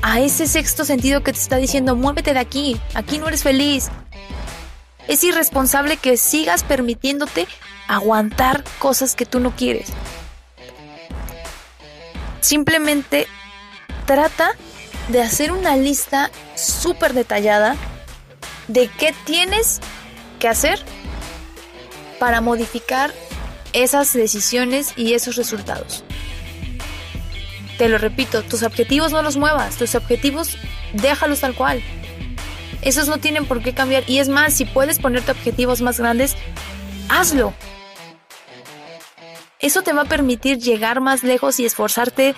a 0.00 0.20
ese 0.20 0.46
sexto 0.46 0.84
sentido 0.84 1.22
que 1.22 1.32
te 1.32 1.38
está 1.38 1.56
diciendo, 1.56 1.96
muévete 1.96 2.32
de 2.32 2.40
aquí, 2.40 2.80
aquí 2.94 3.18
no 3.18 3.28
eres 3.28 3.42
feliz. 3.42 3.90
Es 5.08 5.24
irresponsable 5.24 5.96
que 5.96 6.16
sigas 6.16 6.62
permitiéndote 6.62 7.46
aguantar 7.88 8.64
cosas 8.78 9.14
que 9.14 9.26
tú 9.26 9.40
no 9.40 9.54
quieres. 9.56 9.88
Simplemente 12.40 13.26
trata 14.06 14.52
de 15.08 15.22
hacer 15.22 15.52
una 15.52 15.76
lista 15.76 16.30
súper 16.54 17.12
detallada 17.12 17.76
de 18.68 18.88
qué 18.88 19.14
tienes 19.24 19.80
que 20.38 20.48
hacer 20.48 20.80
para 22.18 22.40
modificar 22.40 23.12
esas 23.72 24.12
decisiones 24.12 24.92
y 24.96 25.14
esos 25.14 25.36
resultados. 25.36 26.04
Te 27.78 27.88
lo 27.88 27.98
repito, 27.98 28.42
tus 28.42 28.62
objetivos 28.62 29.12
no 29.12 29.22
los 29.22 29.36
muevas, 29.36 29.76
tus 29.76 29.94
objetivos 29.94 30.56
déjalos 30.92 31.40
tal 31.40 31.54
cual. 31.54 31.82
Esos 32.82 33.08
no 33.08 33.18
tienen 33.18 33.46
por 33.46 33.62
qué 33.62 33.72
cambiar 33.72 34.02
y 34.08 34.18
es 34.18 34.28
más, 34.28 34.54
si 34.54 34.64
puedes 34.64 34.98
ponerte 34.98 35.30
objetivos 35.30 35.80
más 35.80 35.98
grandes, 35.98 36.36
hazlo. 37.08 37.54
Eso 39.60 39.82
te 39.82 39.92
va 39.92 40.02
a 40.02 40.06
permitir 40.06 40.58
llegar 40.58 41.00
más 41.00 41.22
lejos 41.22 41.60
y 41.60 41.64
esforzarte 41.64 42.34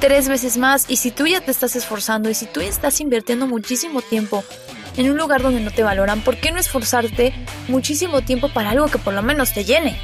tres 0.00 0.28
veces 0.28 0.56
más. 0.56 0.86
Y 0.88 0.96
si 0.96 1.12
tú 1.12 1.26
ya 1.28 1.40
te 1.40 1.52
estás 1.52 1.76
esforzando 1.76 2.28
y 2.28 2.34
si 2.34 2.46
tú 2.46 2.60
ya 2.60 2.68
estás 2.68 3.00
invirtiendo 3.00 3.46
muchísimo 3.46 4.02
tiempo 4.02 4.42
en 4.96 5.08
un 5.08 5.16
lugar 5.16 5.40
donde 5.42 5.60
no 5.60 5.70
te 5.70 5.84
valoran, 5.84 6.22
¿por 6.22 6.36
qué 6.38 6.50
no 6.50 6.58
esforzarte 6.58 7.32
muchísimo 7.68 8.22
tiempo 8.22 8.48
para 8.48 8.70
algo 8.70 8.86
que 8.88 8.98
por 8.98 9.14
lo 9.14 9.22
menos 9.22 9.54
te 9.54 9.64
llene? 9.64 9.96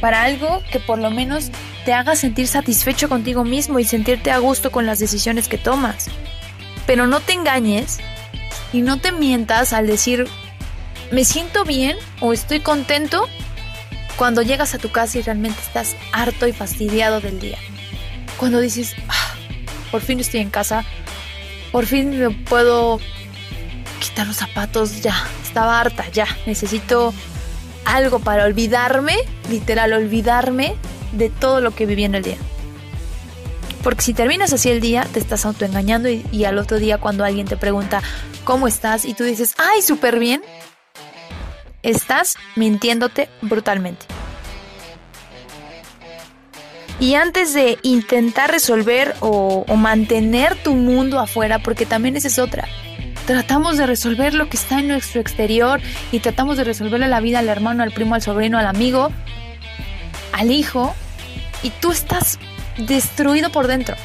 Para 0.00 0.24
algo 0.24 0.60
que 0.72 0.80
por 0.80 0.98
lo 0.98 1.12
menos 1.12 1.50
te 1.84 1.92
haga 1.92 2.16
sentir 2.16 2.48
satisfecho 2.48 3.08
contigo 3.08 3.44
mismo 3.44 3.78
y 3.78 3.84
sentirte 3.84 4.32
a 4.32 4.38
gusto 4.38 4.72
con 4.72 4.86
las 4.86 4.98
decisiones 4.98 5.46
que 5.46 5.56
tomas. 5.58 6.08
Pero 6.84 7.06
no 7.06 7.20
te 7.20 7.32
engañes 7.32 7.98
y 8.72 8.82
no 8.82 8.98
te 8.98 9.12
mientas 9.12 9.72
al 9.72 9.86
decir, 9.86 10.26
me 11.10 11.24
siento 11.24 11.64
bien 11.64 11.96
o 12.20 12.32
estoy 12.32 12.60
contento 12.60 13.26
cuando 14.16 14.42
llegas 14.42 14.74
a 14.74 14.78
tu 14.78 14.90
casa 14.90 15.18
y 15.18 15.22
realmente 15.22 15.60
estás 15.60 15.96
harto 16.12 16.46
y 16.46 16.52
fastidiado 16.52 17.20
del 17.20 17.38
día. 17.38 17.58
Cuando 18.38 18.60
dices, 18.60 18.94
ah, 19.08 19.34
por 19.90 20.00
fin 20.00 20.20
estoy 20.20 20.40
en 20.40 20.50
casa, 20.50 20.84
por 21.72 21.86
fin 21.86 22.18
me 22.18 22.30
puedo 22.30 23.00
quitar 24.00 24.26
los 24.26 24.36
zapatos, 24.36 25.02
ya, 25.02 25.16
estaba 25.42 25.80
harta, 25.80 26.08
ya, 26.10 26.26
necesito 26.46 27.14
algo 27.84 28.18
para 28.18 28.44
olvidarme, 28.44 29.16
literal, 29.48 29.92
olvidarme 29.92 30.74
de 31.12 31.30
todo 31.30 31.60
lo 31.60 31.74
que 31.74 31.86
viví 31.86 32.04
en 32.04 32.14
el 32.16 32.22
día. 32.22 32.36
Porque 33.86 34.02
si 34.02 34.14
terminas 34.14 34.52
así 34.52 34.68
el 34.68 34.80
día, 34.80 35.06
te 35.12 35.20
estás 35.20 35.46
autoengañando 35.46 36.08
y, 36.08 36.44
al 36.44 36.58
otro 36.58 36.80
día 36.80 36.98
cuando 36.98 37.24
alguien 37.24 37.46
te 37.46 37.56
pregunta 37.56 38.02
cómo 38.42 38.66
estás 38.66 39.04
y 39.04 39.14
tú 39.14 39.22
dices, 39.22 39.54
ay, 39.58 39.80
súper 39.80 40.18
bien, 40.18 40.42
estás 41.84 42.34
mintiéndote 42.56 43.28
brutalmente. 43.42 44.04
Y 46.98 47.14
antes 47.14 47.54
de 47.54 47.78
intentar 47.82 48.50
resolver 48.50 49.14
o, 49.20 49.64
o, 49.68 49.76
mantener 49.76 50.56
tu 50.64 50.74
mundo 50.74 51.20
afuera, 51.20 51.60
porque 51.60 51.86
también 51.86 52.16
esa 52.16 52.26
es 52.26 52.40
otra, 52.40 52.66
tratamos 53.24 53.76
de 53.76 53.86
resolver 53.86 54.34
lo 54.34 54.48
que 54.48 54.56
está 54.56 54.80
en 54.80 54.88
nuestro 54.88 55.20
exterior 55.20 55.80
y 56.10 56.18
tratamos 56.18 56.56
de 56.56 56.64
resolverle 56.64 57.06
la 57.06 57.20
vida 57.20 57.38
al 57.38 57.48
hermano, 57.48 57.84
al 57.84 57.92
primo, 57.92 58.16
al 58.16 58.22
sobrino, 58.22 58.58
al 58.58 58.66
amigo, 58.66 59.12
al 60.32 60.50
hijo, 60.50 60.92
y 61.62 61.70
tú 61.70 61.92
estás 61.92 62.40
destruido 62.78 63.50
por 63.50 63.66
dentro. 63.66 63.96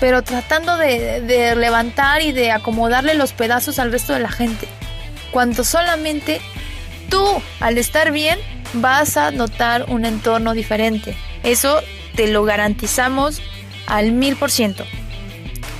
Pero 0.00 0.22
tratando 0.22 0.76
de, 0.76 1.54
levantar 1.56 2.22
y 2.22 2.32
de 2.32 2.50
acomodarle 2.50 3.14
los 3.14 3.32
pedazos 3.32 3.78
al 3.78 3.92
resto 3.92 4.12
de 4.12 4.20
la 4.20 4.30
gente. 4.30 4.68
Cuando 5.30 5.64
solamente 5.64 6.40
tú, 7.08 7.24
al 7.60 7.78
estar 7.78 8.10
bien, 8.10 8.38
vas 8.74 9.16
a 9.16 9.30
notar 9.30 9.86
un 9.88 10.04
entorno 10.04 10.54
diferente. 10.54 11.16
Eso 11.42 11.80
te 12.16 12.26
lo 12.26 12.44
garantizamos 12.44 13.40
al 13.86 14.12
mil 14.12 14.36
por 14.36 14.50
ciento. 14.50 14.84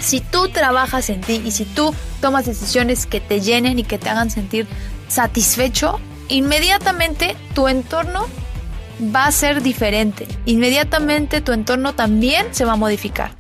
Si 0.01 0.21
tú 0.21 0.49
trabajas 0.49 1.11
en 1.11 1.21
ti 1.21 1.43
y 1.45 1.51
si 1.51 1.65
tú 1.65 1.95
tomas 2.21 2.47
decisiones 2.47 3.07
que 3.07 3.21
te 3.21 3.41
llenen 3.41 3.79
y 3.79 3.85
que 3.85 3.99
te 3.99 4.09
hagan 4.09 4.31
sentir 4.31 4.67
satisfecho, 5.09 6.01
inmediatamente 6.29 7.37
tu 7.55 7.69
entorno 7.69 8.27
va 9.03 9.27
a 9.27 9.33
ser 9.33 9.63
diferente. 9.63 10.27
Inmediatamente 10.47 11.41
tu 11.41 11.53
entorno 11.53 11.95
también 11.95 12.55
se 12.55 12.65
va 12.65 12.73
a 12.73 12.77
modificar. 12.77 13.37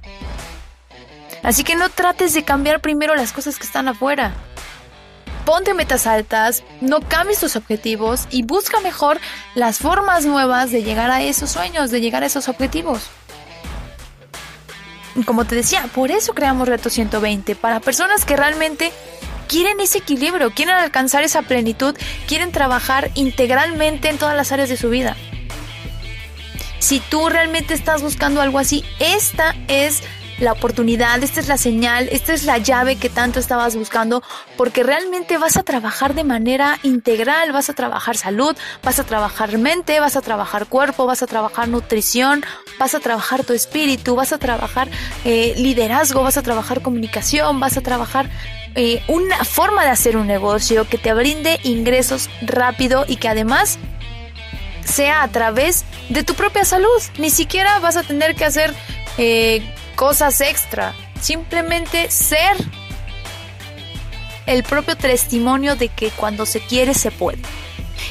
Así 1.42 1.64
que 1.64 1.74
no 1.74 1.88
trates 1.88 2.34
de 2.34 2.44
cambiar 2.44 2.80
primero 2.80 3.14
las 3.14 3.32
cosas 3.32 3.58
que 3.58 3.66
están 3.66 3.88
afuera. 3.88 4.32
Ponte 5.44 5.74
metas 5.74 6.06
altas, 6.06 6.62
no 6.80 7.00
cambies 7.00 7.40
tus 7.40 7.56
objetivos 7.56 8.28
y 8.30 8.44
busca 8.44 8.80
mejor 8.80 9.18
las 9.56 9.78
formas 9.78 10.24
nuevas 10.24 10.70
de 10.70 10.84
llegar 10.84 11.10
a 11.10 11.22
esos 11.22 11.50
sueños, 11.50 11.90
de 11.90 12.00
llegar 12.00 12.22
a 12.22 12.26
esos 12.26 12.48
objetivos. 12.48 13.10
Como 15.26 15.44
te 15.44 15.56
decía, 15.56 15.88
por 15.94 16.10
eso 16.10 16.32
creamos 16.32 16.68
Reto 16.68 16.88
120, 16.88 17.56
para 17.56 17.80
personas 17.80 18.24
que 18.24 18.36
realmente 18.36 18.92
quieren 19.48 19.80
ese 19.80 19.98
equilibrio, 19.98 20.52
quieren 20.54 20.76
alcanzar 20.76 21.24
esa 21.24 21.42
plenitud, 21.42 21.94
quieren 22.26 22.52
trabajar 22.52 23.10
integralmente 23.14 24.08
en 24.08 24.18
todas 24.18 24.36
las 24.36 24.52
áreas 24.52 24.68
de 24.68 24.76
su 24.76 24.88
vida. 24.88 25.16
Si 26.82 26.98
tú 26.98 27.28
realmente 27.28 27.74
estás 27.74 28.02
buscando 28.02 28.40
algo 28.40 28.58
así, 28.58 28.84
esta 28.98 29.54
es 29.68 30.02
la 30.40 30.50
oportunidad, 30.50 31.22
esta 31.22 31.38
es 31.38 31.46
la 31.46 31.56
señal, 31.56 32.08
esta 32.10 32.32
es 32.32 32.42
la 32.42 32.58
llave 32.58 32.96
que 32.96 33.08
tanto 33.08 33.38
estabas 33.38 33.76
buscando, 33.76 34.20
porque 34.56 34.82
realmente 34.82 35.38
vas 35.38 35.56
a 35.56 35.62
trabajar 35.62 36.16
de 36.16 36.24
manera 36.24 36.80
integral, 36.82 37.52
vas 37.52 37.70
a 37.70 37.74
trabajar 37.74 38.16
salud, 38.16 38.56
vas 38.82 38.98
a 38.98 39.04
trabajar 39.04 39.56
mente, 39.58 40.00
vas 40.00 40.16
a 40.16 40.22
trabajar 40.22 40.66
cuerpo, 40.66 41.06
vas 41.06 41.22
a 41.22 41.28
trabajar 41.28 41.68
nutrición, 41.68 42.44
vas 42.80 42.96
a 42.96 42.98
trabajar 42.98 43.44
tu 43.44 43.52
espíritu, 43.52 44.16
vas 44.16 44.32
a 44.32 44.38
trabajar 44.38 44.88
eh, 45.24 45.54
liderazgo, 45.56 46.24
vas 46.24 46.36
a 46.36 46.42
trabajar 46.42 46.82
comunicación, 46.82 47.60
vas 47.60 47.76
a 47.76 47.80
trabajar 47.80 48.28
eh, 48.74 49.04
una 49.06 49.44
forma 49.44 49.84
de 49.84 49.90
hacer 49.90 50.16
un 50.16 50.26
negocio 50.26 50.88
que 50.88 50.98
te 50.98 51.14
brinde 51.14 51.60
ingresos 51.62 52.28
rápido 52.44 53.04
y 53.06 53.18
que 53.18 53.28
además 53.28 53.78
sea 54.84 55.22
a 55.22 55.28
través 55.28 55.84
de 56.08 56.22
tu 56.22 56.34
propia 56.34 56.64
salud. 56.64 56.88
Ni 57.18 57.30
siquiera 57.30 57.78
vas 57.80 57.96
a 57.96 58.02
tener 58.02 58.34
que 58.34 58.44
hacer 58.44 58.74
eh, 59.18 59.62
cosas 59.96 60.40
extra. 60.40 60.94
Simplemente 61.20 62.10
ser 62.10 62.56
el 64.46 64.62
propio 64.64 64.96
testimonio 64.96 65.76
de 65.76 65.88
que 65.88 66.10
cuando 66.10 66.46
se 66.46 66.60
quiere 66.60 66.94
se 66.94 67.10
puede. 67.10 67.42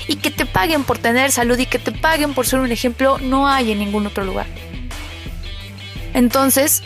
Y 0.08 0.16
que 0.16 0.32
te 0.32 0.46
paguen 0.46 0.84
por 0.84 0.98
tener 0.98 1.32
salud 1.32 1.58
y 1.60 1.66
que 1.66 1.80
te 1.80 1.92
paguen 1.92 2.34
por 2.34 2.48
ser 2.48 2.60
un 2.60 2.72
ejemplo 2.72 3.18
no 3.20 3.48
hay 3.48 3.72
en 3.72 3.80
ningún 3.80 4.08
otro 4.08 4.24
lugar. 4.24 4.48
Entonces, 6.14 6.84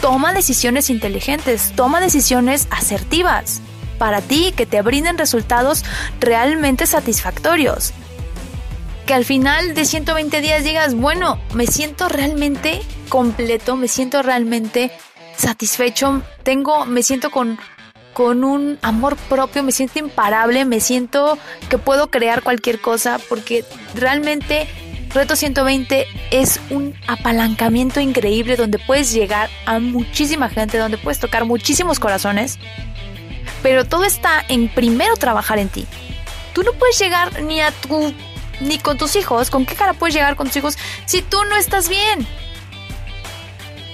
toma 0.00 0.32
decisiones 0.32 0.90
inteligentes, 0.90 1.72
toma 1.74 2.00
decisiones 2.00 2.68
asertivas 2.70 3.60
para 3.98 4.22
ti 4.22 4.52
que 4.56 4.66
te 4.66 4.80
brinden 4.82 5.18
resultados 5.18 5.84
realmente 6.20 6.86
satisfactorios. 6.86 7.92
Que 9.10 9.14
al 9.14 9.24
final 9.24 9.74
de 9.74 9.86
120 9.86 10.40
días 10.40 10.62
digas, 10.62 10.94
bueno, 10.94 11.40
me 11.52 11.66
siento 11.66 12.08
realmente 12.08 12.80
completo, 13.08 13.74
me 13.74 13.88
siento 13.88 14.22
realmente 14.22 14.92
satisfecho, 15.36 16.22
tengo, 16.44 16.86
me 16.86 17.02
siento 17.02 17.32
con, 17.32 17.58
con 18.14 18.44
un 18.44 18.78
amor 18.82 19.16
propio, 19.28 19.64
me 19.64 19.72
siento 19.72 19.98
imparable, 19.98 20.64
me 20.64 20.78
siento 20.78 21.38
que 21.68 21.76
puedo 21.76 22.08
crear 22.08 22.44
cualquier 22.44 22.80
cosa 22.80 23.18
porque 23.28 23.64
realmente 23.96 24.68
Reto 25.12 25.34
120 25.34 26.06
es 26.30 26.60
un 26.70 26.94
apalancamiento 27.08 27.98
increíble 27.98 28.54
donde 28.54 28.78
puedes 28.78 29.12
llegar 29.12 29.50
a 29.66 29.80
muchísima 29.80 30.48
gente, 30.48 30.78
donde 30.78 30.98
puedes 30.98 31.18
tocar 31.18 31.46
muchísimos 31.46 31.98
corazones, 31.98 32.60
pero 33.60 33.84
todo 33.84 34.04
está 34.04 34.44
en 34.46 34.68
primero 34.68 35.16
trabajar 35.16 35.58
en 35.58 35.68
ti. 35.68 35.84
Tú 36.52 36.62
no 36.62 36.72
puedes 36.74 36.96
llegar 37.00 37.42
ni 37.42 37.60
a 37.60 37.72
tu 37.72 38.14
ni 38.60 38.78
con 38.78 38.98
tus 38.98 39.16
hijos, 39.16 39.50
¿con 39.50 39.66
qué 39.66 39.74
cara 39.74 39.94
puedes 39.94 40.14
llegar 40.14 40.36
con 40.36 40.46
tus 40.46 40.56
hijos 40.56 40.78
si 41.06 41.22
tú 41.22 41.38
no 41.44 41.56
estás 41.56 41.88
bien? 41.88 42.26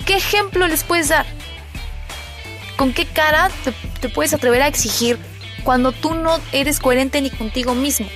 ¿Qué 0.05 0.17
ejemplo 0.17 0.69
les 0.69 0.85
puedes 0.85 1.09
dar? 1.09 1.27
¿Con 2.77 2.93
qué 2.93 3.07
cara 3.07 3.51
te, 4.01 4.09
puedes 4.09 4.35
atrever 4.35 4.63
a 4.63 4.69
exigir 4.69 5.19
cuando 5.65 5.93
tú 5.93 6.15
no 6.15 6.39
eres 6.53 6.79
coherente 6.79 7.21
ni 7.21 7.31
contigo 7.31 7.75
mismo? 7.75 8.07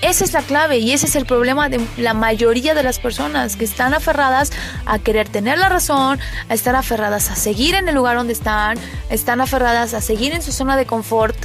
Esa 0.00 0.24
es 0.24 0.32
la 0.32 0.42
clave 0.42 0.78
y 0.78 0.92
ese 0.92 1.06
es 1.06 1.16
el 1.16 1.26
problema 1.26 1.68
de 1.68 1.84
la 1.96 2.14
mayoría 2.14 2.74
de 2.74 2.84
las 2.84 3.00
personas 3.00 3.56
que 3.56 3.64
están 3.64 3.94
aferradas 3.94 4.52
a 4.86 5.00
querer 5.00 5.28
tener 5.28 5.58
la 5.58 5.68
razón, 5.68 6.20
a 6.48 6.54
estar 6.54 6.76
aferradas 6.76 7.30
a 7.30 7.34
seguir 7.34 7.74
en 7.74 7.88
el 7.88 7.96
lugar 7.96 8.16
donde 8.16 8.32
están, 8.32 8.78
están 9.10 9.40
aferradas 9.40 9.94
a 9.94 10.00
seguir 10.00 10.32
en 10.32 10.42
su 10.42 10.52
zona 10.52 10.76
de 10.76 10.86
confort, 10.86 11.36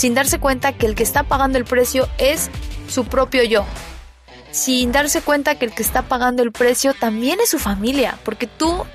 sin 0.00 0.14
darse 0.14 0.38
cuenta 0.38 0.72
que 0.72 0.86
el 0.86 0.94
que 0.94 1.02
está 1.02 1.24
pagando 1.24 1.58
el 1.58 1.66
precio 1.66 2.08
es 2.16 2.48
su 2.88 3.04
propio 3.04 3.44
yo. 3.44 3.66
Sin 4.50 4.92
darse 4.92 5.20
cuenta 5.20 5.56
que 5.56 5.66
el 5.66 5.74
que 5.74 5.82
está 5.82 6.00
pagando 6.00 6.42
el 6.42 6.52
precio 6.52 6.94
también 6.94 7.38
es 7.38 7.50
su 7.50 7.58
familia, 7.58 8.16
porque 8.24 8.46
tú 8.46 8.86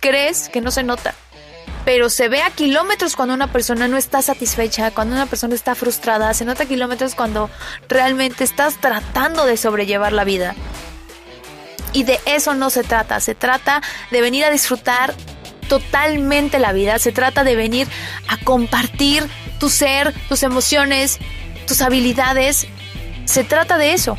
crees 0.00 0.48
que 0.48 0.62
no 0.62 0.70
se 0.70 0.82
nota, 0.82 1.14
pero 1.84 2.08
se 2.08 2.28
ve 2.28 2.40
a 2.40 2.48
kilómetros 2.48 3.16
cuando 3.16 3.34
una 3.34 3.52
persona 3.52 3.86
no 3.86 3.98
está 3.98 4.22
satisfecha, 4.22 4.92
cuando 4.92 5.14
una 5.14 5.26
persona 5.26 5.54
está 5.54 5.74
frustrada, 5.74 6.32
se 6.32 6.46
nota 6.46 6.62
a 6.62 6.68
kilómetros 6.68 7.14
cuando 7.14 7.50
realmente 7.90 8.44
estás 8.44 8.80
tratando 8.80 9.44
de 9.44 9.58
sobrellevar 9.58 10.14
la 10.14 10.24
vida. 10.24 10.54
Y 11.92 12.04
de 12.04 12.18
eso 12.24 12.54
no 12.54 12.70
se 12.70 12.82
trata, 12.82 13.20
se 13.20 13.34
trata 13.34 13.82
de 14.10 14.22
venir 14.22 14.46
a 14.46 14.50
disfrutar 14.50 15.12
totalmente 15.68 16.58
la 16.58 16.72
vida, 16.72 16.98
se 16.98 17.12
trata 17.12 17.44
de 17.44 17.56
venir 17.56 17.88
a 18.26 18.38
compartir 18.38 19.28
tu 19.64 19.70
ser, 19.70 20.12
tus 20.28 20.42
emociones, 20.42 21.18
tus 21.66 21.80
habilidades. 21.80 22.66
Se 23.24 23.44
trata 23.44 23.78
de 23.78 23.94
eso. 23.94 24.18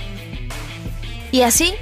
Y 1.32 1.44
así 1.44 1.76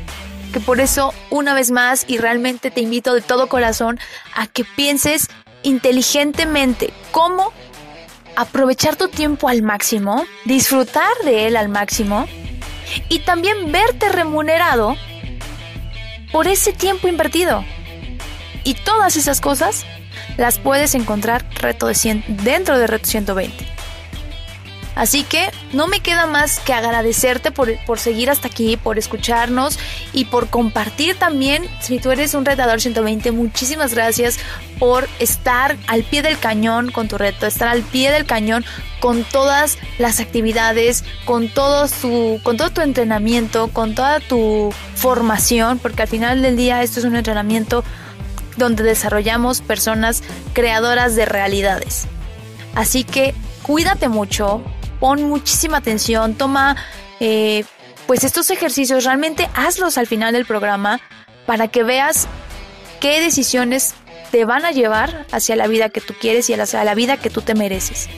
que 0.51 0.59
por 0.59 0.81
eso, 0.81 1.13
una 1.29 1.53
vez 1.53 1.71
más, 1.71 2.03
y 2.05 2.17
realmente 2.17 2.71
te 2.71 2.81
invito 2.81 3.13
de 3.13 3.21
todo 3.21 3.47
corazón 3.47 4.01
a 4.35 4.47
que 4.47 4.65
pienses 4.65 5.29
inteligentemente 5.61 6.91
cómo 7.11 7.53
aprovechar 8.35 8.97
tu 8.97 9.07
tiempo 9.07 9.47
al 9.47 9.61
máximo, 9.61 10.25
disfrutar 10.43 11.13
de 11.23 11.47
él 11.47 11.55
al 11.55 11.69
máximo 11.69 12.27
y 13.07 13.19
también 13.19 13.71
verte 13.71 14.09
remunerado 14.09 14.97
por 16.33 16.49
ese 16.49 16.73
tiempo 16.73 17.07
invertido. 17.07 17.63
Y 18.65 18.73
todas 18.73 19.15
esas 19.15 19.39
cosas 19.39 19.85
las 20.37 20.59
puedes 20.59 20.95
encontrar 20.95 21.45
reto 21.55 21.87
de 21.87 22.23
dentro 22.27 22.77
de 22.77 22.87
Reto 22.87 23.07
120. 23.07 23.73
Así 24.95 25.23
que 25.23 25.49
no 25.71 25.87
me 25.87 26.01
queda 26.01 26.27
más 26.27 26.59
que 26.59 26.73
agradecerte 26.73 27.51
por, 27.51 27.73
por, 27.85 27.97
seguir 27.97 28.29
hasta 28.29 28.47
aquí, 28.47 28.77
por 28.77 28.99
escucharnos 28.99 29.79
y 30.13 30.25
por 30.25 30.49
compartir 30.49 31.15
también. 31.15 31.63
Si 31.81 31.97
tú 31.97 32.11
eres 32.11 32.35
un 32.35 32.45
retador 32.45 32.79
120, 32.79 33.31
muchísimas 33.31 33.95
gracias 33.95 34.37
por 34.77 35.09
estar 35.19 35.77
al 35.87 36.03
pie 36.03 36.21
del 36.21 36.37
cañón 36.37 36.91
con 36.91 37.07
tu 37.07 37.17
reto, 37.17 37.47
estar 37.47 37.69
al 37.69 37.81
pie 37.81 38.11
del 38.11 38.25
cañón 38.25 38.65
con 38.99 39.23
todas 39.23 39.79
las 39.97 40.19
actividades, 40.19 41.03
con 41.25 41.49
todo, 41.49 41.87
su, 41.87 42.39
con 42.43 42.57
todo 42.57 42.69
tu 42.69 42.81
entrenamiento, 42.81 43.69
con 43.69 43.95
toda 43.95 44.19
tu 44.19 44.71
formación, 44.95 45.79
porque 45.79 46.03
al 46.03 46.07
final 46.07 46.41
del 46.43 46.55
día 46.55 46.83
esto 46.83 46.99
es 46.99 47.05
un 47.05 47.15
entrenamiento 47.15 47.83
donde 48.57 48.83
desarrollamos 48.83 49.61
personas 49.61 50.23
creadoras 50.53 51.15
de 51.15 51.25
realidades. 51.25 52.05
Así 52.75 53.03
que 53.03 53.33
cuídate 53.61 54.09
mucho, 54.09 54.63
pon 54.99 55.23
muchísima 55.23 55.77
atención, 55.77 56.35
toma 56.35 56.75
eh, 57.19 57.65
pues 58.07 58.23
estos 58.23 58.49
ejercicios, 58.49 59.05
realmente 59.05 59.49
hazlos 59.55 59.97
al 59.97 60.07
final 60.07 60.33
del 60.33 60.45
programa 60.45 60.99
para 61.45 61.67
que 61.67 61.83
veas 61.83 62.27
qué 62.99 63.21
decisiones 63.21 63.93
te 64.31 64.45
van 64.45 64.65
a 64.65 64.71
llevar 64.71 65.25
hacia 65.31 65.55
la 65.55 65.67
vida 65.67 65.89
que 65.89 66.01
tú 66.01 66.15
quieres 66.19 66.49
y 66.49 66.53
hacia 66.53 66.83
la 66.83 66.95
vida 66.95 67.17
que 67.17 67.29
tú 67.29 67.41
te 67.41 67.53
mereces. 67.53 68.09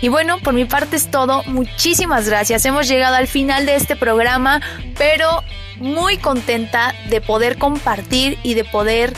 Y 0.00 0.08
bueno, 0.08 0.38
por 0.38 0.54
mi 0.54 0.64
parte 0.64 0.96
es 0.96 1.10
todo. 1.10 1.42
Muchísimas 1.44 2.28
gracias. 2.28 2.64
Hemos 2.64 2.86
llegado 2.86 3.16
al 3.16 3.26
final 3.26 3.66
de 3.66 3.74
este 3.74 3.96
programa, 3.96 4.60
pero 4.96 5.42
muy 5.76 6.18
contenta 6.18 6.94
de 7.10 7.20
poder 7.20 7.58
compartir 7.58 8.38
y 8.42 8.54
de 8.54 8.64
poder 8.64 9.12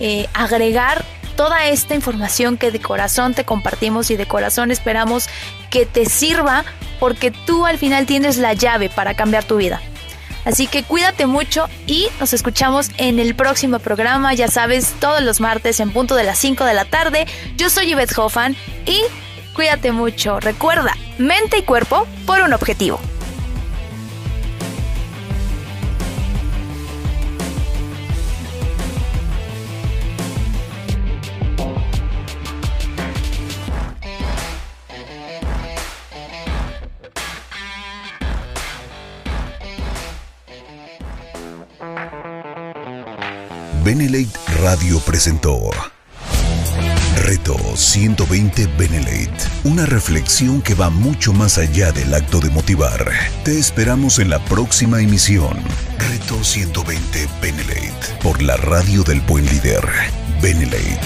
eh, 0.00 0.26
agregar 0.34 1.04
toda 1.36 1.66
esta 1.66 1.94
información 1.94 2.58
que 2.58 2.70
de 2.70 2.80
corazón 2.80 3.34
te 3.34 3.44
compartimos 3.44 4.10
y 4.10 4.16
de 4.16 4.26
corazón 4.26 4.70
esperamos 4.70 5.28
que 5.70 5.86
te 5.86 6.06
sirva 6.06 6.64
porque 7.00 7.30
tú 7.30 7.66
al 7.66 7.78
final 7.78 8.06
tienes 8.06 8.36
la 8.36 8.52
llave 8.52 8.88
para 8.90 9.14
cambiar 9.14 9.44
tu 9.44 9.56
vida. 9.56 9.80
Así 10.44 10.66
que 10.66 10.82
cuídate 10.82 11.26
mucho 11.26 11.68
y 11.86 12.08
nos 12.18 12.32
escuchamos 12.32 12.90
en 12.96 13.18
el 13.18 13.34
próximo 13.34 13.78
programa, 13.78 14.34
ya 14.34 14.48
sabes, 14.48 14.92
todos 14.98 15.22
los 15.22 15.40
martes 15.40 15.78
en 15.80 15.92
punto 15.92 16.16
de 16.16 16.24
las 16.24 16.38
5 16.38 16.64
de 16.64 16.74
la 16.74 16.84
tarde. 16.84 17.26
Yo 17.56 17.70
soy 17.70 17.86
Yvette 17.86 18.18
Hoffan 18.18 18.56
y 18.84 19.00
cuídate 19.54 19.92
mucho. 19.92 20.40
Recuerda, 20.40 20.96
mente 21.18 21.58
y 21.58 21.62
cuerpo 21.62 22.06
por 22.26 22.40
un 22.40 22.52
objetivo. 22.52 23.00
Benelate 43.84 44.38
Radio 44.62 45.00
presentó 45.00 45.70
Reto 47.24 47.56
120 47.74 48.68
Benelate, 48.78 49.32
una 49.64 49.86
reflexión 49.86 50.62
que 50.62 50.74
va 50.74 50.88
mucho 50.88 51.32
más 51.32 51.58
allá 51.58 51.90
del 51.90 52.14
acto 52.14 52.38
de 52.38 52.50
motivar. 52.50 53.10
Te 53.44 53.58
esperamos 53.58 54.20
en 54.20 54.30
la 54.30 54.38
próxima 54.44 55.00
emisión. 55.00 55.56
Reto 55.98 56.44
120 56.44 57.28
Benelate, 57.40 58.22
por 58.22 58.40
la 58.40 58.56
radio 58.56 59.02
del 59.02 59.20
buen 59.22 59.46
líder, 59.46 59.84
Benelate. 60.40 61.00